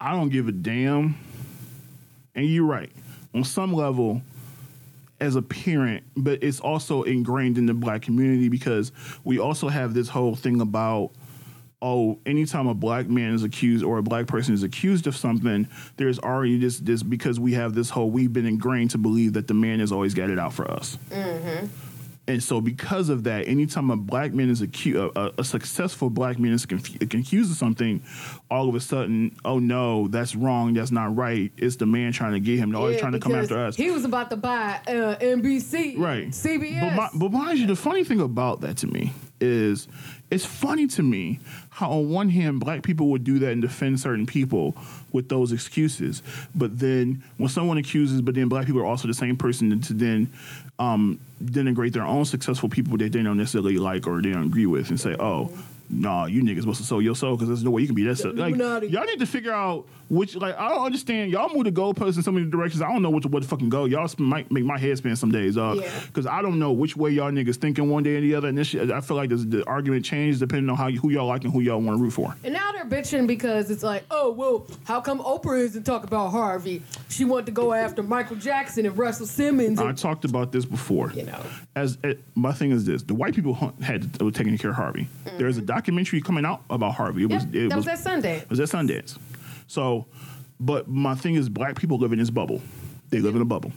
[0.00, 1.16] I don't give a damn.
[2.34, 2.90] And you're right.
[3.34, 4.22] On some level,
[5.20, 8.92] as a parent, but it's also ingrained in the black community because
[9.24, 11.10] we also have this whole thing about
[11.82, 15.68] oh, anytime a black man is accused or a black person is accused of something,
[15.96, 19.46] there's already this this because we have this whole we've been ingrained to believe that
[19.46, 20.98] the man has always got it out for us.
[21.10, 21.66] Mm-hmm.
[22.28, 26.40] And so, because of that, anytime a black man is accused, a, a successful black
[26.40, 28.02] man is confu- accused of something,
[28.50, 31.52] all of a sudden, oh no, that's wrong, that's not right.
[31.56, 32.72] It's the man trying to get him.
[32.72, 33.76] They're always yeah, trying to come after us.
[33.76, 36.28] He was about to buy uh, NBC, right.
[36.28, 36.80] CBS.
[36.80, 39.86] But, my, but mind you, the funny thing about that to me is
[40.30, 41.38] it's funny to me
[41.70, 44.76] how, on one hand, black people would do that and defend certain people
[45.12, 46.22] with those excuses.
[46.54, 49.92] But then when someone accuses, but then black people are also the same person to
[49.92, 50.32] then
[50.78, 54.66] um, denigrate their own successful people that they don't necessarily like or they don't agree
[54.66, 55.50] with and say, oh,
[55.88, 58.02] nah, you niggas supposed to sell your soul because there's no way you can be
[58.02, 58.18] that.
[58.36, 58.56] Like,
[58.90, 61.30] y'all need to figure out which, like, I don't understand.
[61.30, 62.82] Y'all move the goalposts in so many directions.
[62.82, 63.84] I don't know which way to fucking go.
[63.86, 65.78] Y'all sp- might make my head spin some days, dog.
[65.78, 65.90] Yeah.
[66.06, 68.48] Because I don't know which way y'all niggas thinking one day or the other.
[68.48, 71.10] And this shit, I feel like this, the argument changes depending on how you, who
[71.10, 72.34] y'all like and who y'all want to root for.
[72.44, 76.30] And now they're bitching because it's like, oh well, how come Oprah isn't talking about
[76.30, 76.82] Harvey?
[77.08, 79.78] She wanted to go after Michael Jackson and Russell Simmons.
[79.80, 81.10] I talked about this before.
[81.12, 81.40] you know,
[81.74, 84.76] As it, my thing is this: the white people hunt, had were taking care of
[84.76, 85.08] Harvey.
[85.38, 87.24] There's a documentary coming out about Harvey.
[87.24, 87.32] It Mm-hmm.
[87.32, 88.36] yep, was it that was, was that Sunday.
[88.38, 89.18] It was at Sundance.
[89.66, 90.06] So,
[90.60, 92.62] but my thing is, black people live in this bubble.
[93.10, 93.72] They live in a bubble.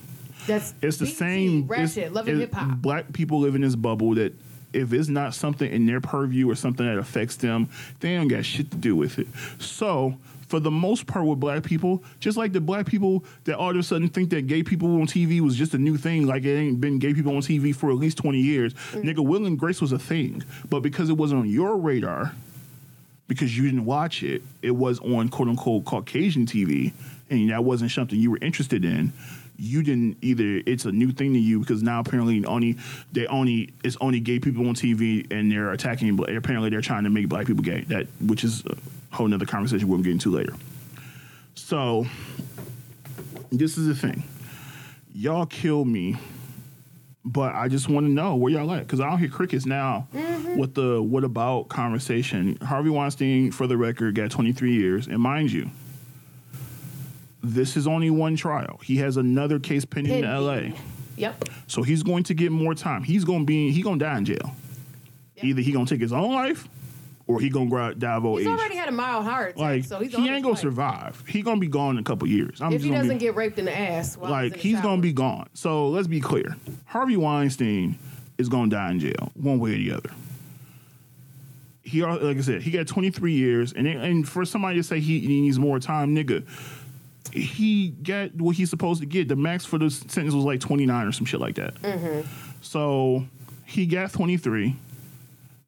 [0.48, 1.68] That's It's the same.
[1.68, 2.78] Ratchet, it's- Hip Hop.
[2.78, 4.34] Black people live in this bubble that
[4.74, 7.70] if it's not something in their purview or something that affects them,
[8.00, 9.28] they don't got shit to do with it.
[9.60, 10.18] So.
[10.48, 13.76] For the most part, with black people, just like the black people that all of
[13.76, 16.58] a sudden think that gay people on TV was just a new thing, like it
[16.58, 18.74] ain't been gay people on TV for at least 20 years.
[18.94, 19.04] Mm.
[19.04, 20.42] Nigga, Will and Grace was a thing.
[20.68, 22.34] But because it wasn't on your radar,
[23.30, 26.92] because you didn't watch it, it was on quote unquote Caucasian TV,
[27.30, 29.14] and that wasn't something you were interested in.
[29.56, 30.64] You didn't either.
[30.66, 32.78] It's a new thing to you because now apparently only
[33.12, 36.16] they only it's only gay people on TV and they're attacking.
[36.16, 37.82] bla- Apparently they're trying to make black people gay.
[37.82, 38.76] That which is a
[39.16, 40.56] whole nother conversation we'll get into later.
[41.56, 42.08] So
[43.52, 44.24] this is the thing,
[45.14, 46.18] y'all kill me
[47.26, 50.08] but I just want to know where y'all at because I don't hear crickets now
[50.14, 50.29] mm.
[50.58, 52.58] With the what about conversation.
[52.62, 55.70] Harvey Weinstein, for the record, got 23 years, and mind you,
[57.44, 58.80] this is only one trial.
[58.84, 60.74] He has another case pending in L.A.,
[61.16, 61.50] Yep.
[61.68, 63.04] so he's going to get more time.
[63.04, 64.56] He's going to be he going to die in jail.
[65.36, 65.46] Yep.
[65.46, 66.68] Either he going to take his own life,
[67.28, 68.58] or he going to die of old He's age.
[68.58, 71.22] already had a mild heart attack, like so he's he ain't going gonna survive.
[71.28, 72.62] He gonna be gone in a couple years.
[72.62, 75.12] I'm If he doesn't be, get raped in the ass, like he's, he's gonna be
[75.14, 75.48] gone.
[75.54, 78.00] So let's be clear: Harvey Weinstein
[78.38, 80.10] is gonna die in jail, one way or the other.
[81.90, 85.20] He, like I said, he got 23 years, and and for somebody to say he,
[85.20, 86.46] he needs more time, nigga,
[87.34, 89.28] he got what he's supposed to get.
[89.28, 91.76] The max for the sentence was like 29 or some shit like that.
[91.82, 92.28] Mm-hmm.
[92.62, 93.26] So
[93.66, 94.76] he got 23.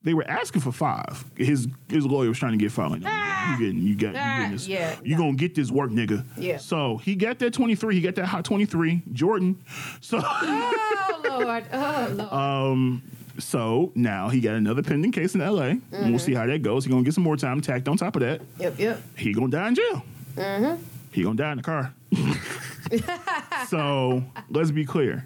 [0.03, 1.23] They were asking for five.
[1.35, 2.89] His his lawyer was trying to get five.
[2.91, 3.53] Like, Ah!
[3.59, 4.67] you getting you got you Ah, getting this.
[4.67, 6.25] yeah, you gonna get this work, nigga.
[6.37, 6.57] Yeah.
[6.57, 7.95] So he got that 23.
[7.95, 9.03] He got that hot 23.
[9.13, 9.61] Jordan.
[10.01, 12.31] So Oh Lord, oh Lord.
[12.33, 13.03] um
[13.39, 15.61] so now he got another pending case in LA.
[15.63, 16.09] And Mm-hmm.
[16.09, 16.85] we'll see how that goes.
[16.85, 18.41] He gonna get some more time tacked on top of that.
[18.59, 19.01] yep, yep.
[19.17, 20.03] He gonna die in jail.
[20.35, 20.83] Mm-hmm.
[21.11, 21.93] He gonna die in the car.
[23.67, 25.25] so let's be clear.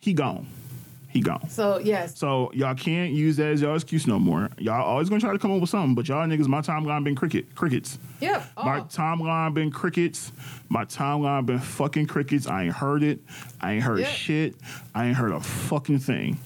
[0.00, 0.46] He gone.
[1.08, 1.48] He gone.
[1.48, 4.50] So yes, So y'all can't use that as y'all excuse no more.
[4.58, 7.14] Y'all always gonna try to come up with something, but y'all niggas, my timeline been
[7.16, 7.98] cricket, crickets.
[8.20, 8.44] yep.
[8.62, 10.30] My Oh, timeline been crickets.
[10.68, 12.46] My timeline been fucking crickets.
[12.46, 13.20] I ain't heard it.
[13.60, 14.08] I ain't heard Yeah.
[14.08, 14.56] shit.
[14.94, 16.38] I ain't heard a fucking thing.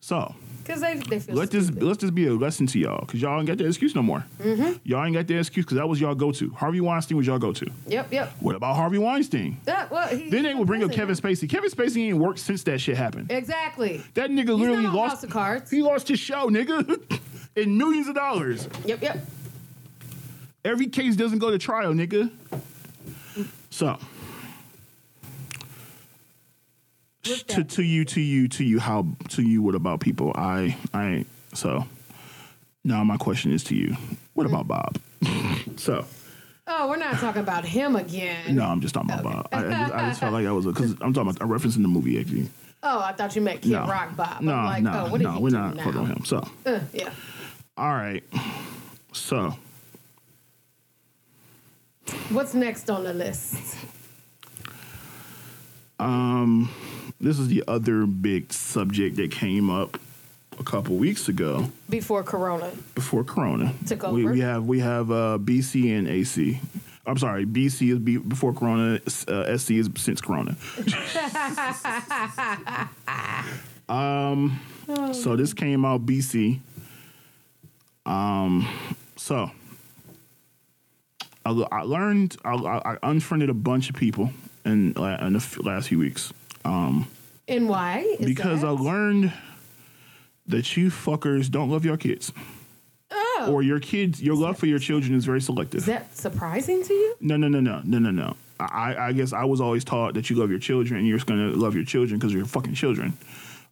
[0.00, 0.34] So
[0.64, 1.82] Because they, they feel Let this stupid.
[1.82, 4.24] let this be a lesson to y'all, cause y'all ain't got that excuse no more.
[4.40, 4.78] Mm-hmm.
[4.84, 6.50] Y'all ain't got that excuse, cause that was y'all go to.
[6.52, 7.70] Harvey Weinstein was y'all go to.
[7.86, 8.32] Yep, yep.
[8.40, 9.58] What about Harvey Weinstein?
[9.64, 11.14] That, well, he, Then they will bring up Kevin.
[11.14, 11.48] Spacey.
[11.48, 13.30] Kevin Spacey ain't worked since that shit happened.
[13.30, 14.02] Exactly.
[14.14, 15.20] That nigga He's literally lost.
[15.20, 15.70] the Cards.
[15.70, 17.20] He lost his show, nigga,
[17.56, 18.66] in millions of dollars.
[18.86, 19.18] Yep, yep.
[20.64, 22.30] Every case doesn't go to trial, nigga.
[23.68, 23.98] So,
[27.12, 29.62] With to, to you, to you, to you, how to you?
[29.62, 30.32] What about people?
[30.34, 31.24] I, I.
[31.54, 31.86] So,
[32.84, 33.96] now my question is to you.
[34.34, 34.98] What about Bob?
[35.76, 36.04] so,
[36.66, 38.54] Oh, we're not talking about him again.
[38.56, 39.48] no, I'm just talking about Bob.
[39.52, 41.76] I, I, just, I just felt like I was because I'm talking about a reference
[41.76, 42.48] in the movie actually.
[42.82, 44.40] Oh, I thought you meant Kid No, Rock Bob.
[44.42, 45.82] no, I'm like, no, oh, no, we're not now?
[45.82, 46.24] quoting him.
[46.24, 47.10] So, Uh, yeah.
[47.76, 48.22] all right.
[49.12, 49.54] So,
[52.30, 53.76] What's next on the list?
[57.24, 59.98] This is the other big subject that came up
[60.58, 62.70] a couple weeks ago Before Corona.
[62.94, 63.72] before Corona.
[63.86, 64.32] Took We, over.
[64.32, 66.60] we have we have uh, BC and AC.
[67.06, 69.00] I'm sorry, BC is be, before Corona.
[69.28, 70.56] Uh, SC is since Corona.
[73.88, 74.60] um,
[75.12, 76.60] so this came out BC.
[78.06, 78.66] Um,
[79.16, 79.50] so
[81.44, 84.30] I, I learned I, I I unfriended a bunch of people
[84.64, 86.32] in, in the last few weeks.
[86.64, 87.06] Um,
[87.48, 87.98] And why?
[88.18, 88.68] Is because that?
[88.68, 89.32] I learned
[90.46, 92.32] that you fuckers don't love your kids.
[93.10, 93.48] Oh.
[93.50, 95.78] Or your kids, your love for your children is very selective.
[95.80, 97.14] Is that surprising to you?
[97.20, 98.36] no, no, no, no, no, no, no.
[98.60, 101.26] I, I guess I was always taught that you love your children and you're just
[101.26, 103.12] going to love your children because you're fucking children.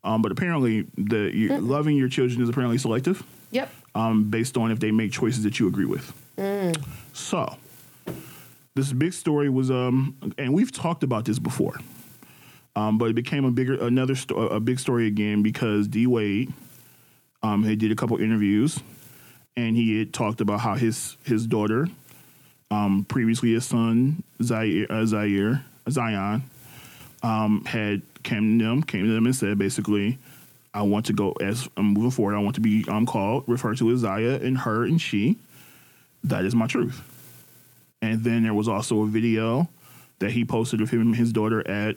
[0.05, 3.23] Um, but apparently, the you, loving your children is apparently selective
[3.53, 3.71] Yep.
[3.95, 6.13] um, based on if they make choices that you agree with.
[7.13, 7.57] So,
[8.75, 11.79] this big story was, um, and we've talked about this before,
[12.77, 16.53] um, but it became a bigger, another, sto- a big story again because D Wade,
[17.43, 18.81] um, he did a couple interviews,
[19.57, 21.89] and he had talked about how his his daughter,
[22.71, 26.43] um, previously his son Zaire, uh, Zaire Zion,
[27.23, 30.19] um, had came to them, came to them and said basically,
[30.73, 32.35] I want to go as I'm moving forward.
[32.35, 35.37] I want to be um, called, referred to as Zaya and her and she.
[36.25, 37.03] That is my truth.
[38.01, 39.69] And then there was also a video
[40.21, 41.97] that he posted of him and his daughter at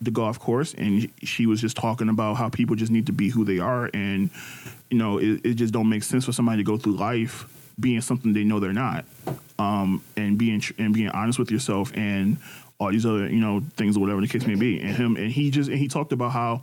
[0.00, 3.28] the golf course, and she was just talking about how people just need to be
[3.28, 4.30] who they are, and
[4.90, 7.46] you know, it, it just don't make sense for somebody to go through life
[7.80, 9.04] being something they know they're not,
[9.58, 12.38] um, and being and being honest with yourself and
[12.80, 14.80] all these other you know things or whatever the case may be.
[14.80, 16.62] And him and he just and he talked about how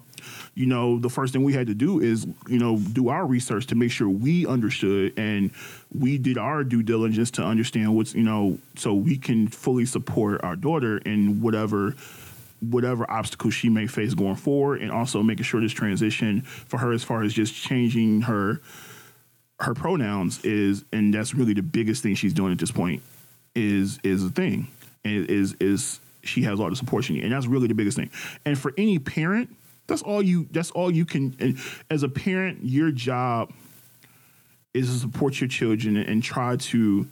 [0.54, 3.68] you know the first thing we had to do is you know do our research
[3.68, 5.52] to make sure we understood and
[5.94, 10.44] we did our due diligence to understand what's you know so we can fully support
[10.44, 11.96] our daughter in whatever
[12.72, 16.92] whatever obstacles she may face going forward and also making sure this transition for her
[16.92, 18.62] as far as just changing her
[19.60, 23.02] her pronouns is and that's really the biggest thing she's doing at this point
[23.56, 24.68] is is a thing.
[25.04, 27.98] And is is she has all the support she needs and that's really the biggest
[27.98, 28.12] thing.
[28.46, 29.56] And for any parent
[29.88, 31.58] that's all you that's all you can and
[31.90, 33.52] as a parent your job
[34.74, 37.08] is to support your children and try to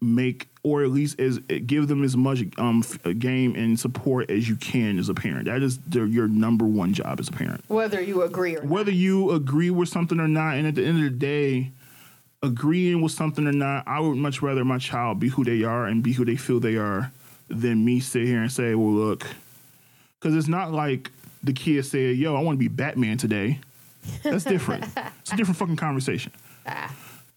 [0.00, 2.84] make or at least as give them as much um
[3.18, 6.92] game and support as you can as a parent that is the, your number one
[6.92, 8.70] job as a parent Whether you agree or not.
[8.70, 11.70] whether you agree with something or not, and at the end of the day,
[12.42, 15.86] agreeing with something or not, I would much rather my child be who they are
[15.86, 17.10] and be who they feel they are
[17.48, 19.26] than me sit here and say, well, look,
[20.20, 21.10] because it's not like
[21.42, 23.60] the kid said, yo, I want to be Batman today.
[24.22, 24.84] That's different.
[25.20, 26.32] it's a different fucking conversation.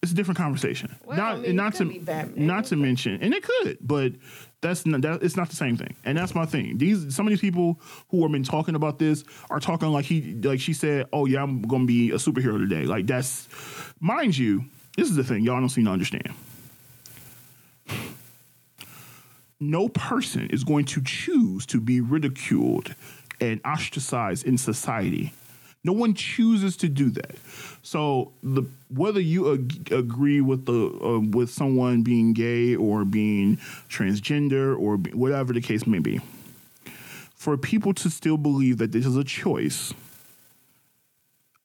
[0.01, 0.95] It's a different conversation.
[1.05, 2.47] Well, not I mean, not to could be Batman.
[2.47, 4.13] not to mention, and it could, but
[4.61, 5.95] that's not, that, it's not the same thing.
[6.05, 6.77] And that's my thing.
[6.77, 7.79] These some of these people
[8.09, 11.43] who have been talking about this are talking like he like she said, "Oh yeah,
[11.43, 13.49] I'm gonna be a superhero today." Like that's,
[13.99, 14.63] mind you,
[14.95, 16.33] this is the thing y'all don't seem to understand.
[19.59, 22.95] No person is going to choose to be ridiculed
[23.41, 25.33] and ostracized in society.
[25.83, 27.35] No one chooses to do that.
[27.81, 33.57] So the whether you ag- agree with the uh, with someone being gay or being
[33.87, 36.19] transgender or be, whatever the case may be,
[37.33, 39.93] for people to still believe that this is a choice,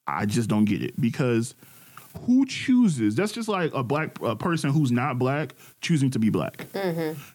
[0.07, 1.57] I just don't get it because
[2.27, 3.17] who chooses?
[3.17, 6.67] That's just like a black a person who's not black choosing to be black.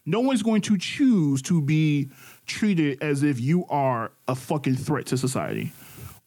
[0.06, 2.08] No one's going to choose to be
[2.46, 5.72] treated as if you are a fucking threat to society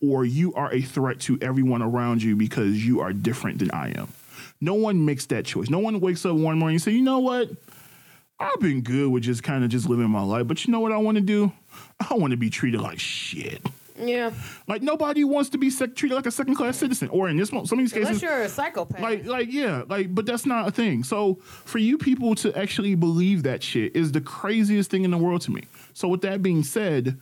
[0.04, 3.90] or you are a threat to everyone around you because you are different than I
[3.98, 4.10] am.
[4.60, 5.70] No one makes that choice.
[5.70, 7.50] No one wakes up one morning and say, "You know what?
[8.40, 10.92] I've been good with just kind of just living my life, but you know what
[10.92, 11.52] I want to do?
[12.10, 13.62] I want to be treated like shit."
[14.00, 14.32] Yeah.
[14.68, 17.50] Like nobody wants to be sec- treated like a second class citizen, or in this
[17.50, 19.00] some of these cases, Unless you're a psychopath.
[19.00, 21.04] like like yeah, like but that's not a thing.
[21.04, 25.18] So for you people to actually believe that shit is the craziest thing in the
[25.18, 25.64] world to me.
[25.94, 27.20] So with that being said,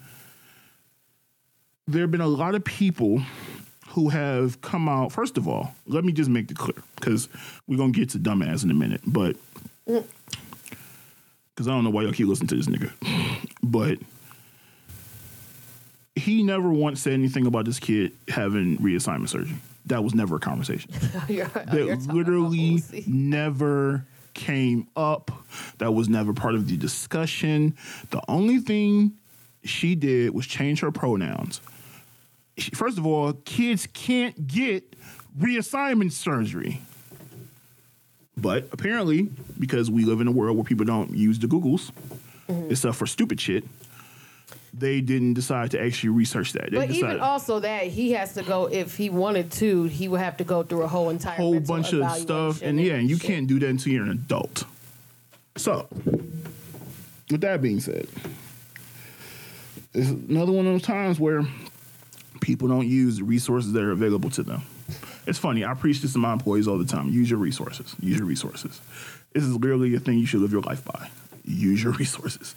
[1.91, 3.21] there have been a lot of people
[3.89, 5.11] who have come out.
[5.11, 7.27] First of all, let me just make it clear because
[7.67, 9.35] we're gonna get to dumbass in a minute, but
[9.85, 12.91] because I don't know why y'all keep listening to this nigga,
[13.61, 13.97] but
[16.15, 19.55] he never once said anything about this kid having reassignment surgery.
[19.87, 20.91] That was never a conversation.
[21.27, 25.31] You're- That literally never came up.
[25.79, 27.75] That was never part of the discussion.
[28.11, 29.13] The only thing
[29.63, 31.59] she did was change her pronouns.
[32.73, 34.95] First of all, kids can't get
[35.39, 36.81] reassignment surgery.
[38.37, 39.29] But apparently,
[39.59, 41.91] because we live in a world where people don't use the Googles,
[42.49, 42.71] Mm-hmm.
[42.71, 43.63] except for stupid shit,
[44.73, 46.71] they didn't decide to actually research that.
[46.71, 50.09] They But decided even also that he has to go if he wanted to, he
[50.09, 52.93] would have to go through a whole entire whole bunch of stuff, evaluation and yeah,
[52.95, 53.27] and you shit.
[53.27, 54.65] can't do that until you're an adult.
[55.55, 55.87] So,
[57.29, 58.07] with that being said,
[59.93, 61.43] it's another one of those times where
[62.41, 64.63] people don't use the resources that are available to them.
[65.25, 65.63] It's funny.
[65.63, 67.07] I preach this to my employees all the time.
[67.09, 67.95] Use your resources.
[68.01, 68.81] Use your resources.
[69.33, 71.09] This is literally a thing you should live your life by.
[71.45, 72.55] Use your resources.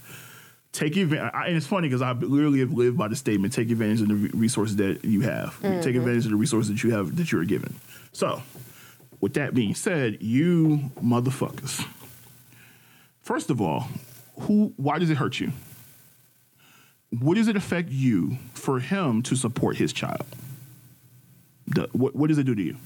[0.73, 4.01] Take advantage, and it's funny because I literally have lived by the statement: take advantage
[4.01, 5.55] of the resources that you have.
[5.63, 5.99] Take mm-hmm.
[6.01, 7.77] advantage of the resources that you have that you are given.
[8.11, 8.43] So,
[9.21, 11.87] with that being said, you motherfuckers.
[13.21, 13.87] First of all,
[14.41, 14.75] who?
[14.77, 15.53] Why does it hurt you?
[17.21, 20.25] What does it affect you for him to support his child?
[21.67, 22.77] The- what, what does it do to you?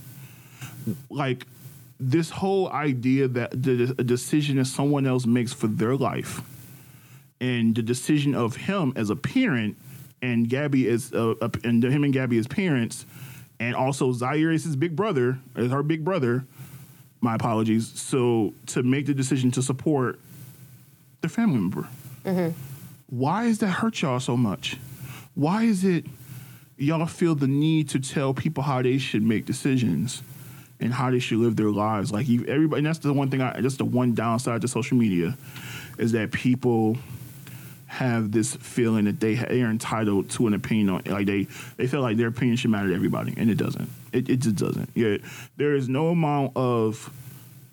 [1.10, 1.46] Like
[2.00, 6.40] this whole idea that the, a decision that someone else makes for their life,
[7.40, 9.76] and the decision of him as a parent,
[10.22, 13.06] and Gabby as uh, and him and Gabby as parents,
[13.60, 16.44] and also Zaire is his big brother, as her big brother.
[17.20, 17.88] My apologies.
[18.00, 20.18] So to make the decision to support
[21.20, 21.88] their family member,
[23.08, 24.76] why does that hurt y'all so much?
[25.34, 26.04] Why is it
[26.76, 30.22] y'all feel the need to tell people how they should make decisions
[30.80, 32.12] and how they should live their lives?
[32.12, 32.80] Like you, everybody.
[32.80, 33.40] And that's the one thing.
[33.40, 35.36] I that's the one downside to social media
[35.96, 36.98] is that people
[37.86, 41.44] have this feeling that they they are entitled to an opinion on like they
[41.78, 44.56] they feel like their opinion should matter to everybody and it doesn't it, it just
[44.56, 45.16] doesn't yeah
[45.56, 47.10] there is no amount of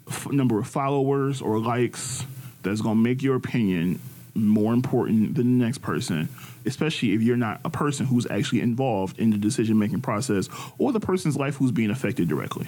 [0.07, 2.25] f- number of followers or likes
[2.63, 3.99] that's going to make your opinion
[4.35, 6.29] more important than the next person
[6.65, 10.91] especially if you're not a person who's actually involved in the decision making process or
[10.91, 12.67] the person's life who's being affected directly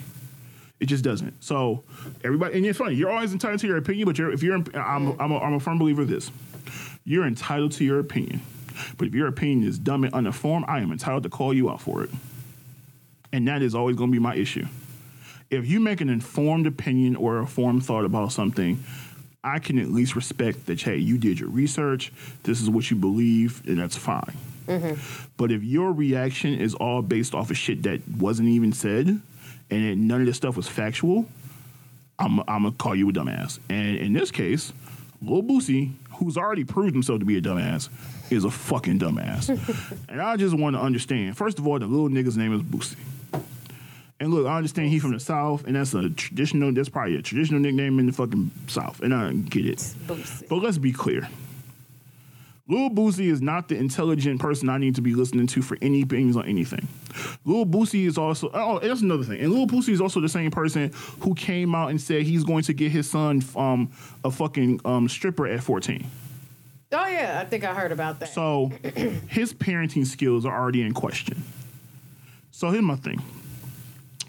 [0.80, 1.44] it just doesn't.
[1.44, 1.84] So
[2.24, 2.96] everybody, and it's funny.
[2.96, 5.60] You're always entitled to your opinion, but you're, if you're, I'm, I'm, a, I'm a
[5.60, 6.32] firm believer of this.
[7.04, 8.42] You're entitled to your opinion,
[8.98, 11.82] but if your opinion is dumb and uninformed, I am entitled to call you out
[11.82, 12.10] for it.
[13.32, 14.66] And that is always going to be my issue.
[15.50, 18.84] If you make an informed opinion or a informed thought about something,
[19.48, 20.82] I can at least respect that.
[20.82, 22.12] Hey, you did your research.
[22.44, 24.34] This is what you believe, and that's fine.
[24.68, 25.00] Mm-hmm.
[25.38, 29.22] But if your reaction is all based off of shit that wasn't even said,
[29.70, 31.26] and none of this stuff was factual,
[32.20, 33.60] I'm I'm gonna call you a dumbass.
[33.70, 34.74] And in this case,
[35.22, 37.90] Lil Boosie, who's already proved himself to be a dumbass,
[38.30, 39.50] is a fucking dumbass.
[40.10, 41.38] and I just want to understand.
[41.38, 42.98] First of all, the little nigga's name is Boosie.
[44.20, 46.72] And look, I understand he's from the South, and that's a traditional.
[46.74, 49.78] That's probably a traditional nickname in the fucking South, and I get it.
[49.78, 50.48] Boosie.
[50.50, 51.28] But let's be clear.
[52.70, 56.02] Lil Boosie is not the intelligent person I need to be listening to for any
[56.02, 56.86] opinions on anything.
[57.46, 59.40] Lil Boosie is also oh, that's another thing.
[59.40, 60.92] And Lil Boosie is also the same person
[61.22, 63.92] who came out and said he's going to get his son um,
[64.26, 66.06] a fucking um, stripper at 14.
[66.92, 68.30] Oh yeah, I think I heard about that.
[68.30, 68.72] So
[69.30, 71.44] his parenting skills are already in question.
[72.52, 73.22] So here's my thing.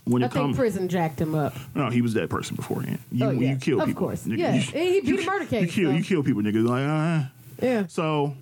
[0.09, 1.55] When I it think comes, prison jacked him up.
[1.75, 2.99] no, he was that person beforehand.
[3.13, 3.53] You, Oh, yeah.
[3.53, 4.25] you kill Of people, course.
[4.25, 4.39] nigga.
[4.39, 4.55] Yeah.
[4.55, 5.63] You, he beat a murder case.
[5.63, 6.67] You kill, so- you kill people, nigga.
[6.67, 7.29] Like, uh,
[7.65, 7.87] Yeah.
[7.89, 8.35] so,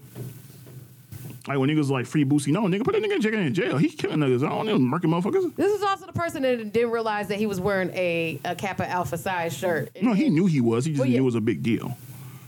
[1.49, 3.35] like when niggas like free Boosie, no nigga, put that nigga in jail.
[3.35, 3.77] In jail.
[3.79, 4.45] He killing niggas.
[4.45, 5.55] I don't know, murking motherfuckers.
[5.55, 8.89] This is also the person that didn't realize that he was wearing a, a Kappa
[8.89, 9.91] Alpha Psi shirt.
[10.03, 10.85] No, he knew he was.
[10.85, 11.21] He just Well, knew yeah.
[11.21, 11.97] it was a big deal.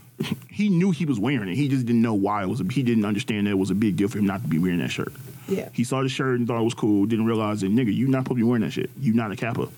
[0.49, 1.55] he knew he was wearing it.
[1.55, 2.59] He just didn't know why it was.
[2.59, 4.59] A, he didn't understand that it was a big deal for him not to be
[4.59, 5.13] wearing that shirt.
[5.49, 5.69] Yeah.
[5.73, 7.05] He saw the shirt and thought it was cool.
[7.05, 8.89] Didn't realize that nigga, you not supposed to be wearing that shit.
[8.99, 9.67] You not a kappa.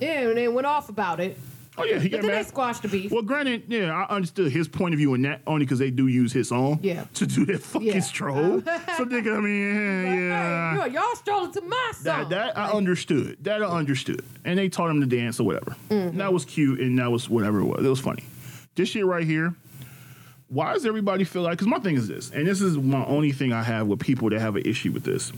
[0.00, 1.38] Yeah, and they went off about it.
[1.78, 2.46] oh yeah, he But got then they mad.
[2.46, 3.10] squashed the beef.
[3.10, 6.06] Well, granted, yeah, I understood his point of view in that only because they do
[6.08, 7.04] use his song Yeah.
[7.14, 8.00] to do that fucking Yeah.
[8.00, 8.60] stroll.
[8.96, 10.14] so nigga, I mean, yeah,
[10.76, 10.82] yeah.
[10.84, 12.04] Hey, y'all strolling to my song.
[12.04, 13.38] That, that I understood.
[13.44, 14.22] That I understood.
[14.44, 15.74] And they taught him to dance or whatever.
[15.88, 16.18] Mm-hmm.
[16.18, 17.84] That was cute and that was whatever it was.
[17.84, 18.24] It was funny.
[18.74, 19.54] This shit right here,
[20.48, 21.52] why does everybody feel like?
[21.52, 24.30] Because my thing is this, and this is my only thing I have with people
[24.30, 25.32] that have an issue with this.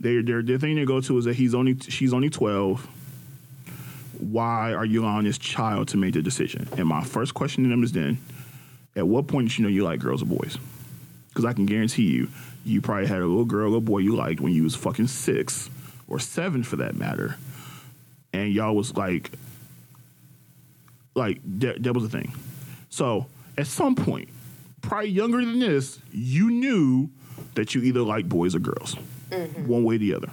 [0.00, 2.86] Their their thing they go to is that he's only she's only twelve.
[4.18, 6.68] Why are you allowing this child to make the decision?
[6.76, 8.18] And my first question to them is then,
[8.94, 10.58] at what point did you know you like girls or boys?
[11.28, 12.28] Because I can guarantee you,
[12.64, 15.70] you probably had a little girl or boy you liked when you was fucking six
[16.06, 17.36] or seven for that matter,
[18.32, 19.30] and y'all was like,
[21.14, 22.32] like that, that was a thing.
[22.90, 23.26] So
[23.56, 24.28] at some point,
[24.82, 27.08] probably younger than this, you knew
[27.54, 28.96] that you either like boys or girls,
[29.30, 29.66] mm-hmm.
[29.66, 30.30] one way or the other.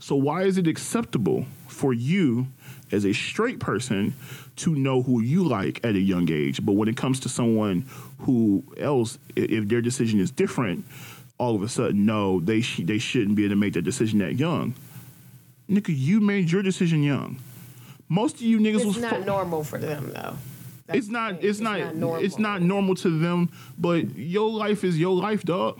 [0.00, 2.48] So why is it acceptable for you
[2.92, 4.14] as a straight person
[4.56, 7.84] to know who you like at a young age, but when it comes to someone
[8.20, 10.84] who else, if their decision is different,
[11.38, 14.20] all of a sudden, no, they sh- they shouldn't be able to make that decision
[14.20, 14.74] that young.
[15.68, 17.38] Nigga, you made your decision young.
[18.08, 20.36] Most of you niggas was It's not fu- normal for them though.
[20.86, 21.42] That's it's not.
[21.42, 21.94] It's, not.
[21.96, 22.24] normal.
[22.24, 23.50] It's not normal to them.
[23.78, 25.78] But your life is your life, dog.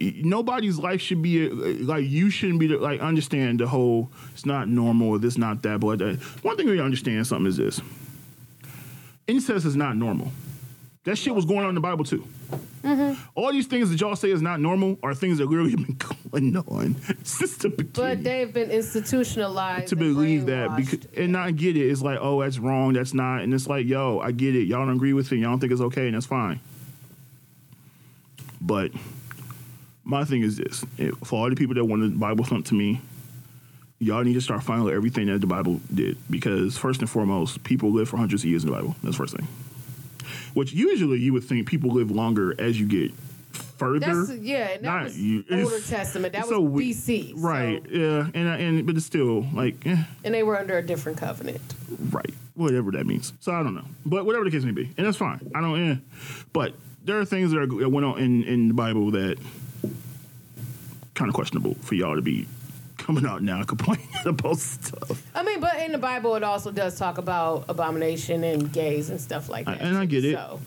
[0.00, 4.10] Nobody's life should be uh, like you shouldn't be like understand the whole.
[4.32, 5.08] It's not normal.
[5.08, 5.80] or This not that.
[5.80, 6.20] But that.
[6.42, 7.80] one thing we understand something is this.
[9.26, 10.30] Incest is not normal.
[11.08, 12.22] That shit was going on in the Bible too.
[12.82, 13.20] Mm-hmm.
[13.34, 15.86] All these things that y'all say is not normal are things that literally have
[16.32, 21.32] been going on since the beginning But they've been institutionalized to believe that because and
[21.32, 21.88] not get it.
[21.88, 22.92] It's like, oh, that's wrong.
[22.92, 23.40] That's not.
[23.40, 24.64] And it's like, yo, I get it.
[24.64, 25.36] Y'all don't agree with it.
[25.36, 26.60] Y'all don't think it's okay, and that's fine.
[28.60, 28.92] But
[30.04, 30.84] my thing is this:
[31.24, 33.00] for all the people that want the Bible thump to me,
[33.98, 36.18] y'all need to start following everything that the Bible did.
[36.28, 38.94] Because first and foremost, people live for hundreds of years in the Bible.
[39.02, 39.48] That's the first thing.
[40.54, 43.12] Which usually you would think people live longer as you get
[43.76, 44.24] further.
[44.26, 46.32] That's yeah, and that Not was you- Older Testament.
[46.32, 47.82] That was so we- BC, so- right?
[47.90, 49.86] Yeah, and and but it's still like.
[49.86, 50.02] Eh.
[50.24, 51.60] and they were under a different covenant.
[52.10, 52.34] Right.
[52.54, 53.32] Whatever that means.
[53.40, 53.84] So I don't know.
[54.04, 54.90] But whatever the case may be.
[54.96, 55.40] And that's fine.
[55.54, 55.96] I don't eh.
[56.52, 56.74] But
[57.04, 59.38] there are things that, are, that went on in, in the Bible that
[61.14, 62.46] kind of questionable for y'all to be
[63.08, 65.22] coming out now complaining about stuff.
[65.34, 69.18] I mean, but in the Bible, it also does talk about abomination and gays and
[69.18, 69.80] stuff like I- that.
[69.80, 70.34] and I get it.
[70.34, 70.60] So,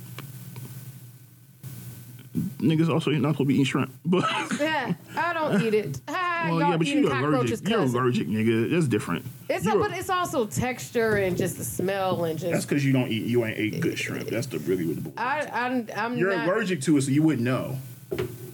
[2.59, 3.91] Niggas also not supposed to be eating shrimp.
[4.05, 4.23] But
[4.59, 6.01] yeah, I don't eat it.
[6.41, 7.69] Well, y'all yeah, but eating you cockroaches, allergic.
[7.69, 8.71] You're allergic, nigga.
[8.71, 9.23] That's different.
[9.47, 12.51] It's a, but it's also texture and just the smell and just.
[12.51, 13.27] that's because you don't eat.
[13.27, 14.27] You ain't ate good shrimp.
[14.27, 15.13] That's the really what the bull.
[15.17, 17.77] I, I'm, I'm You're not, allergic to it, so you wouldn't know.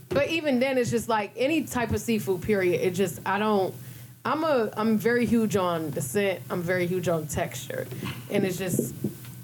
[0.09, 2.41] But even then, it's just like any type of seafood.
[2.41, 2.81] Period.
[2.81, 3.73] It just I don't.
[4.25, 6.41] I'm a I'm very huge on the scent.
[6.49, 7.87] I'm very huge on texture,
[8.31, 8.93] and it's just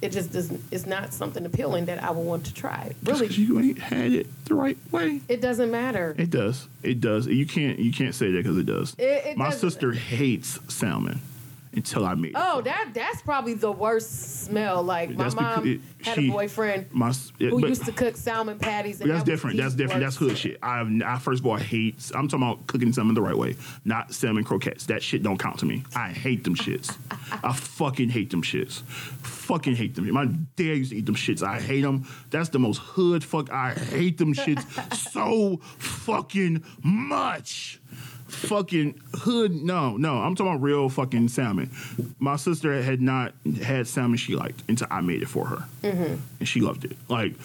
[0.01, 0.61] it just doesn't.
[0.71, 2.91] It's not something appealing that I would want to try.
[3.03, 5.21] Really, you ain't had it the right way.
[5.29, 6.15] it doesn't matter.
[6.17, 6.67] It does.
[6.81, 7.27] It does.
[7.27, 7.79] You can't.
[7.79, 8.95] You can't say that because it does.
[8.97, 11.21] It- it My doesn't- sister hates salmon
[11.75, 12.29] until I made.
[12.31, 12.35] it.
[12.37, 14.83] Oh, that that's probably the worst smell.
[14.83, 17.09] Like my That's mom it- had she- a boyfriend my
[17.39, 19.01] it- who but used to cook salmon patties.
[19.01, 19.57] And that's that different.
[19.57, 20.01] That's different.
[20.01, 20.59] That's hood shit.
[20.61, 22.11] I've, I first of all hate.
[22.15, 23.55] I'm talking about cooking salmon the right way,
[23.85, 24.85] not salmon croquettes.
[24.87, 25.83] That shit don't count to me.
[25.95, 26.95] I hate them shits.
[27.43, 28.81] I fucking hate them shits.
[29.23, 30.09] Fucking hate them.
[30.11, 31.43] My dad used to eat them shits.
[31.43, 32.07] I hate them.
[32.29, 33.51] That's the most hood fuck.
[33.51, 34.63] I hate them shits
[35.11, 37.79] so fucking much.
[38.33, 39.53] Fucking hood.
[39.53, 40.17] No, no.
[40.17, 41.69] I'm talking about real fucking salmon.
[42.19, 46.15] My sister had not had salmon she liked until I made it for her, Mm-hmm.
[46.39, 46.97] and she loved it.
[47.09, 47.35] Like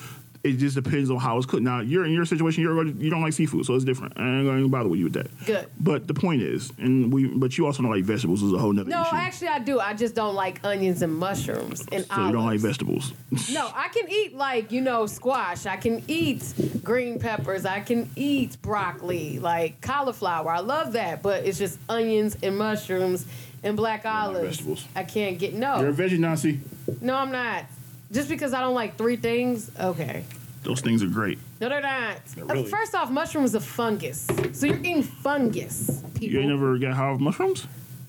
[0.49, 1.63] it just depends on how it's cooked.
[1.63, 2.63] Now you're in your situation.
[2.63, 4.15] You're you don't like seafood, so it's different.
[4.19, 5.47] I ain't to bother with you with that.
[5.47, 5.67] Good.
[5.81, 8.43] But the point is, and we, but you also don't like vegetables.
[8.43, 9.15] Is a whole nother No, issue.
[9.17, 9.81] actually, I do.
[9.81, 13.13] I just don't like onions and mushrooms and so you don't like vegetables.
[13.53, 15.67] No, I can eat like you know squash.
[15.67, 16.43] I can eat
[16.83, 17.65] green peppers.
[17.65, 20.51] I can eat broccoli, like cauliflower.
[20.51, 23.27] I love that, but it's just onions and mushrooms
[23.63, 24.57] and black like olives.
[24.57, 24.87] vegetables.
[24.95, 25.81] I can't get no.
[25.81, 26.61] You're a veggie Nazi.
[27.01, 27.65] No, I'm not.
[28.11, 30.25] Just because I don't like three things, okay.
[30.65, 31.39] Those things are great.
[31.61, 32.25] No, they're not.
[32.35, 36.03] They're Uh, really- First off, mushrooms are fungus, so you're eating fungus.
[36.15, 37.67] People, You ain't never got high off mushrooms?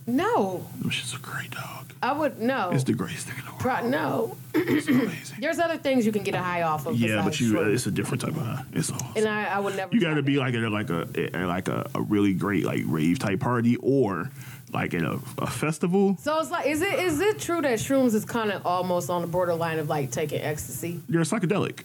[0.08, 1.94] no, Them shit's a great dog.
[2.02, 2.70] I would no.
[2.72, 3.60] It's the greatest thing in the world.
[3.60, 5.38] Pro- no, It's amazing.
[5.42, 6.96] there's other things you can get a high off of.
[6.96, 8.64] yeah, but besides you, uh, it's a different type of high.
[8.74, 9.08] It's awesome.
[9.18, 9.94] and I, I would never.
[9.94, 12.64] You got to be like at a, like a, a like a, a really great
[12.66, 14.32] like rave type party or
[14.72, 16.18] like at a, a festival.
[16.22, 19.20] So it's like, is it is it true that shrooms is kind of almost on
[19.22, 21.02] the borderline of like taking ecstasy?
[21.10, 21.82] You're a psychedelic,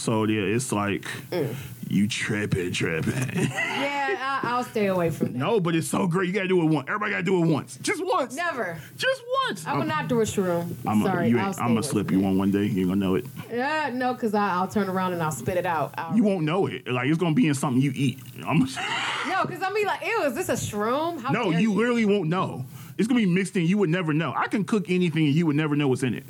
[0.00, 1.54] so yeah, it's like Mm.
[1.88, 3.12] you tripping, tripping.
[3.50, 5.38] Yeah, I, I'll stay away from that.
[5.38, 6.28] no, but it's so great.
[6.28, 6.86] You got to do it once.
[6.88, 8.78] Everybody got to do it once, just once, Never.
[8.96, 9.66] just once.
[9.66, 10.74] I would not do a shroom.
[10.86, 12.64] I'm Sorry, A, you I'll ain't, stay I'm gonna slip you one one day.
[12.64, 13.24] You're gonna know it.
[13.50, 15.94] Yeah, no, because I'll turn around and I'll spit it out.
[15.98, 16.86] I'll- You won't know it.
[16.88, 18.18] Like it's gonna be in something you eat.
[18.46, 18.58] I'm,
[19.28, 21.20] no, because I'll be like, ew, is this a shroom?
[21.20, 22.64] How no, dare you literally won't know.
[22.98, 23.64] It's gonna be mixed in.
[23.66, 24.32] You would never know.
[24.36, 26.24] I can cook anything and you would never know what's in it.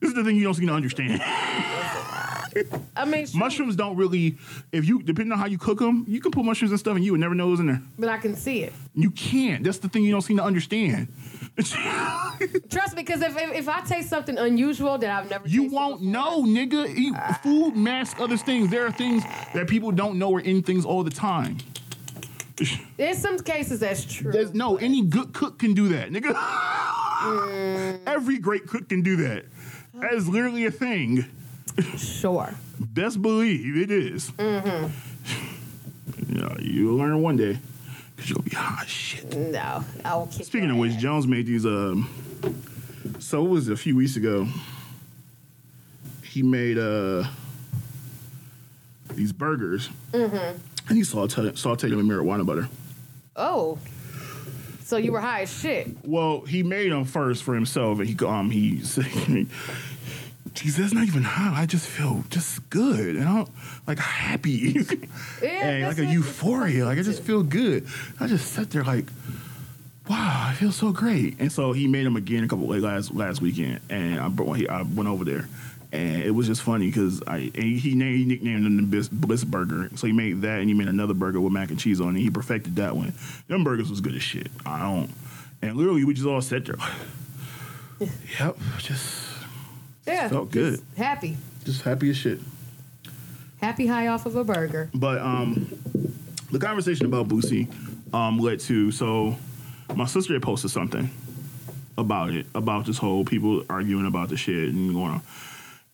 [0.00, 1.20] This is the thing you don't seem to understand.
[2.96, 4.36] I mean, sure, mushrooms don't really.
[4.72, 7.04] If you depending on how you cook them, you can put mushrooms and stuff, and
[7.04, 7.82] you would never know it was in there.
[7.98, 8.72] but I can see it.
[8.94, 9.62] You can't.
[9.64, 11.08] That's the thing you don't seem to understand.
[12.70, 16.00] Trust me, because if, if if I taste something unusual that I've never, You won't
[16.00, 16.88] before- know, nigga.
[16.96, 18.70] Eat- Food masks other things.
[18.70, 19.22] There are things
[19.54, 21.58] that people don't know are in things all the time.
[22.98, 24.32] In some cases, that's true.
[24.32, 26.34] There's no any good cook can do that, nigga.
[26.34, 28.00] Mm.
[28.06, 29.44] Every great cook can do that.
[29.94, 31.24] That is literally a thing.
[31.96, 32.52] Sure.
[32.80, 34.30] Best believe it is.
[34.32, 36.36] Mm-hmm.
[36.38, 37.58] Yeah, you'll learn one day.
[38.16, 39.36] Cause you'll be hot as shit.
[39.36, 41.00] No, I will kick Speaking of which, ass.
[41.02, 41.64] Jones made these.
[41.64, 42.08] Um,
[43.20, 44.48] so it was a few weeks ago.
[46.24, 47.24] He made uh
[49.14, 50.36] these burgers, Mm-hmm.
[50.88, 52.68] and he sauteed, sauteed them in marijuana butter.
[53.36, 53.78] Oh,
[54.84, 55.88] so you were high as shit.
[56.04, 58.78] Well, he made them first for himself, and he um he
[60.54, 61.54] "Geez, that's not even hot.
[61.56, 63.46] I just feel just good, and I'm
[63.86, 64.76] like happy,
[65.42, 66.84] and like a euphoria.
[66.84, 67.86] Like I just feel good.
[68.20, 69.06] I just sat there like."
[70.08, 73.14] Wow, I feel so great, and so he made them again a couple like last
[73.14, 75.46] last weekend, and I brought he, I went over there,
[75.92, 79.44] and it was just funny because I he named he nicknamed them the Bliss, Bliss
[79.44, 82.16] Burger, so he made that, and he made another burger with mac and cheese on
[82.16, 82.20] it.
[82.20, 83.12] He perfected that one.
[83.48, 84.48] Them burgers was good as shit.
[84.64, 85.10] I don't,
[85.60, 86.76] and literally we just all sat there.
[88.38, 89.27] Yep, just
[90.08, 90.80] Yeah, felt good.
[90.96, 92.40] Happy, just happy as shit.
[93.60, 94.90] happy high off of a burger.
[94.94, 95.66] But um,
[96.50, 97.68] the conversation about Boosie
[98.14, 99.36] um led to so
[99.94, 101.10] my sister had posted something
[101.98, 105.22] about it about this whole people arguing about the shit and going on,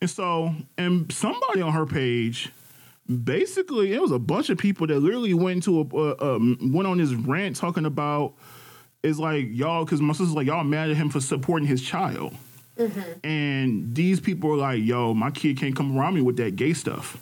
[0.01, 2.51] and so and somebody on her page.
[3.25, 6.89] Basically, it was a bunch of people that literally went into a uh, um, went
[6.89, 8.33] on this rant talking about
[9.03, 12.35] is like y'all because my sister's like y'all mad at him for supporting his child,
[13.22, 16.72] and these people are like yo my kid can't come around me with that gay
[16.72, 17.16] stuff.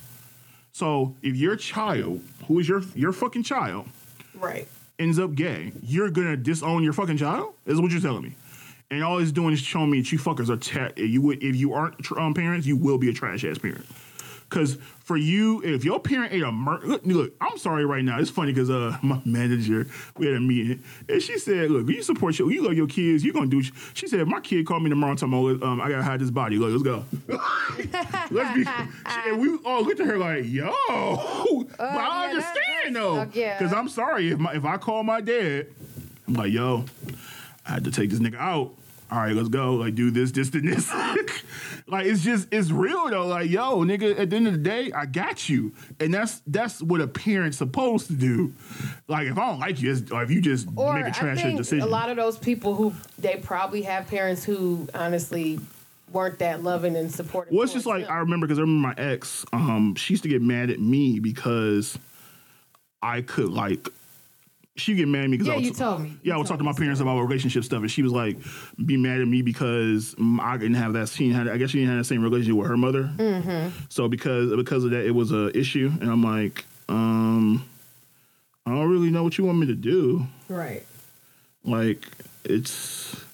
[0.72, 3.86] So if your child, who is your your fucking child,
[4.34, 4.66] Right.
[4.98, 7.55] ends up gay, you're gonna disown your fucking child?
[7.66, 8.34] Is what you're telling me.
[8.90, 11.57] And all it's doing is showing me that you fuckers are ta- you would if
[11.57, 13.84] you aren't tr- um, parents, you will be a trash ass parent.
[14.53, 18.18] Cause for you, if your parent ate a mur- look, look, I'm sorry right now.
[18.18, 19.86] It's funny because uh, my manager,
[20.18, 23.24] we had a meeting, and she said, "Look, you support your, you love your kids,
[23.24, 23.62] You're gonna do."
[23.94, 26.57] She said, my kid called me tomorrow, tomorrow, um, I gotta hide this body.
[26.59, 27.05] Look, let's go.
[28.30, 30.66] let's be." She, and we all looked at her like, "Yo,"
[31.78, 33.59] but I yeah, understand though, uh, yeah.
[33.59, 35.68] because I'm sorry if my if I call my dad,
[36.28, 36.84] I'm like, "Yo,
[37.64, 38.74] I had to take this nigga out."
[39.12, 39.74] All right, let's go.
[39.74, 40.90] Like, do this, this, and this.
[41.86, 43.26] like, it's just, it's real though.
[43.26, 46.80] Like, yo, nigga, at the end of the day, I got you, and that's that's
[46.80, 48.54] what a parent's supposed to do.
[49.08, 51.58] Like, if I don't like you, if you just Or make a I trash think
[51.58, 51.86] decision.
[51.86, 55.60] a lot of those people who they probably have parents who honestly
[56.10, 57.52] weren't that loving and supportive.
[57.52, 58.12] Well, it's just like them.
[58.12, 59.44] I remember because I remember my ex.
[59.52, 61.98] Um, she used to get mad at me because
[63.02, 63.90] I could like.
[64.76, 66.16] She get mad at me because Yeah, I was, you told me.
[66.22, 68.38] Yeah, I was talking to my parents about relationship stuff, and she was like,
[68.86, 71.10] "Be mad at me because mm, I didn't have that.
[71.10, 71.48] She didn't.
[71.48, 73.10] I guess she didn't have the same relationship with her mother.
[73.16, 73.68] Mm-hmm.
[73.90, 77.68] So because because of that, it was a issue, and I'm like, um,
[78.64, 80.26] I don't really know what you want me to do.
[80.48, 80.86] right.
[81.64, 82.08] Like,
[82.44, 83.24] it's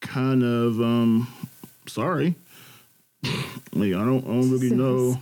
[0.00, 1.28] kind of um,
[1.86, 2.34] sorry.
[3.72, 5.18] like I don't, I don't really know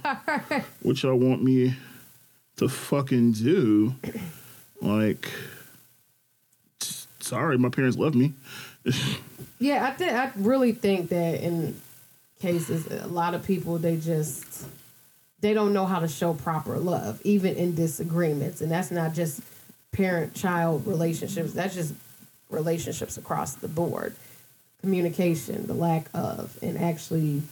[0.83, 1.75] what y'all want me
[2.57, 3.95] to fucking do.
[4.81, 5.31] Like,
[7.21, 8.33] sorry, my parents love me.
[9.61, 11.81] Yeah, I think I really think that in
[12.41, 14.65] cases, a lot of people they just
[15.41, 19.41] they don't know how to show proper love, even in disagreements, and that's not just
[19.93, 21.53] parent-child relationships.
[21.53, 21.95] That's just
[22.51, 24.15] relationships across the board.
[24.81, 27.43] Communication, the lack of, and actually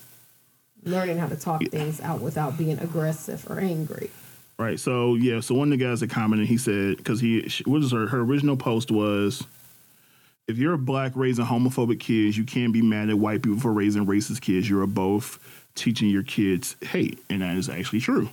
[0.85, 4.11] learning how to talk things out without being aggressive or angry.
[4.59, 4.81] Right.
[4.81, 5.41] So yeah.
[5.41, 8.21] So one of the guys that commented, he said, because he what was her her
[8.21, 9.45] original post was,
[10.49, 13.73] if you're a black raising homophobic kids, you can't be mad at white people for
[13.73, 14.69] raising racist kids.
[14.69, 15.39] You're both
[15.75, 18.31] teaching your kids hate, and that is actually true.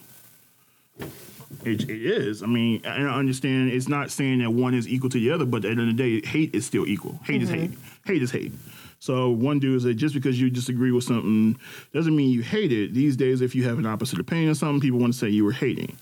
[1.66, 2.42] It, it is.
[2.42, 3.72] I mean, I I understand.
[3.72, 5.88] It's not saying that one is equal to the other, but at the end of
[5.88, 7.20] the day, hate is still equal.
[7.26, 7.60] Hate is mm-hmm.
[7.60, 7.72] hate.
[8.06, 8.54] Hate is hate.
[9.00, 11.60] So one dude said, just because you disagree with something
[11.94, 12.94] doesn't mean you hate it.
[12.94, 15.44] These days, if you have an opposite opinion of something, people want to say you
[15.44, 15.98] were hating.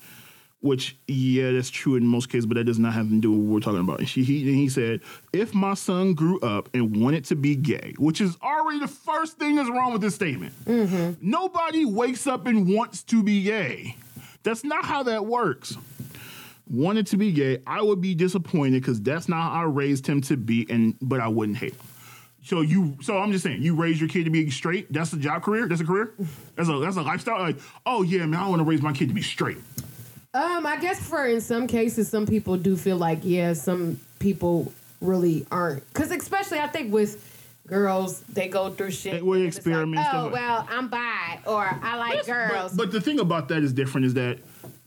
[0.62, 3.42] Which, yeah, that's true in most cases, but that does not have to do with
[3.42, 4.00] what we're talking about.
[4.00, 5.02] And she, he, and he said,
[5.34, 9.40] if my son grew up and wanted to be gay, which is already the first
[9.40, 10.54] thing that's wrong with this statement.
[10.66, 11.14] Mm-hmm.
[11.20, 13.96] Nobody wakes up and wants to be gay.
[14.44, 15.78] That's not how that works.
[16.70, 20.22] Wanted to be gay, I would be disappointed because that's not how I raised him
[20.22, 21.88] to be, and but I wouldn't hate him.
[22.44, 24.92] So you, so I'm just saying, you raise your kid to be straight.
[24.92, 25.68] That's a job career.
[25.68, 26.14] That's a career.
[26.56, 27.40] That's a that's a lifestyle.
[27.40, 29.58] Like, oh yeah, man, I want to raise my kid to be straight.
[30.34, 34.72] Um, I guess for in some cases, some people do feel like yeah, some people
[35.02, 35.86] really aren't.
[35.94, 37.28] Because especially I think with
[37.68, 39.14] girls, they go through shit.
[39.14, 42.74] They- well, experiment Like, oh well, I'm bi or I like girls.
[42.74, 44.40] But, but the thing about that is different is that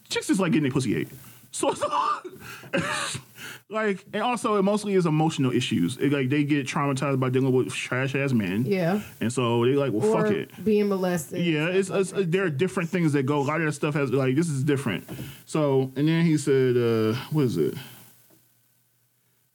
[0.09, 1.09] chicks is like getting their pussy ate.
[1.55, 1.81] So it's
[3.71, 5.97] like, and also it mostly is emotional issues.
[5.99, 8.65] It, like they get traumatized by dealing with trash ass men.
[8.67, 9.01] yeah.
[9.21, 10.65] And so they like, well, Or fuck it.
[10.65, 11.39] being molested.
[11.47, 13.39] Yeah, it's, it's there are different things that go.
[13.39, 15.09] A lot of that stuff has like this is different.
[15.47, 17.75] So and then he said, uh, what is it?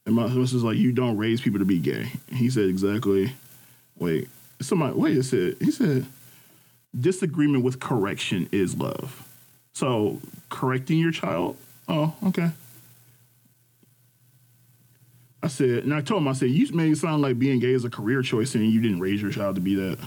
[0.06, 2.10] And my is like you don't raise people to be gay.
[2.28, 3.34] And he said exactly.
[3.98, 4.30] Wait,
[4.62, 4.94] somebody.
[4.94, 6.06] Wait, it said he said
[6.98, 9.28] disagreement with correction is love.
[9.74, 10.18] So
[10.48, 11.58] correcting your child.
[11.90, 12.48] Oh, okay.
[15.42, 17.72] I said, and I told him, I said, you made it sound like being gay
[17.72, 19.98] is a career choice, and you didn't raise your child to be that.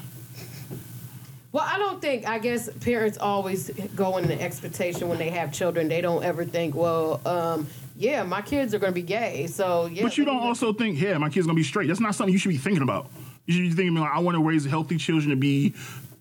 [1.51, 2.27] Well, I don't think.
[2.27, 5.89] I guess parents always go in the expectation when they have children.
[5.89, 9.47] They don't ever think, well, um, yeah, my kids are going to be gay.
[9.47, 10.03] So yeah.
[10.03, 11.87] But you don't also think, yeah, my kid's gonna be straight.
[11.87, 13.07] That's not something you should be thinking about.
[13.45, 15.75] You should be thinking, like, I want to raise healthy children to be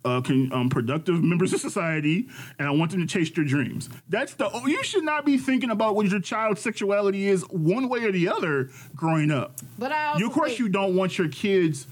[0.04, 0.20] uh,
[0.52, 3.88] um, productive members of society, and I want them to chase their dreams.
[4.08, 4.50] That's the.
[4.52, 8.12] oh, You should not be thinking about what your child's sexuality is one way or
[8.12, 9.58] the other growing up.
[9.78, 11.86] But I You, of course, think- you don't want your kids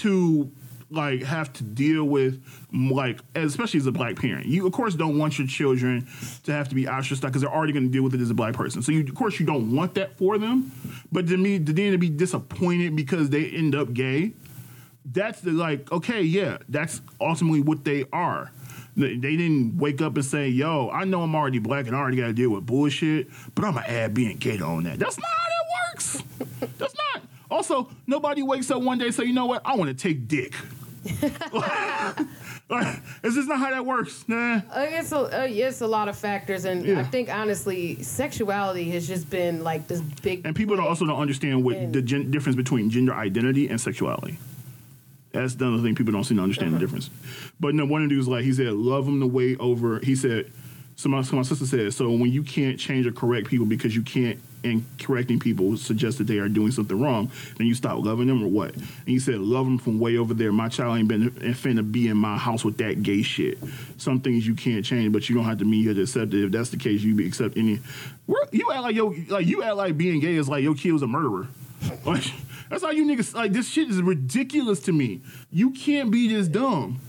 [0.00, 0.50] to
[0.92, 2.42] like have to deal with
[2.72, 6.04] like especially as a black parent you of course don't want your children
[6.42, 8.34] to have to be ostracized because they're already going to deal with it as a
[8.34, 10.72] black person so you of course you don't want that for them
[11.12, 14.32] but to me to then to be disappointed because they end up gay
[15.06, 18.50] that's the like okay yeah that's ultimately what they are
[18.96, 22.16] they didn't wake up and say yo i know i'm already black and i already
[22.18, 25.26] got to deal with bullshit but i'm gonna add being gay on that that's not
[25.30, 26.22] how that works
[26.78, 29.88] that's not also nobody wakes up one day and say you know what i want
[29.88, 30.54] to take dick
[32.68, 36.08] like, this is not how that works nah Uh, it's a uh, it's a lot
[36.08, 37.00] of factors, and Yeah.
[37.00, 40.42] I think honestly, sexuality has just been like this big.
[40.44, 44.36] and people don't also don't understand what the gen- difference between gender identity and sexuality.
[45.32, 46.84] That's the other thing people don't seem to understand the uh-huh.
[46.84, 47.10] difference.
[47.60, 50.00] But no, one of the dudes like he said, love them the way over.
[50.00, 50.50] He said,
[50.96, 53.94] so my, so my sister said, so when you can't change or correct people because
[53.94, 58.02] you can't, and correcting people suggests that they are doing something wrong, then you stop
[58.04, 58.74] loving them or what?
[58.74, 60.52] And he said, love them from way over there.
[60.52, 63.58] My child ain't been ain't finna be in my house with that gay shit.
[63.96, 66.44] Some things you can't change, but you don't have to mean here to accept it.
[66.44, 67.80] If that's the case, you be accept any.
[68.52, 71.02] You act like yo, like you act like being gay is like your kid was
[71.02, 71.48] a murderer.
[72.04, 72.30] Like,
[72.70, 75.20] that's how you niggas like this shit is ridiculous to me.
[75.50, 77.00] You can't be this dumb.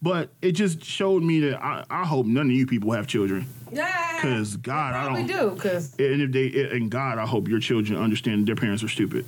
[0.00, 3.46] But it just showed me that I, I hope none of you people have children.
[3.70, 5.14] Yeah, Cause God, I don't.
[5.14, 8.82] We do because And if they and God, I hope your children understand their parents
[8.82, 9.26] are stupid.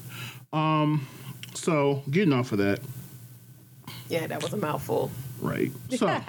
[0.52, 1.06] Um,
[1.54, 2.80] so getting off of that,
[4.08, 5.10] yeah, that was a mouthful.
[5.42, 5.70] right?
[5.90, 6.06] So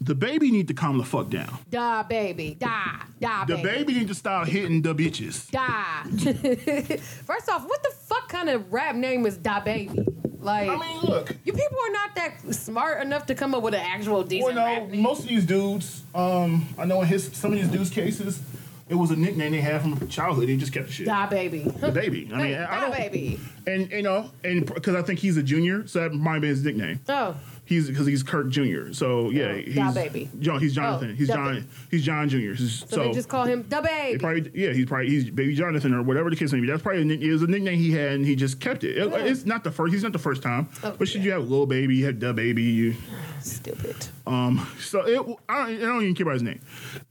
[0.00, 1.58] the baby need to calm the fuck down.
[1.70, 3.68] Die, baby, die, die, The baby.
[3.68, 5.50] baby need to stop hitting the bitches.
[5.50, 6.96] Die.
[7.26, 10.06] First off, what the fuck kind of rap name is Die Baby?
[10.38, 11.36] Like, I mean, look.
[11.44, 14.86] you people are not that smart enough to come up with an actual decent Well,
[14.88, 18.40] no, most of these dudes, um, I know in his some of these dudes' cases,
[18.88, 20.48] it was a nickname they had from childhood.
[20.48, 21.06] They just kept the shit.
[21.06, 21.58] Die, baby.
[21.64, 22.30] The baby.
[22.32, 23.40] I mean, I Die, don't, baby.
[23.66, 26.64] and you know, and because I think he's a junior, so that might be his
[26.64, 27.00] nickname.
[27.06, 27.36] Oh,
[27.70, 28.90] He's because he's Kirk Jr.
[28.92, 30.28] So yeah, Oh, he's Da Baby.
[30.40, 30.58] John.
[30.58, 31.10] He's Jonathan.
[31.12, 31.54] Oh, he's John.
[31.54, 31.66] Baby.
[31.90, 32.36] He's John Jr.
[32.38, 34.18] He's- so, they just call him the they baby.
[34.18, 36.66] probably yeah he's probably he's baby Jonathan or whatever the case may be.
[36.66, 38.98] That's probably a, it was a nickname he had and he just kept it.
[38.98, 39.18] It- Yeah.
[39.18, 39.92] It's not the first.
[39.92, 40.68] He's not the first time.
[40.82, 41.26] Oh, but should yeah.
[41.26, 41.94] you have little baby?
[41.94, 42.64] You have the baby.
[42.64, 42.96] You,
[43.40, 43.96] Stupid.
[44.26, 44.66] um.
[44.80, 46.60] So it, I, don't, I don't even care about his name.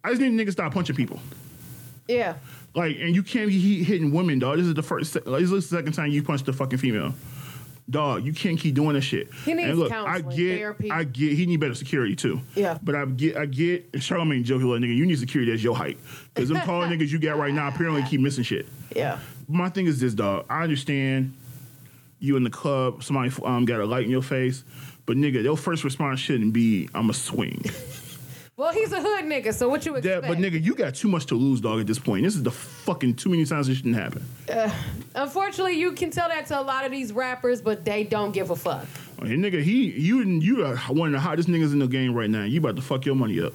[0.03, 1.21] I just need niggas stop punching people.
[2.09, 2.33] Yeah.
[2.75, 4.57] Like, and you can't be hitting women, dog.
[4.57, 5.13] This is the first.
[5.13, 7.13] This is the second time you punched a fucking female.
[7.89, 9.33] Dog, you can't keep doing this shit.
[9.45, 10.91] He needs and look, counseling, I get, therapy.
[10.91, 11.33] I get.
[11.33, 12.41] He need better security too.
[12.53, 12.77] Yeah.
[12.83, 13.89] But I get, I get.
[13.93, 15.97] And Charlamagne joke, like nigga, you need security that's your height.
[16.33, 18.67] Because them tall niggas you got right now apparently keep missing shit.
[18.95, 19.19] Yeah.
[19.47, 20.45] My thing is this, dog.
[20.49, 21.35] I understand
[22.19, 24.63] you in the club, somebody um, got a light in your face,
[25.05, 27.63] but nigga, your first response shouldn't be, "I'm a swing."
[28.59, 31.07] Well, he's a hood nigga, so what you That, Yeah, but nigga, you got too
[31.07, 31.79] much to lose, dog.
[31.79, 34.21] At this point, this is the fucking too many times this shouldn't happen.
[34.53, 34.69] Uh,
[35.15, 38.49] Unfortunately, you can tell that to a lot of these rappers, but they don't give
[38.49, 38.85] a fuck.
[39.21, 42.13] Hey, nigga, he you and you are one of the hottest niggas in the game
[42.13, 42.43] right now.
[42.43, 43.53] You about to fuck your money up.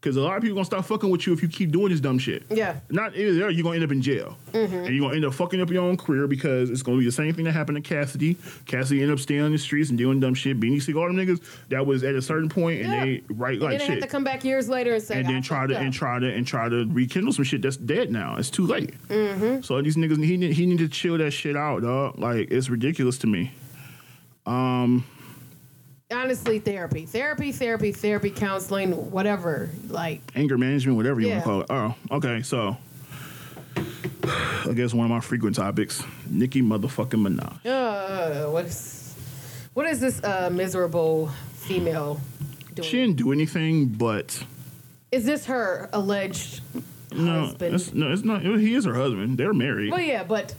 [0.00, 1.98] Because a lot of people gonna start fucking with you if you keep doing this
[1.98, 2.44] dumb shit.
[2.50, 2.76] Yeah.
[2.88, 4.36] Not either there, you're gonna end up in jail.
[4.54, 7.10] And you're gonna end up fucking up your own career because it's gonna be the
[7.10, 8.36] same thing that happened to Cassidy.
[8.66, 10.60] Cassidy ended up staying on the streets and doing dumb shit.
[10.60, 13.04] Beanie Sigel, all them niggas, that was at a certain point and Yeah.
[13.06, 14.02] they right And like they have shit.
[14.02, 16.46] to come back years later and say, and then try to and try to and
[16.46, 18.36] try to rekindle some shit that's dead now.
[18.36, 18.94] It's too late.
[19.08, 19.62] Mm-hmm.
[19.62, 22.20] So these niggas, he need, he need to chill that shit out, dog.
[22.20, 23.50] Like it's ridiculous to me.
[26.18, 29.68] Honestly, therapy, therapy, therapy, therapy, counseling, whatever.
[29.88, 31.34] Like, anger management, whatever you Yeah.
[31.46, 31.94] want to call it.
[32.10, 32.40] Oh, okay.
[32.42, 32.78] So,
[34.66, 37.66] I guess one of my frequent topics: Nicki motherfucking Minaj.
[37.66, 39.14] uh, what is,
[39.74, 41.26] what is this uh, miserable
[41.56, 42.20] female
[42.74, 42.88] doing?
[42.88, 44.42] She didn't do anything, but
[45.12, 46.62] is this her alleged
[47.12, 47.74] no, husband?
[47.74, 48.42] it's, no, it's not.
[48.42, 49.38] He is her husband.
[49.38, 49.90] They're married.
[49.90, 50.54] well, yeah, but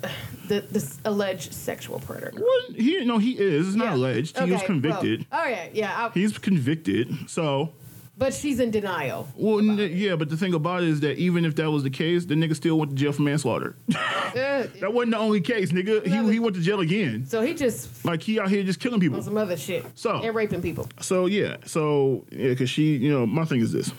[0.48, 2.34] the this alleged sexual predator.
[2.42, 3.68] Well, he no, he is.
[3.68, 3.96] It's not Yeah.
[3.96, 4.38] alleged.
[4.40, 5.26] He was convicted.
[5.32, 6.06] well, oh yeah, yeah.
[6.08, 7.30] I, He's convicted.
[7.30, 7.74] So,
[8.18, 9.28] but she's in denial.
[9.36, 10.16] well, n- yeah.
[10.16, 12.56] But the thing about it is that even if that was the case, the nigga
[12.56, 13.76] still went to jail for manslaughter.
[14.30, 16.06] Uh, that wasn't the only case, nigga.
[16.06, 17.26] He, he went to jail again.
[17.26, 19.18] so he just Like he out here just killing people.
[19.18, 19.84] on some other shit.
[19.96, 20.88] So- and raping people.
[21.02, 23.92] So yeah, so yeah, because she, you know, my thing is this.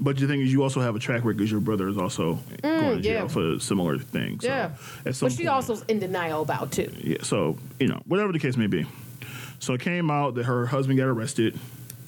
[0.00, 2.38] But the thing is, you also have a track record because your brother is also
[2.62, 3.26] going to jail Mm, yeah.
[3.28, 4.42] for similar things.
[4.42, 4.70] So Yeah,
[5.06, 6.90] at some but she point- also's in denial about too.
[6.98, 7.18] yeah.
[7.22, 8.84] So you know, whatever the case may be.
[9.60, 11.58] So it came out that her husband got arrested.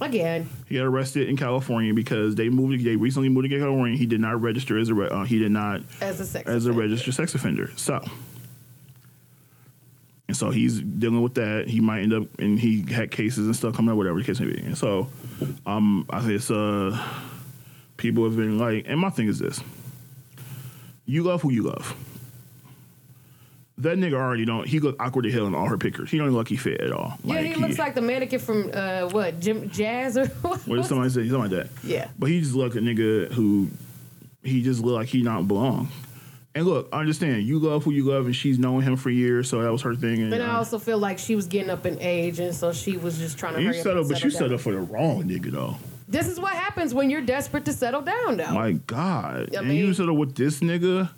[0.00, 2.84] Again, He got arrested in California because they moved.
[2.84, 3.96] They recently moved to California.
[3.96, 5.00] He did not register as a.
[5.00, 7.70] Uh, he did not as a sex as a registered sex offender.
[7.76, 8.02] So,
[10.26, 11.68] and so he's dealing with that.
[11.68, 14.40] He might end up, and he had cases and stuff coming up, whatever the case
[14.40, 14.60] may be.
[14.62, 15.08] And so,
[15.64, 16.98] um, I think it's uh,
[18.04, 19.62] people have been like, and my thing is this:
[21.06, 21.96] you love who you love.
[23.78, 24.68] That nigga already don't.
[24.68, 26.10] He look awkward to hell in all her pictures.
[26.10, 27.14] He don't look he fit at all.
[27.24, 30.60] Yeah, he looks like the mannequin from uh, what Jim Jazz or what?
[30.68, 31.28] What did somebody say?
[31.28, 31.68] Something like that.
[31.82, 32.08] Yeah.
[32.18, 33.70] But he just look a nigga who
[34.42, 35.88] he just look like he not belong.
[36.54, 39.48] And look, I understand you love who you love, and she's known him for years,
[39.48, 40.20] so that was her thing.
[40.20, 42.96] And But I also feel like she was getting up in age, and so she
[42.96, 45.76] was just trying to you settled, but you settled for the wrong nigga though.
[46.14, 48.52] This is what happens when you're desperate to settle down, though.
[48.52, 51.08] My God, I and mean- you settled with this nigga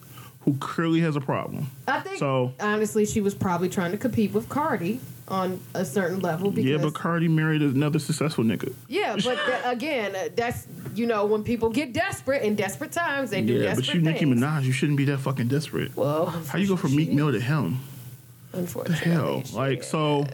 [0.40, 1.66] who clearly has a problem.
[1.86, 6.20] I think So- honestly, she was probably trying to compete with Cardi on a certain
[6.20, 8.72] level because yeah, but Cardi married another successful nigga.
[8.88, 13.42] Yeah, but tha- again, that's you know when people get desperate in desperate times, they
[13.42, 14.40] do Yeah, desperate but you Nicki things.
[14.40, 15.94] Minaj, you shouldn't be that fucking desperate.
[15.96, 17.80] Well, How you go from Meek Mill to him?
[18.52, 20.26] The Unfortunately, hell, like so.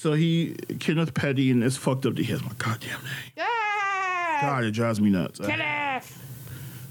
[0.00, 3.32] So he Kenneth Petty, and it's fucked up that he has my goddamn name.
[3.38, 5.38] Ah, God, it drives me nuts.
[5.40, 6.16] Kenneth.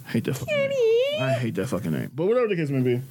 [0.07, 0.75] I hate that fucking Kenny.
[1.13, 1.23] name.
[1.23, 2.11] I hate that fucking name.
[2.13, 3.01] But whatever the case may be,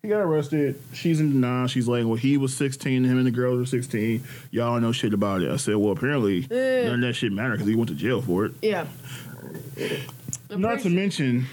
[0.00, 0.80] he got arrested.
[0.94, 1.66] She's in denial.
[1.66, 4.24] She's like, well, he was 16, him and the girls were 16.
[4.52, 5.50] Y'all know shit about it.
[5.50, 6.84] I said, well, apparently Eh.
[6.86, 8.52] none of that shit mattered because he went to jail for it.
[8.62, 8.86] Yeah.
[10.48, 11.44] I'm Not to mention,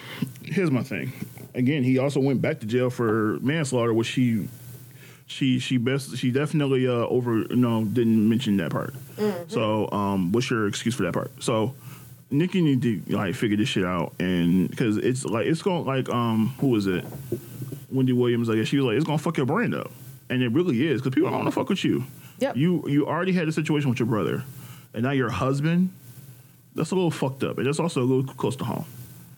[0.41, 1.11] here's my thing.
[1.53, 4.47] Again, he also went back to jail for manslaughter, which she,
[5.27, 8.93] she, she best, she definitely uh, over, you know, didn't mention that part.
[9.15, 9.49] Mm-hmm.
[9.49, 11.31] So, um, what's your excuse for that part?
[11.43, 11.73] So,
[12.31, 16.09] Nicki need to like figure this shit out, and because it's like it's going like
[16.09, 17.05] um, who was it?
[17.91, 19.91] Wendy Williams, I guess she was like, it's gonna fuck your brand up,
[20.29, 22.03] and it really is because people don't want to fuck with you.
[22.39, 22.57] Yep.
[22.57, 24.43] You you already had a situation with your brother,
[24.93, 25.93] and now your husband.
[26.73, 28.85] That's a little fucked up, and that's also a little close to home.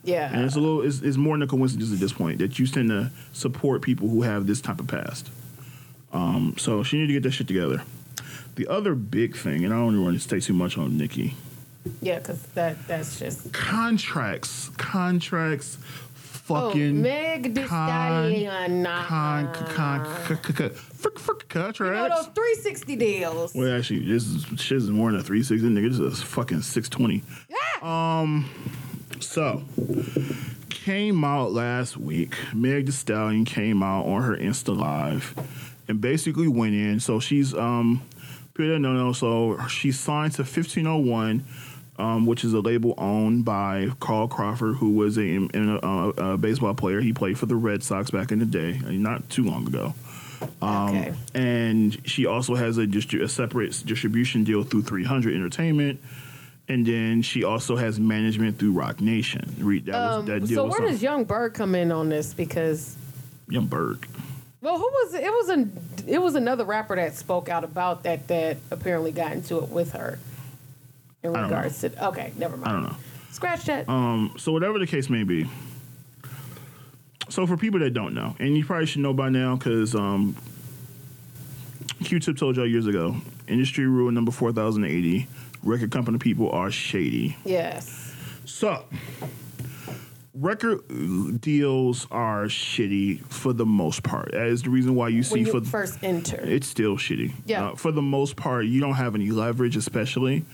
[0.02, 0.32] Yeah.
[0.32, 2.66] And it's a little, it's, it's more than a coincidence at this point that you
[2.66, 5.30] tend to support people who have this type of past.
[6.12, 7.82] Um, so she need to get that shit together.
[8.56, 11.34] The other big thing, and I don't want to stay too much on Nicki,
[12.00, 15.78] yeah, because that that's just contracts, contracts,
[16.14, 18.84] fucking oh, Meg Thee Stallion.
[18.84, 23.54] con, con, con, con, con, con, frick, frick, You know those 360 deals.
[23.54, 25.90] Well, actually, this is shit is more than a 360, nigga.
[25.90, 27.22] This is a fucking 620.
[27.48, 27.56] Yeah.
[27.82, 28.50] Um.
[29.20, 29.62] So,
[30.68, 32.36] came out last week.
[32.54, 35.34] Meg Thee Stallion came out on her Insta Live
[35.88, 37.00] and basically went in.
[37.00, 38.02] So she's um,
[38.54, 39.14] people that don't.
[39.14, 41.44] So she signed to 1501,
[41.98, 46.74] um, which is a label owned by Carl Crawford, who was a, a, a, baseball
[46.74, 47.00] player.
[47.00, 49.94] He played for the Red Sox back in the day, not too long ago.
[50.62, 51.14] Um, okay.
[51.34, 56.00] And she also has a, distri- a separate distribution deal through 300 Entertainment.
[56.70, 59.54] And then she also has management through Roc Nation.
[59.58, 62.34] Re- That, was, Um, that deal so where does Young Bird come in on this?
[62.34, 62.94] Because
[63.48, 64.00] Young Bird.
[64.60, 65.24] Well, who was it?
[65.24, 69.32] It was an it was another rapper that spoke out about that that apparently got
[69.32, 70.18] into it with her
[71.22, 72.06] in regards to.
[72.08, 72.68] Okay, never mind.
[72.68, 72.96] I don't know.
[73.30, 73.88] Scratch that.
[73.88, 75.48] Um, so whatever the case may be.
[77.28, 80.34] So for people that don't know, and you probably should know by now, because um,
[82.02, 83.16] Q-Tip told y'all years ago.
[83.46, 85.26] Industry rule number four thousand eighty.
[85.62, 87.36] Record company people are shady.
[87.44, 88.14] Yes.
[88.44, 88.84] So,
[90.38, 94.32] record deals are shitty for the most part.
[94.32, 96.36] That is the reason why you see When you for first enter.
[96.42, 97.32] it's still shitty.
[97.46, 97.68] Yeah.
[97.68, 100.44] Uh, for the most part, you don't have any leverage, especially.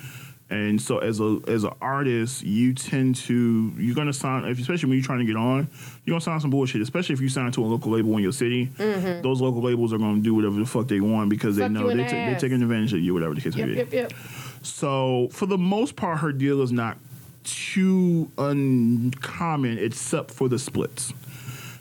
[0.51, 4.91] And so, as a as an artist, you tend to you're gonna sign, if- especially
[4.91, 5.69] when you're trying to get on,
[6.05, 6.83] you're gonna sign some bullshit.
[6.83, 9.99] Especially if you sign to a local label in your city, those local labels are
[9.99, 11.75] gonna do whatever the fuck they want because Mm-hmm.
[11.75, 13.67] Fuck they know they the ta- they're taking advantage of you, whatever the case Yep,
[13.69, 13.79] may be.
[13.79, 14.13] yep, yep.
[14.63, 16.99] So for the most part, her deal is not
[17.45, 21.13] too uncommon, except for the splits.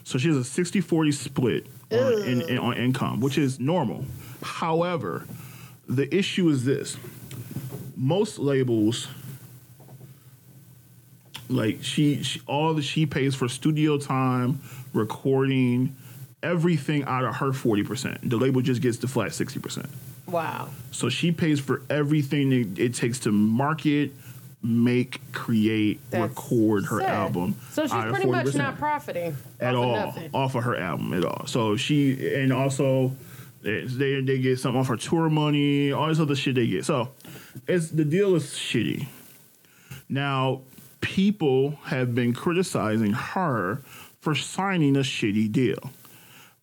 [0.04, 4.04] So she has a 60-40 split on, in, in- on income, which is normal.
[4.42, 5.26] However,
[5.88, 6.96] the issue is this:
[7.96, 9.08] most labels,
[11.48, 14.60] like she, she all that she pays for studio time,
[14.92, 15.96] recording,
[16.42, 18.28] everything out of her forty percent.
[18.28, 19.88] The label just gets the flat sixty percent.
[20.26, 20.70] Wow.
[20.90, 24.12] So she pays for everything it, it takes to market,
[24.64, 27.10] make, create, That's record her sad.
[27.10, 27.54] album.
[27.70, 31.24] So she's pretty much not profiting at off of all off of her album at
[31.24, 31.46] all.
[31.46, 33.12] So she and also
[33.62, 36.84] they they get something off her tour money, all this other shit they get.
[36.84, 37.10] So
[37.68, 39.06] it's the deal is shitty.
[40.08, 40.62] Now
[41.00, 43.82] people have been criticizing her
[44.20, 45.90] for signing a shitty deal.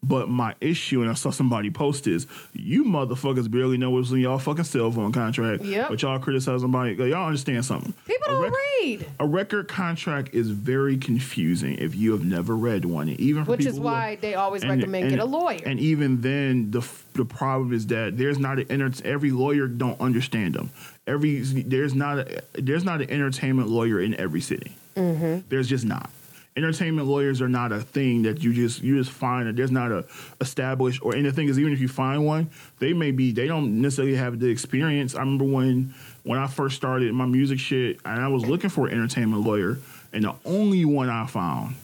[0.04, 4.18] But my issue, and I saw somebody post is, you motherfuckers barely know what's in
[4.18, 5.64] y'all fucking cell phone contract.
[5.64, 5.90] Yep.
[5.90, 6.94] But y'all criticize somebody.
[6.96, 7.94] Y'all understand something.
[8.08, 9.06] People A don't rec- read.
[9.20, 13.52] a record contract is very confusing if you have never read one, and even for
[13.52, 15.60] Which is who are- why they always and- recommend and- get a lawyer.
[15.68, 20.00] And even then, the f- the problem is that there's not an every lawyer don't
[20.02, 20.72] understand them.
[21.06, 24.72] Every there's not a, there's not an entertainment lawyer in every city.
[24.96, 25.42] Mm-hmm.
[25.50, 26.10] There's just not.
[26.58, 29.92] Entertainment lawyers are not a thing that you just you just find that there's not
[29.92, 30.06] a
[30.42, 32.50] established or anything is even if you find one,
[32.80, 35.16] they may be they don't necessarily have the experience.
[35.16, 38.88] I remember when when I first started my music shit and I was looking for
[38.88, 39.80] an entertainment lawyer
[40.12, 41.76] and the only one I found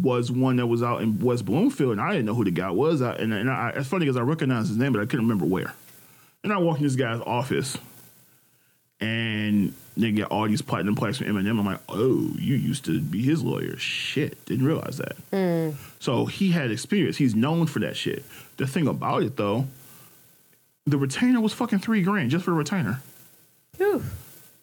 [0.00, 2.70] was one that was out in West Bloomfield, and I didn't know who the guy
[2.70, 3.02] was.
[3.02, 5.44] I, and and I, it's funny because I recognized his name, but I couldn't remember
[5.44, 5.74] where.
[6.42, 7.76] And I walked in this guy's office,
[9.04, 11.58] and they get all these platinum plaques from Eminem.
[11.60, 13.76] I'm like, oh, you used to be his lawyer.
[13.76, 15.74] Shit, didn't realize that.
[16.00, 17.18] So he had experience.
[17.18, 18.24] He's known for that shit.
[18.56, 19.66] The thing about it though,
[20.86, 23.02] the retainer was fucking three grand just for a retainer.
[23.76, 24.02] Whew.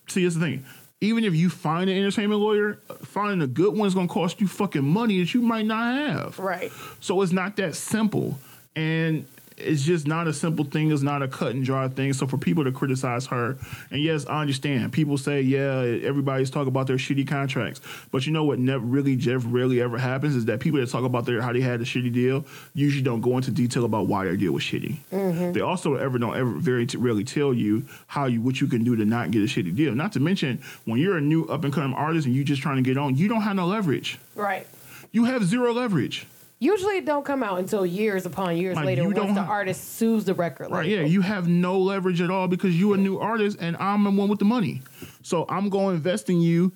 [0.07, 0.65] See, that's the thing.
[1.01, 4.41] Even if you find an entertainment lawyer, finding a good one is going to cost
[4.41, 6.39] you fucking money that you might not have.
[6.39, 6.72] Right.
[6.99, 8.38] So it's not that simple.
[8.76, 9.26] And
[9.63, 10.91] it's just not a simple thing.
[10.91, 12.13] It's not a cut and dry thing.
[12.13, 13.57] So for people to criticize her,
[13.89, 14.91] and yes, I understand.
[14.91, 17.81] People say, yeah, everybody's talking about their shitty contracts.
[18.11, 21.03] But you know what never really, Jeff, rarely ever happens is that people that talk
[21.03, 24.25] about their how they had a shitty deal usually don't go into detail about why
[24.25, 24.97] their deal was shitty.
[25.11, 25.53] Mm-hmm.
[25.53, 28.83] They also ever don't ever very t- rarely tell you how you what you can
[28.83, 29.93] do to not get a shitty deal.
[29.95, 32.77] Not to mention when you're a new up and coming artist and you're just trying
[32.77, 34.19] to get on, you don't have no leverage.
[34.35, 34.67] Right.
[35.11, 36.25] You have zero leverage.
[36.61, 40.25] Usually it don't come out until years upon years Like, later once the artist sues
[40.25, 40.77] the record label.
[40.77, 44.03] Right, yeah, you have no leverage at all because you're a new artist and I'm
[44.03, 44.83] the one with the money.
[45.23, 46.71] So I'm going to invest in you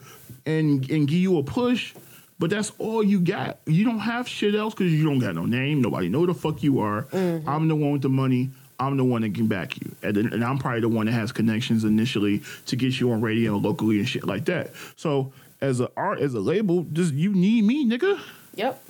[0.47, 1.93] and and give you a push,
[2.39, 3.59] but that's all you got.
[3.67, 5.83] You don't have shit else because you don't got no name.
[5.83, 7.03] Nobody know who the fuck you are.
[7.03, 7.47] Mm-hmm.
[7.47, 8.49] I'm the one with the money.
[8.79, 11.31] I'm the one that can back you, and, and I'm probably the one that has
[11.31, 14.71] connections initially to get you on radio locally and shit like that.
[14.95, 15.31] So
[15.61, 18.19] as a art, as a label, just you need me, nigga.
[18.55, 18.83] Yep.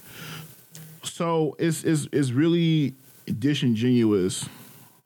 [1.06, 2.96] So it's it's it's really
[3.40, 4.48] disingenuous.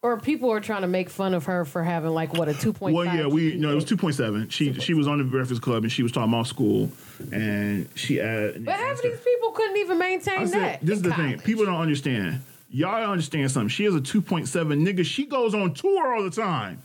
[0.02, 2.72] Or people are trying to make fun of her for having like what a two
[2.72, 4.48] point Well, yeah, we no, it was two point seven.
[4.48, 6.90] She she was on the Breakfast Club and she was talking about school,
[7.34, 8.64] and she asked.
[8.64, 10.82] But half of these people couldn't even maintain said, that.
[10.82, 11.40] this is the thing.
[11.40, 12.42] People don't understand.
[12.70, 13.68] Y'all understand something.
[13.68, 15.06] She has a two point seven nigga.
[15.06, 16.82] She goes on tour all the time.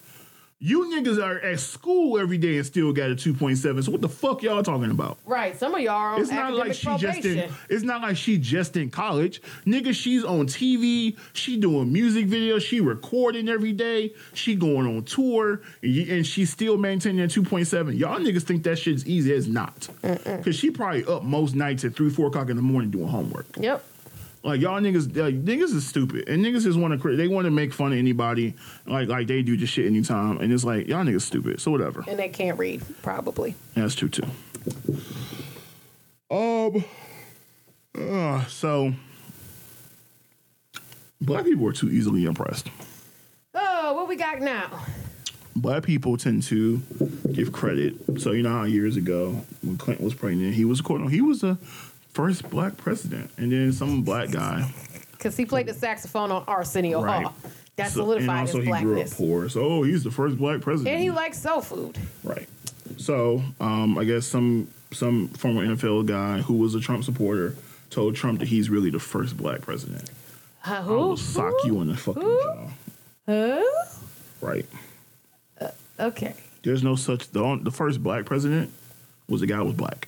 [0.67, 3.83] You niggas are at school every day and still got a two point seven.
[3.83, 5.19] So what the fuck y'all talking about?
[5.27, 5.55] Right.
[5.59, 7.23] Some of y'all are on It's not like she probation.
[7.23, 7.53] just in.
[7.69, 9.93] It's not like she just in college, nigga.
[9.95, 11.19] She's on TV.
[11.35, 12.63] She doing music videos.
[12.63, 14.15] She recording every day.
[14.33, 17.95] She going on tour, and, you- and she's still maintaining a two point seven.
[17.95, 19.33] Y'all niggas think that shit's easy.
[19.33, 22.91] It's not, because she probably up most nights at three, four o'clock in the morning
[22.91, 23.45] doing homework.
[23.59, 23.85] Yep.
[24.45, 27.17] Like y'all niggas, like, niggas is stupid, and niggas just want to.
[27.17, 28.53] They want to make fun of anybody,
[28.87, 31.63] like like they do this shit anytime, and it's like y'all niggas stupid.
[31.63, 32.05] So whatever.
[32.07, 33.55] And they can't read, probably.
[33.75, 34.27] Yeah, that's true too.
[36.31, 36.85] Um.
[37.97, 38.93] Uh, so
[41.21, 42.69] black people are too easily impressed.
[43.55, 44.85] Oh, what we got now?
[45.57, 46.83] Black people tend to
[47.33, 47.95] give credit.
[48.21, 51.41] So you know how years ago when Clinton was pregnant, he was quote he was
[51.41, 51.57] the
[52.15, 54.71] first black president, and then some black guy
[55.13, 57.25] Because he played the saxophone on Arsenio Right.
[57.25, 57.35] Hall.
[57.77, 59.49] That So- solidified and also his he grew up poor.
[59.49, 60.95] So oh, he's the first black president.
[60.95, 61.99] And he likes soul food.
[62.23, 62.49] Right.
[62.99, 67.57] So, um, I guess some some former NFL guy who was a Trump supporter
[67.91, 70.09] told Trump that he's really the first black president.
[70.61, 70.95] Huh, I who?
[70.95, 71.69] will sock Who?
[71.69, 72.41] you in the fucking Who?
[72.43, 72.69] jaw.
[73.27, 73.65] Huh?
[74.41, 74.67] Right.
[75.99, 76.35] Okay.
[76.63, 78.71] There's no such the the first black president
[79.29, 80.07] was a guy who was black.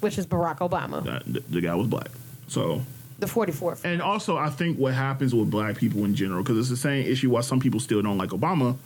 [0.00, 2.10] Which is Barack Obama, That the, the guy was black.
[2.48, 2.82] So
[3.18, 3.84] the 44th.
[3.84, 7.06] and also I think what happens with black people in general because it's the same
[7.06, 8.76] issue why some people still don't like Obama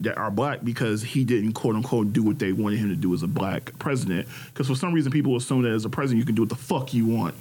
[0.00, 3.12] that are black because he didn't quote unquote do what they wanted him to do
[3.14, 4.28] as a black president.
[4.46, 6.56] Because for some reason people assume that as a president you can do what the
[6.56, 7.34] fuck you want.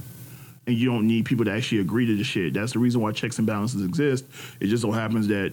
[0.65, 2.53] And you don't need people to actually agree to the shit.
[2.53, 4.25] That's the reason why checks and balances exist.
[4.61, 5.51] It just so happens that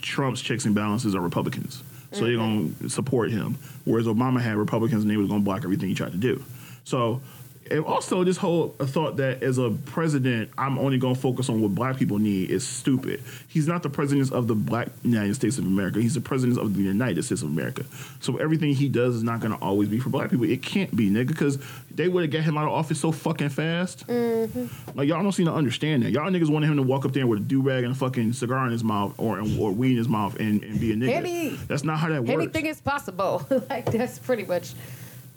[0.00, 1.82] Trump's checks and balances are Republicans.
[2.12, 2.38] So they're mm-hmm.
[2.38, 3.58] going to support him.
[3.84, 6.42] Whereas Obama had Republicans and they was going to block everything he tried to do.
[6.86, 7.20] So,
[7.68, 11.60] and also this whole thought that as a president, I'm only going to focus on
[11.60, 13.24] what black people need is stupid.
[13.48, 16.00] He's not the president of the black United States of America.
[16.00, 17.84] He's the president of the United States of America.
[18.20, 20.44] So everything he does is not going to always be for black people.
[20.48, 21.58] It can't be, nigga, because
[21.90, 24.06] they would have got him out of office so fucking fast.
[24.06, 24.96] Mm-hmm.
[24.96, 26.12] Like y'all don't seem to understand that.
[26.12, 28.32] Y'all niggas wanted him to walk up there with a do rag and a fucking
[28.32, 31.08] cigar in his mouth or or weed in his mouth and, and be a nigga.
[31.14, 32.30] Any- That's not how that works.
[32.30, 33.44] Anything is possible.
[33.70, 34.74] like that's pretty much,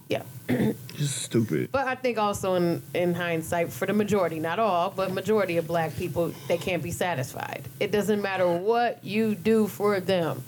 [0.09, 0.23] yeah.
[0.49, 1.71] It's stupid.
[1.71, 5.67] But I think also in in hindsight, for the majority, not all, but majority of
[5.67, 7.63] black people, they can't be satisfied.
[7.79, 10.43] It doesn't matter what you do for them.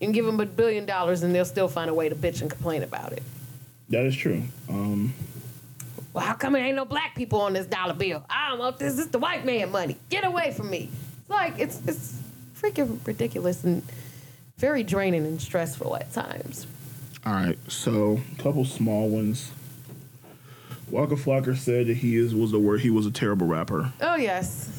[0.00, 2.42] You can give them a billion dollars and they'll still find a way to bitch
[2.42, 3.22] and complain about it.
[3.88, 4.42] That is true.
[4.68, 5.14] Um,
[6.12, 8.24] Well, how come there ain't no black people on this dollar bill?
[8.28, 8.96] I don't want this.
[8.96, 9.96] This is the white man money.
[10.10, 10.90] Get away from me.
[11.20, 12.18] It's like it's it's
[12.60, 13.82] freaking ridiculous and
[14.58, 16.66] very draining and stressful at times.
[17.26, 19.50] All right, so a couple small ones.
[20.90, 24.14] Waka Flocka said that he is was the word he was a terrible rapper, Oh
[24.14, 24.70] yes,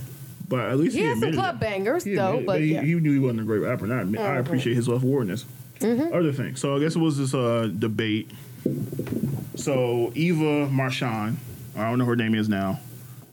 [0.48, 1.60] but at least he, he, has some club it.
[1.60, 2.42] bangers He though.
[2.46, 3.84] But he, yeah, he knew he wasn't a great rapper.
[3.84, 5.46] And I, admit, I appreciate his self awareness.
[5.82, 6.56] Other thing.
[6.56, 8.32] So I guess it was this uh, debate.
[9.56, 11.38] So Eva Marchand,
[11.76, 12.80] I don't know her name is now.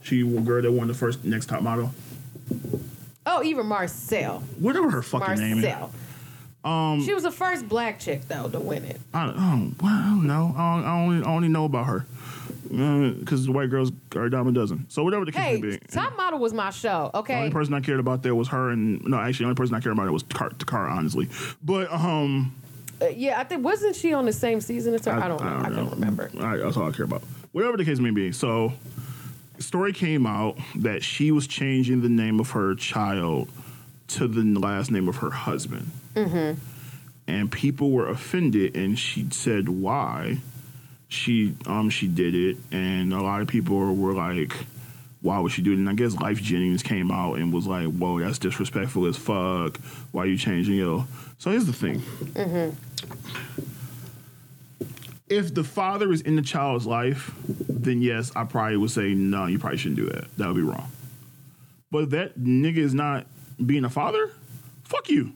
[0.03, 1.95] She girl that won the first next top model.
[3.27, 5.65] oh Eva Marcille, Whatever her fucking name is.
[6.65, 9.01] Um, she was the first black chick though to win it.
[9.13, 9.35] I, well,
[9.93, 10.55] I don't know.
[10.57, 12.07] I, don't, I, only, I only know about her
[12.71, 14.87] because the white girls are a dime a dozen.
[14.89, 15.79] So whatever the case Hey, may be.
[15.91, 17.11] Top Model was my show.
[17.15, 17.35] Okay.
[17.35, 19.75] The only person I cared about there was her, and no, actually, the only person
[19.75, 21.29] I cared about it was Car honestly.
[21.63, 22.55] But um,
[23.01, 25.13] Uh, yeah, I think wasn't she on the same season as her?
[25.13, 25.47] I, don't know.
[25.47, 25.77] I, know.
[25.77, 26.31] can't remember.
[26.37, 27.23] All right, that's all I care about.
[27.53, 28.33] Whatever the case may be.
[28.33, 28.73] So,
[29.59, 33.49] story came out that she was changing the name of her child
[34.09, 35.91] to the last name of her husband.
[36.15, 36.61] Mm-hmm.
[37.27, 40.39] And people were offended, and she said why
[41.09, 44.55] she um she did it, and a lot of people were like.
[45.21, 45.77] Why would she do it?
[45.77, 49.79] And I guess Lyfe Jennings came out and was like, "Whoa, that's disrespectful as fuck.
[50.13, 51.07] Why are you changing your?"
[51.39, 52.03] So here's the thing:
[55.29, 59.47] if the father is in the child's life, then yes, I probably would say no.
[59.47, 60.27] You probably shouldn't do that.
[60.37, 60.91] That would be wrong.
[61.91, 63.27] But that nigga is not
[63.65, 64.31] being a father,
[64.85, 65.33] fuck you.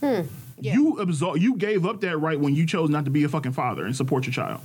[0.00, 0.22] Hmm.
[0.58, 0.74] Yeah.
[0.74, 3.52] You absol- You gave up that right when you chose not to be a fucking
[3.52, 4.60] father and support your child,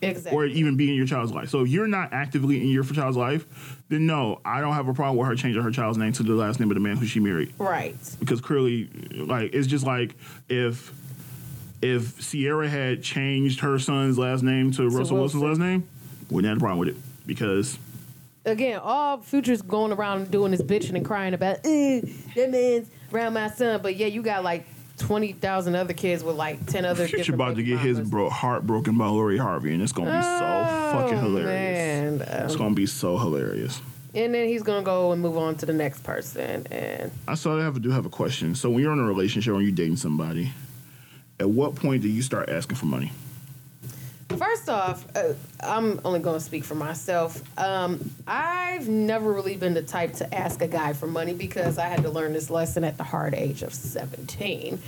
[0.00, 0.32] Exactly.
[0.36, 1.50] or even be in your child's life.
[1.50, 4.94] So if you're not actively in your child's life, then no, I don't have a
[4.94, 7.04] problem with her changing her child's name to the last name of the man who
[7.06, 7.94] she married right.
[8.18, 10.14] because clearly, like it's just like
[10.48, 10.90] if
[11.82, 15.48] if Ciara had changed her son's last name to Russell Wilson's Wilson.
[15.48, 15.88] last name,
[16.30, 16.96] wouldn't have a problem with it
[17.26, 17.78] because
[18.44, 22.00] Again, all Future's going around doing this bitching and crying about, eh,
[22.34, 23.80] that man's around my son.
[23.82, 24.66] But yeah, you got like
[24.98, 27.06] twenty thousand other kids with like ten other.
[27.06, 30.22] Future about to get his bro heart broken by Lori Harvey, and it's gonna be
[30.22, 32.20] so fucking Oh, hilarious.
[32.20, 32.44] Man.
[32.44, 33.80] It's Um, gonna be so hilarious.
[34.12, 36.66] and then he's gonna go and move on to the next person.
[36.70, 38.56] And I saw I have do have a question.
[38.56, 40.50] So when you're in a relationship or you're dating somebody,
[41.38, 43.12] at what point do you start asking for money?
[44.36, 47.42] First off, uh, I'm only going to speak for myself.
[47.58, 51.86] Um, I've never really been the type to ask a guy for money because I
[51.86, 54.80] had to learn this lesson at the hard age of 17,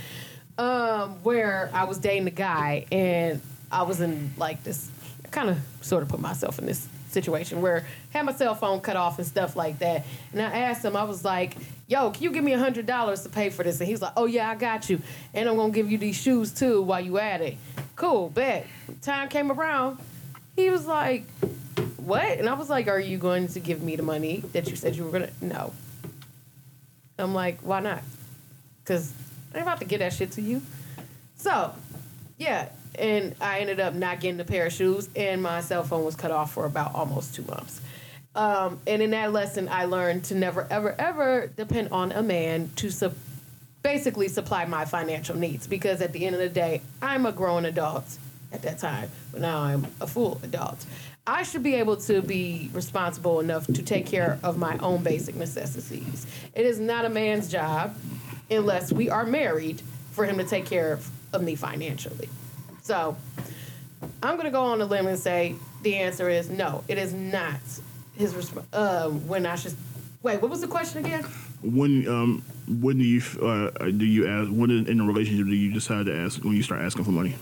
[0.57, 3.41] um, where I was dating a guy and
[3.71, 4.89] I was in like this,
[5.23, 8.53] I kind of sort of put myself in this situation where I had my cell
[8.53, 10.05] phone cut off and stuff like that.
[10.31, 11.55] And I asked him, I was like,
[11.87, 13.79] yo, can you give me a hundred dollars to pay for this?
[13.79, 15.01] And he's like, oh yeah, I got you.
[15.33, 17.57] And I'm gonna give you these shoes too while you at it.
[17.95, 18.67] Cool, bet.
[19.01, 19.97] Time came around,
[20.55, 21.25] he was like,
[21.97, 22.37] what?
[22.37, 24.95] And I was like, are you going to give me the money that you said
[24.95, 25.31] you were gonna?
[25.41, 25.73] No.
[27.17, 28.03] I'm like, why not?
[28.83, 29.13] Because
[29.53, 30.61] I'm about to get that shit to you.
[31.37, 31.73] So,
[32.37, 32.69] yeah.
[32.97, 36.15] And I ended up not getting a pair of shoes, and my cell phone was
[36.15, 37.81] cut off for about almost two months.
[38.35, 42.69] Um, and in that lesson, I learned to never, ever, ever depend on a man
[42.77, 43.13] to su-
[43.81, 47.65] basically supply my financial needs because at the end of the day, I'm a grown
[47.65, 48.17] adult
[48.51, 50.85] at that time, but now I'm a full adult.
[51.27, 55.35] I should be able to be responsible enough to take care of my own basic
[55.35, 56.27] necessities.
[56.53, 57.95] It is not a man's job,
[58.49, 59.81] unless we are married,
[60.11, 62.29] for him to take care of, of me financially.
[62.81, 63.15] So
[64.23, 67.13] I'm going to go on a limb and say the answer is no, it is
[67.13, 67.59] not
[68.15, 69.75] his resp- uh, when I should.
[70.23, 71.23] Wait, what was the question again?
[71.61, 75.53] When um when do you uh, do you ask when in in a relationship do
[75.53, 77.35] you decide to ask when you start asking for money?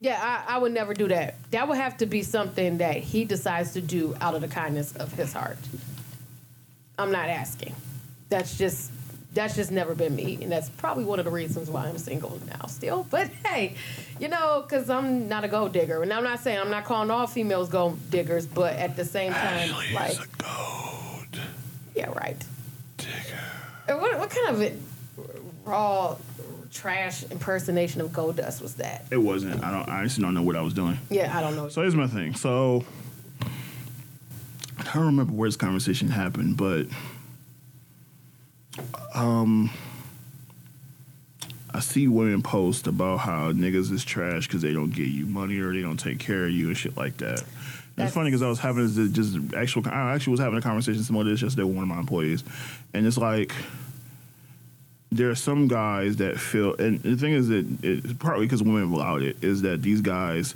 [0.00, 1.34] Yeah, I, I would never do that.
[1.50, 4.96] That would have to be something that he decides to do out of the kindness
[4.96, 5.58] of his heart.
[6.98, 7.74] I'm not asking.
[8.30, 8.90] That's just
[9.32, 12.40] that's just never been me, and that's probably one of the reasons why I'm single
[12.46, 13.06] now still.
[13.08, 13.74] But hey,
[14.18, 17.10] you know, because I'm not a gold digger, and I'm not saying I'm not calling
[17.10, 21.40] all females gold diggers, but at the same time, like, a gold
[21.94, 22.36] yeah, right.
[22.96, 23.98] digger.
[23.98, 24.74] What, what kind of it,
[25.64, 26.16] raw
[26.72, 29.04] trash impersonation of gold dust was that?
[29.10, 29.62] It wasn't.
[29.64, 29.88] I don't.
[29.88, 30.98] I just don't know what I was doing.
[31.08, 31.68] Yeah, I don't know.
[31.68, 32.34] So here's my thing.
[32.34, 32.84] So
[34.78, 36.86] I don't remember where this conversation happened, but
[39.14, 39.70] um,
[41.72, 45.58] I see women post about how niggas is trash because they don't get you money
[45.58, 47.42] or they don't take care of you and shit like that.
[47.96, 49.86] It's funny because I was having this just actual.
[49.86, 52.42] I actually was having a conversation some of this yesterday with one of my employees,
[52.94, 53.52] and it's like
[55.12, 58.90] there are some guys that feel, and the thing is that it's partly because women
[58.90, 60.54] allowed it, is that these guys,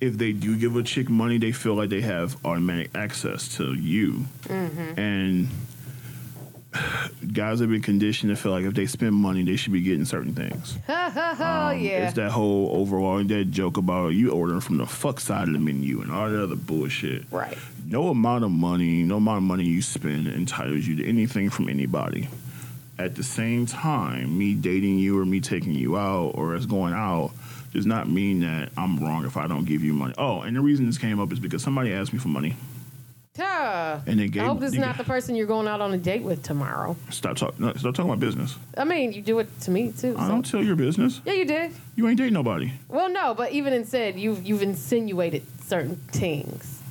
[0.00, 3.74] if they do give a chick money, they feel like they have automatic access to
[3.74, 4.24] you,
[4.96, 5.48] and
[7.32, 10.04] guys have been conditioned to feel like if they spend money, they should be getting
[10.04, 10.78] certain things.
[10.88, 12.06] oh yeah.
[12.06, 15.60] It's that whole overall that joke about you ordering from the fuck side of the
[15.60, 17.24] menu and all that other bullshit.
[17.30, 17.56] Right.
[17.86, 21.68] No amount of money, no amount of money you spend entitles you to anything from
[21.68, 22.28] anybody.
[22.98, 26.94] At the same time, me dating you or me taking you out or us going
[26.94, 27.32] out
[27.72, 30.14] does not mean that I'm wrong if I don't give you money.
[30.16, 32.56] Oh, and the reason this came up is because somebody asked me for money.
[33.38, 35.98] And they gave- I hope this is not the person you're going out on a
[35.98, 36.96] date with tomorrow.
[37.10, 37.64] Stop talking.
[37.64, 38.56] No, stop talking about business.
[38.76, 40.14] I mean, you do it to me too.
[40.18, 41.20] I so- don't tell your business.
[41.24, 41.72] Yeah, you did.
[41.96, 42.72] You ain't dating nobody.
[42.88, 46.82] Well, no, but even instead, you've you've insinuated certain things.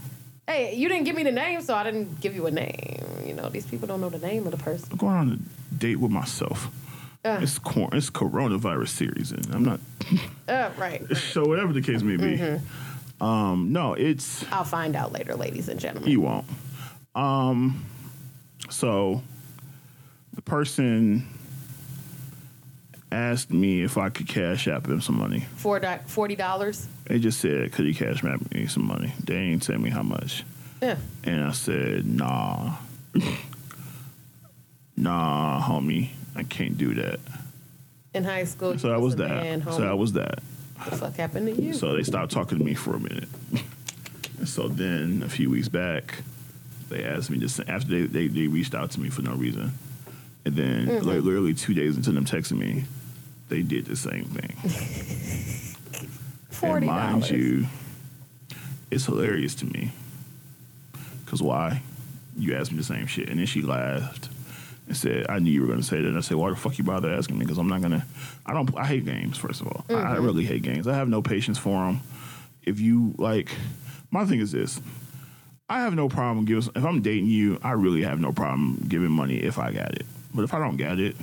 [0.47, 3.03] Hey, you didn't give me the name, so I didn't give you a name.
[3.25, 4.87] You know, these people don't know the name of the person.
[4.91, 6.69] I'm going on a date with myself.
[7.23, 9.79] Uh, It's cor- it's coronavirus series, and I'm not.
[10.47, 11.01] uh, right.
[11.33, 12.65] So whatever the case may be, Mm-hmm.
[13.21, 16.09] Um, no, it's I'll find out later, ladies and gentlemen.
[16.11, 16.45] you won't.
[17.15, 17.85] Um,
[18.69, 19.21] so
[20.33, 21.27] the person
[23.11, 25.45] asked me if I could cash app him some money.
[25.55, 26.87] Four Forty dollars.
[27.05, 30.03] They just said, "Could you cash app me some money?" They ain't tell me how
[30.03, 30.43] much,
[30.81, 30.97] Yeah.
[31.23, 32.75] and I said, "Nah,
[34.97, 37.19] nah, homie, I can't do that."
[38.13, 38.77] In high school.
[38.77, 39.43] So that was a that.
[39.43, 40.39] Man, so that was that.
[40.77, 41.73] What the fuck happened to you?
[41.73, 43.29] So they stopped talking to me for a minute.
[44.45, 46.15] so then a few weeks back,
[46.89, 49.71] they asked me just after they, they, they reached out to me for no reason.
[50.45, 51.07] And then Mm-hmm.
[51.07, 52.83] like, literally two days into them texting me,
[53.49, 54.55] they did the same thing.
[56.49, 57.67] Forty and mind you,
[58.91, 59.91] it's hilarious to me.
[61.25, 61.81] Cause why?
[62.37, 63.29] You asked me the same shit.
[63.29, 64.29] And then she laughed
[64.87, 66.07] and said, I knew you were gonna say that.
[66.07, 67.45] And I said, Why the fuck you bother asking me?
[67.45, 68.05] Because I'm not gonna
[68.45, 69.85] I don't I hate games, first of all.
[69.89, 70.87] I, I really hate games.
[70.87, 72.01] I have no patience for them.
[72.63, 73.51] If you like
[74.11, 74.79] my thing is this.
[75.67, 79.11] I have no problem giving if I'm dating you, I really have no problem giving
[79.11, 80.05] money if I got it.
[80.33, 81.15] But if I don't get it,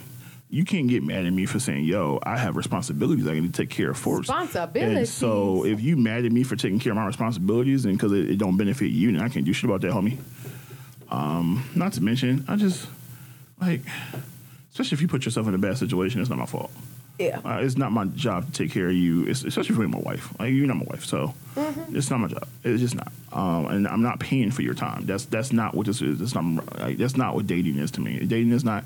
[0.50, 3.62] you can't get mad at me for saying, "Yo, I have responsibilities I need to
[3.62, 4.96] take care of Responsibilities.
[4.98, 8.12] And so, if you mad at me for taking care of my responsibilities and because
[8.12, 10.18] it, it don't benefit you, then I can't do shit about that, homie.
[11.08, 12.86] Um, not to mention, I just
[13.62, 13.80] like,
[14.72, 16.70] especially if you put yourself in a bad situation, it's not my fault.
[17.18, 17.40] Yeah.
[17.44, 20.34] Uh, it's not my job to take care of you, it's, especially for my wife.
[20.38, 21.96] Like you're not my wife, so Mm-hmm.
[21.96, 22.48] it's not my job.
[22.64, 23.12] It's just not.
[23.32, 25.06] Um, and I'm not paying for your time.
[25.06, 26.18] That's that's not what this is.
[26.18, 28.18] That's not like, that's not what dating is to me.
[28.20, 28.84] Dating is not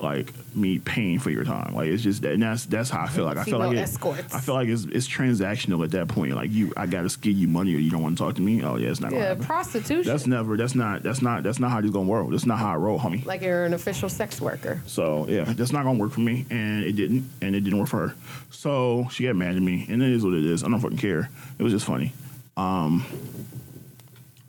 [0.00, 1.74] like me paying for your time.
[1.74, 3.36] Like it's just and that's that's how I feel like.
[3.36, 4.34] I feel like it, escorts.
[4.34, 6.34] I feel like it's it's transactional at that point.
[6.34, 8.62] Like you, I gotta give you money or you don't want to talk to me.
[8.62, 10.10] Oh yeah, it's not gonna Yeah, prostitution.
[10.10, 10.56] That's never.
[10.56, 11.02] That's not.
[11.02, 11.42] That's not.
[11.42, 12.30] That's not how this gonna roll.
[12.30, 13.24] That's not how I roll, homie.
[13.26, 14.80] like you're an official sex worker.
[14.86, 17.88] So yeah, that's not gonna work for me, and it didn't, and it didn't work
[17.88, 18.14] for her.
[18.50, 20.62] So she got mad at me, and it is what it is.
[20.62, 21.28] I don't fucking care.
[21.58, 22.12] It was just funny,
[22.56, 23.04] um,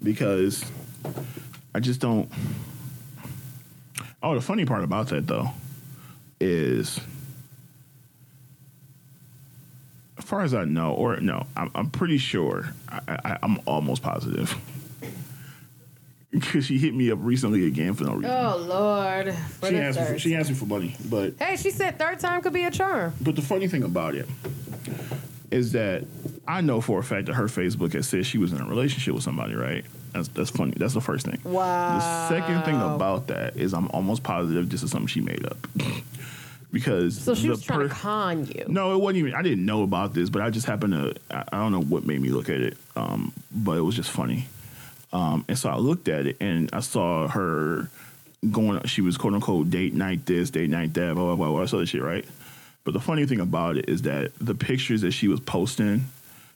[0.02, 0.64] because
[1.74, 2.30] I just don't.
[4.22, 5.50] Oh, the funny part about that though
[6.40, 7.00] is,
[10.18, 12.74] as far as I know, or no, I'm, I'm pretty sure.
[12.90, 14.56] I, I, I'm almost positive.
[16.32, 18.30] because she hit me up recently again for no reason.
[18.32, 19.34] Oh Lord.
[19.68, 22.42] She asked me for, she asked me for money, but Hey, she said third time
[22.42, 23.14] could be a charm.
[23.22, 24.28] but the funny thing about it
[25.52, 26.06] is that
[26.48, 29.14] I know for a fact that her Facebook has said she was in a relationship
[29.14, 29.86] with somebody, right?
[30.14, 30.74] That's that's funny.
[30.76, 31.40] That's the first thing.
[31.44, 31.98] Wow.
[31.98, 35.58] The second thing about that is I'm almost positive this is something she made up.
[36.72, 38.66] because So she was trying to con you.
[38.68, 39.34] No, it wasn't even.
[39.36, 41.16] I didn't know about this, but I just happened to.
[41.32, 44.12] I, I don't know what made me look at it, um, but it was just
[44.12, 44.48] funny.
[45.12, 47.90] Um, and so I looked at it and I saw her
[48.52, 48.84] going.
[48.84, 51.66] She was quote unquote date night this, date night that, blah blah blah, blah, all
[51.66, 52.26] that shit, right?
[52.84, 56.06] But the funny thing about it is that the pictures that she was posting,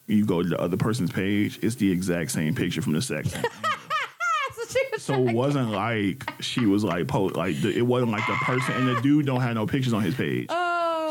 [0.08, 3.32] you go to the other person's page, it's the exact same picture from the sex.
[3.32, 3.40] so
[4.70, 8.12] she was So trying it wasn't like she was like post like the, it wasn't
[8.12, 10.48] like the person and the dude don't have no pictures on his page.
[10.50, 10.63] Oh.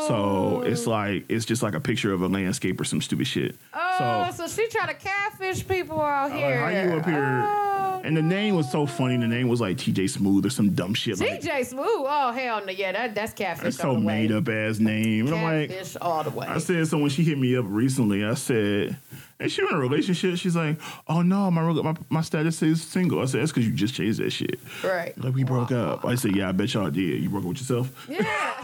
[0.07, 0.91] So it's oh.
[0.91, 3.55] like it's just like a picture of a landscape or some stupid shit.
[3.73, 6.59] Oh, so so, she trying to catfish people out like, here.
[6.59, 7.43] how you up here?
[7.45, 9.17] Oh, And the name was so funny.
[9.17, 11.19] The name was like TJ Smooth or some dumb shit.
[11.19, 11.87] Like, TJ Smooth.
[11.87, 15.27] Oh hell no, yeah, that that's catfish that's all so made up ass name.
[15.27, 16.47] And I'm like, Catfish all the way.
[16.47, 18.23] I said so when she hit me up recently.
[18.23, 18.97] I said,
[19.39, 22.81] "Is she in a relationship?" She's like, "Oh no, my rel- my, my status is
[22.81, 25.17] single." I said, "That's because you just changed that shit." right.
[25.17, 26.05] Like we broke up.
[26.05, 27.21] I said, "Yeah, I bet y'all did.
[27.21, 28.63] You broke up with yourself." Yeah.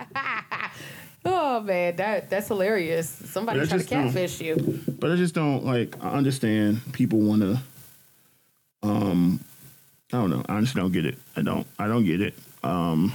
[1.51, 3.09] oh man, that that's hilarious.
[3.09, 4.79] Somebody But trying to catfish you.
[4.87, 6.01] But I just don't like.
[6.03, 7.59] I understand people want to.
[8.83, 9.39] Um,
[10.13, 10.43] I don't know.
[10.47, 11.17] I just don't get it.
[11.35, 11.67] I don't.
[11.77, 12.33] I don't get it.
[12.63, 13.13] Um,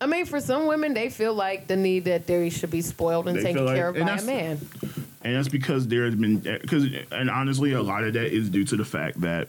[0.00, 3.28] I mean, for some women, they feel like the need that they should be spoiled
[3.28, 4.60] and taken like- care of by a man.
[5.22, 8.76] and that's because there's been because and honestly, a lot of that is due to
[8.76, 9.48] the fact that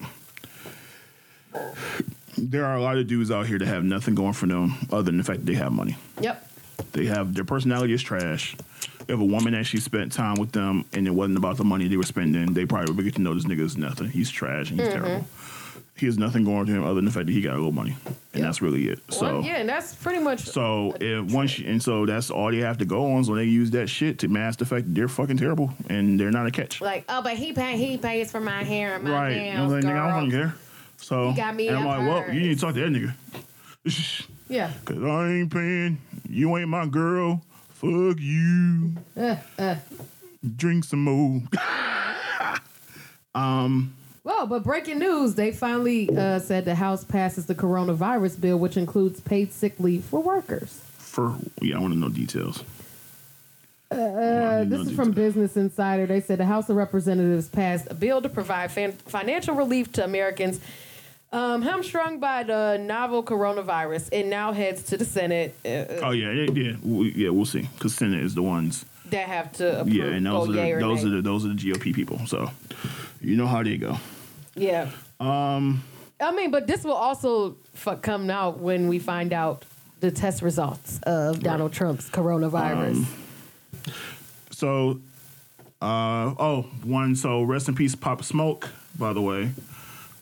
[2.38, 5.04] there are a lot of dudes out here that have nothing going for them other
[5.04, 5.96] than the fact that they have money.
[6.22, 6.52] Yep.
[6.92, 8.56] They have their personality is trash.
[9.06, 11.64] They have a woman that she spent time with them, and it wasn't about the
[11.64, 12.54] money they were spending.
[12.54, 14.10] They probably would get to know this nigga is nothing.
[14.10, 15.04] He's trash and he's Mm-hmm.
[15.04, 15.28] terrible.
[15.98, 17.72] He has nothing going to him other than the fact that he got a little
[17.72, 18.44] money, and Yep.
[18.44, 19.00] that's really it.
[19.10, 20.42] So, well, yeah, and that's pretty much.
[20.46, 23.24] so if once you, and so that's all they have to go on.
[23.24, 26.32] So they use that shit to mask the fact that they're fucking terrible and they're
[26.32, 26.82] not a catch.
[26.82, 29.38] like, oh, but he pay he pays for my hair and my right?
[29.38, 30.54] Nails, like, nigga, I don't care.
[30.98, 33.14] So He got me and I'm like, well, you need to talk to that nigga.
[34.48, 34.72] Yeah.
[34.86, 35.98] Cause I ain't paying.
[36.30, 37.42] You ain't my girl.
[37.70, 38.92] Fuck you.
[39.18, 39.76] Uh,
[40.56, 41.42] Drink some more.
[43.36, 43.94] um.
[44.24, 48.76] Well, but breaking news, they finally uh, said the House passes the coronavirus bill, which
[48.76, 50.82] includes paid sick leave for workers.
[50.98, 52.64] For yeah, I want to know details.
[53.92, 56.08] Uh, this is from Business Insider.
[56.08, 60.04] They said the House of Representatives passed a bill to provide fan- financial relief to
[60.04, 60.60] Americans
[61.36, 64.10] um, hamstrung by the novel coronavirus.
[64.12, 66.76] It now heads to the Senate uh, Oh yeah, yeah, yeah.
[66.84, 67.68] We, yeah, we'll see.
[67.80, 68.86] Cause Senate is the ones.
[69.10, 69.94] that have to approve.
[69.96, 71.10] Yeah, and those are the, those nay.
[71.10, 72.20] are the those are the GOP people.
[72.26, 72.50] So
[73.22, 73.98] you know how they go.
[74.56, 74.90] Yeah.
[75.20, 75.84] Um.
[76.20, 79.66] I mean, but this will also f- come out when we find out
[80.00, 82.96] the test results of Donald Trump's coronavirus.
[82.96, 83.08] Um,
[84.52, 85.02] So,
[85.82, 87.16] uh, oh, one.
[87.16, 88.70] So rest in peace, Pop Smoke.
[88.98, 89.52] By the way,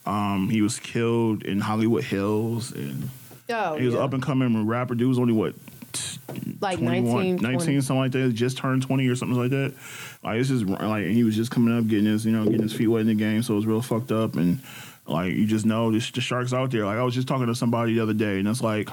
[0.06, 3.10] um, he was killed in Hollywood Hills, and
[3.50, 4.02] oh, he was yeah.
[4.02, 4.96] up and coming rapper.
[4.96, 5.56] Dude was only what.
[6.60, 8.34] Like 21, 19, 19, something like that.
[8.34, 9.76] Just turned 20 or something like that.
[10.24, 12.74] Like, it's just like, he was just coming up, getting his, you know, getting his
[12.74, 13.44] feet wet in the game.
[13.44, 14.36] So it was real fucked up.
[14.36, 14.60] And,
[15.06, 16.86] like, you just know the, the sharks out there.
[16.86, 18.90] Like, I was just talking to somebody the other day, and it's like,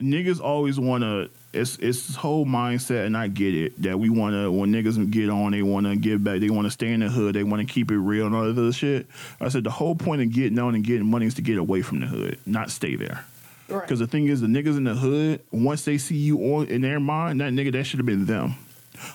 [0.00, 4.08] niggas always want to, it's, it's this whole mindset, and I get it, that we
[4.10, 6.92] want to, when niggas get on, they want to give back, they want to stay
[6.92, 9.06] in the hood, they want to keep it real and all that other shit.
[9.40, 11.82] I said, the whole point of getting on and getting money is to get away
[11.82, 13.24] from the hood, not stay there.
[13.68, 13.82] Right.
[13.82, 16.80] Because the thing is, the niggas in the hood, once they see you on in
[16.82, 18.54] their mind, that nigga that should have been them.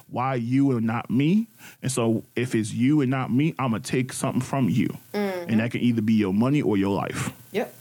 [0.09, 1.47] Why you and not me?
[1.83, 5.49] And so if it's you and not me, I'm gonna take something from you, and
[5.49, 5.57] mm-hmm.
[5.57, 7.31] that can either be your money or your life.
[7.51, 7.75] Yep.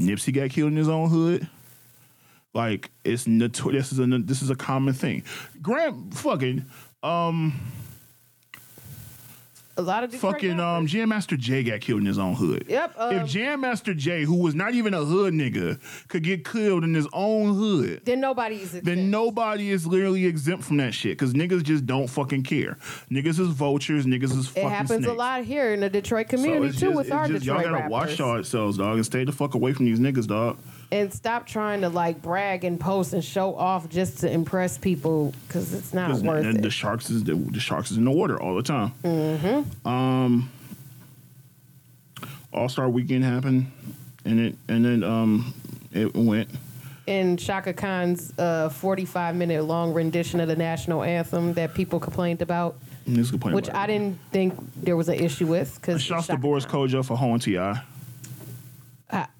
[0.00, 1.48] Nipsey got killed in his own hood.
[2.56, 5.22] Like it's notor- this is a this is a common thing.
[5.60, 6.64] Grant fucking
[7.02, 7.52] um
[9.76, 10.86] A lot of Detroit fucking um.
[10.86, 12.64] Jam Master Jay got killed in his own hood.
[12.66, 15.78] Yep, um, if Jam Master Jay, who was not even a hood nigga,
[16.08, 18.86] could get killed in his own hood, then nobody's exempt.
[18.86, 22.78] then nobody is literally exempt from that shit because niggas just don't fucking care.
[23.10, 24.06] Niggas is vultures.
[24.06, 26.96] Niggas is It fucking happens a lot here in the Detroit community it's too just-
[26.96, 27.90] with our just- Detroit Y'all gotta rappers.
[27.90, 30.56] watch yourselves, dog, and stay the fuck away from these niggas, dog.
[30.92, 35.34] And stop trying to like brag and post and show off just to impress people
[35.48, 36.62] because it's not worth the, it.
[36.62, 38.92] the sharks is the, the sharks is in the water all the time.
[39.02, 39.88] Mm-hmm.
[39.88, 40.50] Um,
[42.52, 43.70] All Star Weekend happened,
[44.24, 45.52] and it and then um
[45.92, 46.48] it went.
[47.06, 52.42] in Chaka Khan's uh, 45 minute long rendition of the national anthem that people complained
[52.42, 52.76] about
[53.08, 53.98] Niggas complain which about I it.
[53.98, 55.78] didn't think there was an issue with.
[55.80, 57.80] Because Shouts to Boris Kodjoe for holding Ti.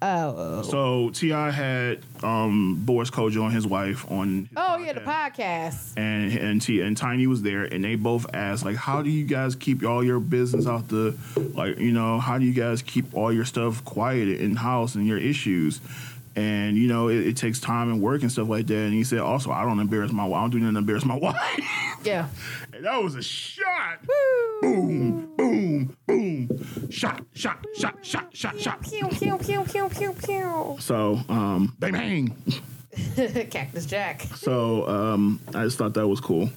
[0.01, 1.51] Oh, So T.I.
[1.51, 4.43] had um, Boris Kodjoe and his wife on.
[4.43, 5.93] his oh yeah, the podcast.
[5.93, 5.97] podcast.
[5.97, 9.25] and and T and Tiny was there, and they both asked like, "How do you
[9.25, 11.17] guys keep all your business out the,
[11.53, 15.05] like, you know, how do you guys keep all your stuff quiet in house and
[15.05, 15.81] your issues?"
[16.37, 18.77] And you know, it, it takes time and work and stuff like that.
[18.77, 20.37] And he said, "Also, I don't embarrass my wife.
[20.37, 21.35] I don't do nothing to embarrass my wife."
[22.03, 22.27] Yeah.
[22.73, 23.97] and that was a shot.
[24.61, 26.89] Boom, boom, boom.
[26.91, 28.83] Shot, shot, shot, shot, shot, shot.
[28.83, 30.75] Pew pew pew pew pew pew.
[30.79, 32.35] So, um, bang, bang.
[33.49, 36.49] Cactus Jack So, um, I just thought that was cool.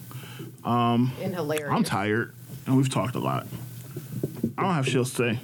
[0.64, 1.70] and hilarious.
[1.70, 2.34] I'm tired,
[2.66, 3.46] and we've talked a lot.
[4.58, 5.38] I don't have shit to say.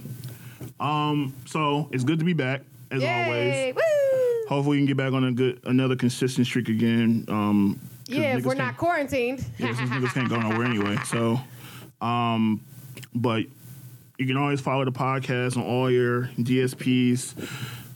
[0.78, 3.24] Um, so it's good to be back as Yay!
[3.24, 3.74] always.
[3.74, 3.82] Woo!
[4.48, 7.24] Hopefully, we can get back on a good another consistent streak again.
[7.28, 9.44] Um, Yeah, if we're can't- quarantined.
[9.58, 10.96] yeah, since niggas can't go nowhere anyway.
[11.06, 11.40] So,
[12.00, 12.60] um,
[13.14, 13.44] but
[14.18, 17.34] you can always follow the podcast on all your DSPs,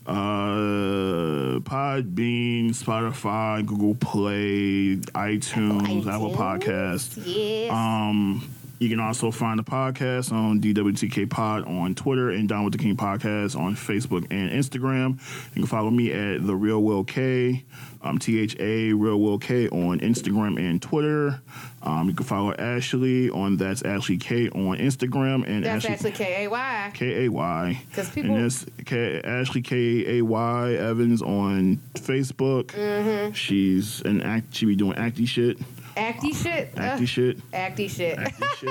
[0.06, 7.22] uh, Podbean, Spotify, Google Play, iTunes, Apple Podcasts.
[7.24, 7.70] Yes.
[7.72, 8.48] Um,
[8.81, 12.78] you can also find the podcast on DWTK Pod on Twitter and Down with the
[12.78, 15.20] King Podcast on Facebook and Instagram.
[15.55, 17.65] You can follow me at the Real Will K,
[18.02, 21.43] um, T H A Real Will K on Instagram and Twitter.
[21.82, 26.44] Um, you can follow Ashley on That's Ashley K on Instagram and That's Ashley K
[26.44, 26.90] A Y.
[26.94, 27.82] K A Y.
[27.94, 32.69] 'Cause people- and K, Ashley K A Y Evans on Facebook.
[32.69, 33.32] Mm-hmm.
[33.32, 34.55] She's an act.
[34.55, 35.59] She be doing acty shit,
[36.01, 36.74] Acty shit.
[36.74, 38.16] acty shit, Acty shit.
[38.18, 38.68] acty shit,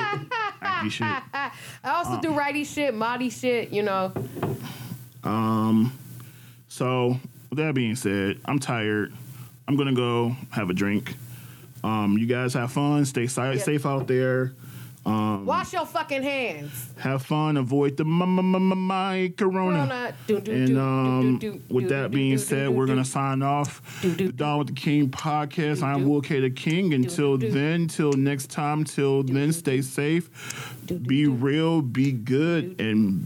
[0.62, 1.08] acty shit.
[1.34, 1.52] I
[1.86, 4.12] also do righty shit, moddy shit, you know.
[5.24, 5.98] Um,
[6.68, 7.20] so,
[7.50, 9.14] with that being said, I'm tired.
[9.68, 11.16] I'm gonna go have a drink.
[11.84, 13.06] Um, you guys have fun.
[13.06, 13.58] Stay si- Yeah.
[13.58, 14.54] safe out there.
[15.06, 16.90] Um, Wash your fucking hands.
[16.98, 17.58] Have fun.
[17.58, 20.14] Avoid the my, my, my, my corona.
[20.28, 20.46] corona.
[20.50, 24.02] And with that being said, we're gonna sign off.
[24.02, 25.82] The Don with the King podcast.
[25.82, 26.40] I'm Will K.
[26.42, 26.94] The King.
[26.94, 28.84] Until then, till next time.
[28.84, 30.30] Till then, stay safe.
[30.86, 31.82] Be real.
[31.82, 32.80] Be good.
[32.80, 33.26] And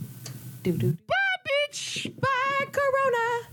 [0.63, 2.19] bye, bitch.
[2.19, 3.47] Bye, Corona.